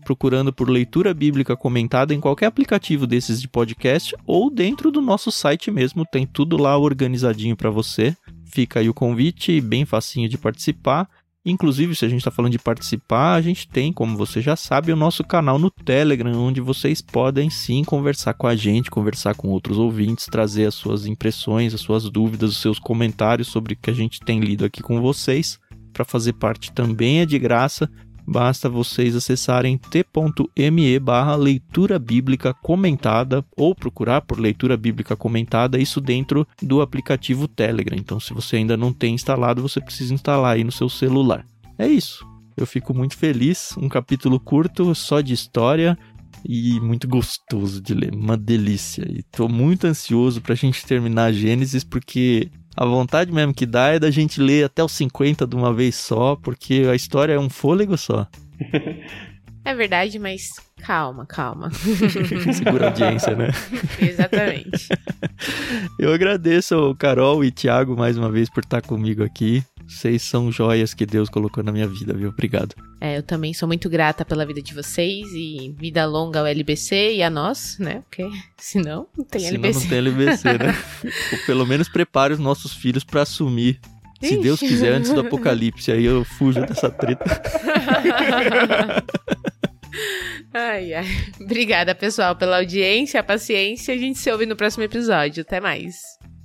procurando 0.04 0.52
por 0.52 0.68
leitura 0.68 1.14
bíblica 1.14 1.56
comentada 1.56 2.14
em 2.14 2.20
qualquer 2.20 2.46
aplicativo 2.46 3.06
desses 3.06 3.40
de 3.40 3.48
podcast 3.48 4.14
ou 4.26 4.50
dentro 4.50 4.90
do 4.90 5.00
nosso 5.00 5.32
site 5.32 5.70
mesmo, 5.70 6.04
tem 6.04 6.26
tudo 6.26 6.56
lá 6.56 6.76
organizadinho 6.76 7.56
para 7.56 7.70
você. 7.70 8.14
Fica 8.44 8.80
aí 8.80 8.88
o 8.88 8.94
convite, 8.94 9.60
bem 9.60 9.84
facinho 9.84 10.28
de 10.28 10.38
participar. 10.38 11.08
Inclusive, 11.46 11.94
se 11.94 12.06
a 12.06 12.08
gente 12.08 12.20
está 12.20 12.30
falando 12.30 12.52
de 12.52 12.58
participar, 12.58 13.34
a 13.34 13.42
gente 13.42 13.68
tem, 13.68 13.92
como 13.92 14.16
você 14.16 14.40
já 14.40 14.56
sabe, 14.56 14.90
o 14.90 14.96
nosso 14.96 15.22
canal 15.22 15.58
no 15.58 15.70
Telegram, 15.70 16.32
onde 16.32 16.60
vocês 16.60 17.02
podem 17.02 17.50
sim 17.50 17.84
conversar 17.84 18.32
com 18.32 18.46
a 18.46 18.56
gente, 18.56 18.90
conversar 18.90 19.34
com 19.34 19.48
outros 19.48 19.76
ouvintes, 19.76 20.24
trazer 20.24 20.64
as 20.64 20.74
suas 20.74 21.04
impressões, 21.04 21.74
as 21.74 21.82
suas 21.82 22.08
dúvidas, 22.08 22.52
os 22.52 22.56
seus 22.58 22.78
comentários 22.78 23.48
sobre 23.48 23.74
o 23.74 23.76
que 23.76 23.90
a 23.90 23.94
gente 23.94 24.20
tem 24.20 24.40
lido 24.40 24.64
aqui 24.64 24.82
com 24.82 25.02
vocês. 25.02 25.58
para 25.92 26.04
fazer 26.04 26.32
parte 26.32 26.72
também 26.72 27.20
é 27.20 27.26
de 27.26 27.38
graça. 27.38 27.88
Basta 28.26 28.68
vocês 28.68 29.14
acessarem 29.14 29.76
t.me 29.76 30.98
barra 30.98 31.36
leitura 31.36 31.98
bíblica 31.98 32.54
comentada 32.54 33.44
ou 33.56 33.74
procurar 33.74 34.22
por 34.22 34.40
leitura 34.40 34.76
bíblica 34.76 35.14
comentada, 35.14 35.78
isso 35.78 36.00
dentro 36.00 36.46
do 36.62 36.80
aplicativo 36.80 37.46
Telegram. 37.46 37.96
Então, 37.98 38.18
se 38.18 38.32
você 38.32 38.56
ainda 38.56 38.76
não 38.76 38.92
tem 38.92 39.14
instalado, 39.14 39.62
você 39.62 39.80
precisa 39.80 40.14
instalar 40.14 40.56
aí 40.56 40.64
no 40.64 40.72
seu 40.72 40.88
celular. 40.88 41.44
É 41.78 41.86
isso. 41.86 42.26
Eu 42.56 42.66
fico 42.66 42.94
muito 42.94 43.16
feliz. 43.16 43.76
Um 43.76 43.88
capítulo 43.88 44.38
curto, 44.38 44.94
só 44.94 45.20
de 45.20 45.34
história 45.34 45.98
e 46.46 46.78
muito 46.80 47.08
gostoso 47.08 47.80
de 47.80 47.94
ler, 47.94 48.14
uma 48.14 48.36
delícia. 48.36 49.06
E 49.08 49.22
tô 49.22 49.48
muito 49.48 49.86
ansioso 49.86 50.40
pra 50.40 50.54
gente 50.54 50.84
terminar 50.84 51.32
Gênesis 51.32 51.82
porque 51.82 52.50
a 52.76 52.84
vontade 52.84 53.32
mesmo 53.32 53.54
que 53.54 53.66
dá 53.66 53.88
é 53.88 53.98
da 53.98 54.10
gente 54.10 54.40
ler 54.40 54.64
até 54.64 54.82
os 54.82 54.92
50 54.92 55.46
de 55.46 55.54
uma 55.54 55.72
vez 55.72 55.94
só, 55.94 56.36
porque 56.36 56.86
a 56.90 56.94
história 56.94 57.34
é 57.34 57.38
um 57.38 57.48
fôlego 57.48 57.96
só. 57.96 58.26
É 59.64 59.74
verdade, 59.74 60.18
mas 60.18 60.50
calma, 60.78 61.24
calma. 61.24 61.70
Segura 62.52 62.86
a 62.86 62.88
audiência, 62.90 63.34
né? 63.34 63.48
Exatamente. 63.98 64.88
Eu 65.98 66.12
agradeço 66.12 66.74
ao 66.74 66.94
Carol 66.94 67.42
e 67.42 67.50
Thiago 67.50 67.96
mais 67.96 68.18
uma 68.18 68.30
vez 68.30 68.50
por 68.50 68.62
estar 68.62 68.82
comigo 68.82 69.24
aqui. 69.24 69.64
Vocês 69.86 70.22
são 70.22 70.50
joias 70.50 70.94
que 70.94 71.04
Deus 71.04 71.28
colocou 71.28 71.62
na 71.62 71.70
minha 71.70 71.86
vida, 71.86 72.14
viu? 72.14 72.30
Obrigado. 72.30 72.74
É, 73.00 73.18
eu 73.18 73.22
também 73.22 73.52
sou 73.52 73.68
muito 73.68 73.88
grata 73.88 74.24
pela 74.24 74.46
vida 74.46 74.62
de 74.62 74.74
vocês 74.74 75.26
e 75.32 75.74
vida 75.78 76.06
longa 76.06 76.40
ao 76.40 76.46
LBC 76.46 77.16
e 77.16 77.22
a 77.22 77.28
nós, 77.28 77.76
né? 77.78 78.02
Porque 78.08 78.26
senão 78.56 79.06
não 79.16 79.24
tem 79.24 79.42
Senão 79.42 79.54
LBC. 79.64 79.80
não 79.80 79.88
tem 79.88 79.98
LBC, 79.98 80.58
né? 80.58 80.74
Ou 81.32 81.38
pelo 81.46 81.66
menos 81.66 81.88
prepare 81.88 82.32
os 82.32 82.38
nossos 82.38 82.72
filhos 82.72 83.04
para 83.04 83.22
assumir. 83.22 83.78
Se. 84.22 84.38
Deus 84.38 84.58
quiser, 84.58 84.92
antes 84.94 85.12
do 85.12 85.20
apocalipse. 85.20 85.92
Aí 85.92 86.04
eu 86.04 86.24
fujo 86.24 86.60
dessa 86.64 86.88
treta. 86.88 87.24
ai, 90.54 90.94
ai. 90.94 91.06
Obrigada, 91.38 91.94
pessoal, 91.94 92.34
pela 92.34 92.56
audiência, 92.58 93.20
a 93.20 93.22
paciência. 93.22 93.94
A 93.94 93.98
gente 93.98 94.18
se 94.18 94.30
ouve 94.30 94.46
no 94.46 94.56
próximo 94.56 94.82
episódio. 94.82 95.42
Até 95.42 95.60
mais. 95.60 95.96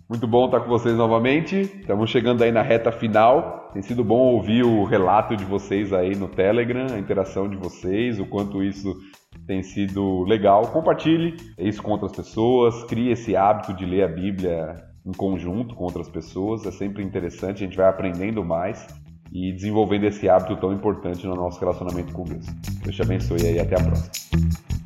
Muito 0.10 0.26
bom 0.26 0.46
estar 0.46 0.62
com 0.62 0.70
vocês 0.70 0.98
novamente. 0.98 1.56
Estamos 1.56 2.10
chegando 2.10 2.44
aí 2.44 2.52
na 2.52 2.64
reta 2.64 2.92
final. 2.92 3.70
Tem 3.72 3.82
sido 3.84 4.04
bom 4.04 4.34
ouvir 4.34 4.64
o 4.64 4.84
relato 4.84 5.38
de 5.38 5.46
vocês 5.46 5.94
aí 5.94 6.16
no 6.16 6.28
Telegram, 6.28 6.88
a 6.92 6.98
interação 6.98 7.48
de 7.48 7.56
vocês, 7.56 8.20
o 8.20 8.26
quanto 8.26 8.64
isso 8.64 8.92
tem 9.46 9.62
sido 9.62 10.24
legal. 10.24 10.66
Compartilhe 10.70 11.36
isso 11.60 11.84
com 11.84 11.92
outras 11.92 12.12
pessoas, 12.12 12.84
crie 12.86 13.12
esse 13.12 13.36
hábito 13.36 13.72
de 13.72 13.86
ler 13.86 14.02
a 14.02 14.08
Bíblia 14.08 14.84
em 15.06 15.12
conjunto 15.12 15.76
com 15.76 15.84
outras 15.84 16.10
pessoas. 16.10 16.66
É 16.66 16.72
sempre 16.72 17.04
interessante, 17.04 17.64
a 17.64 17.68
gente 17.68 17.78
vai 17.78 17.88
aprendendo 17.88 18.44
mais 18.44 18.88
e 19.32 19.54
desenvolvendo 19.54 20.06
esse 20.06 20.28
hábito 20.28 20.56
tão 20.56 20.74
importante 20.74 21.28
no 21.28 21.36
nosso 21.36 21.60
relacionamento 21.60 22.12
com 22.14 22.24
Deus. 22.24 22.48
Deus 22.82 22.96
te 22.96 23.02
abençoe 23.04 23.46
aí, 23.46 23.60
até 23.60 23.80
a 23.80 23.84
próxima. 23.84 24.79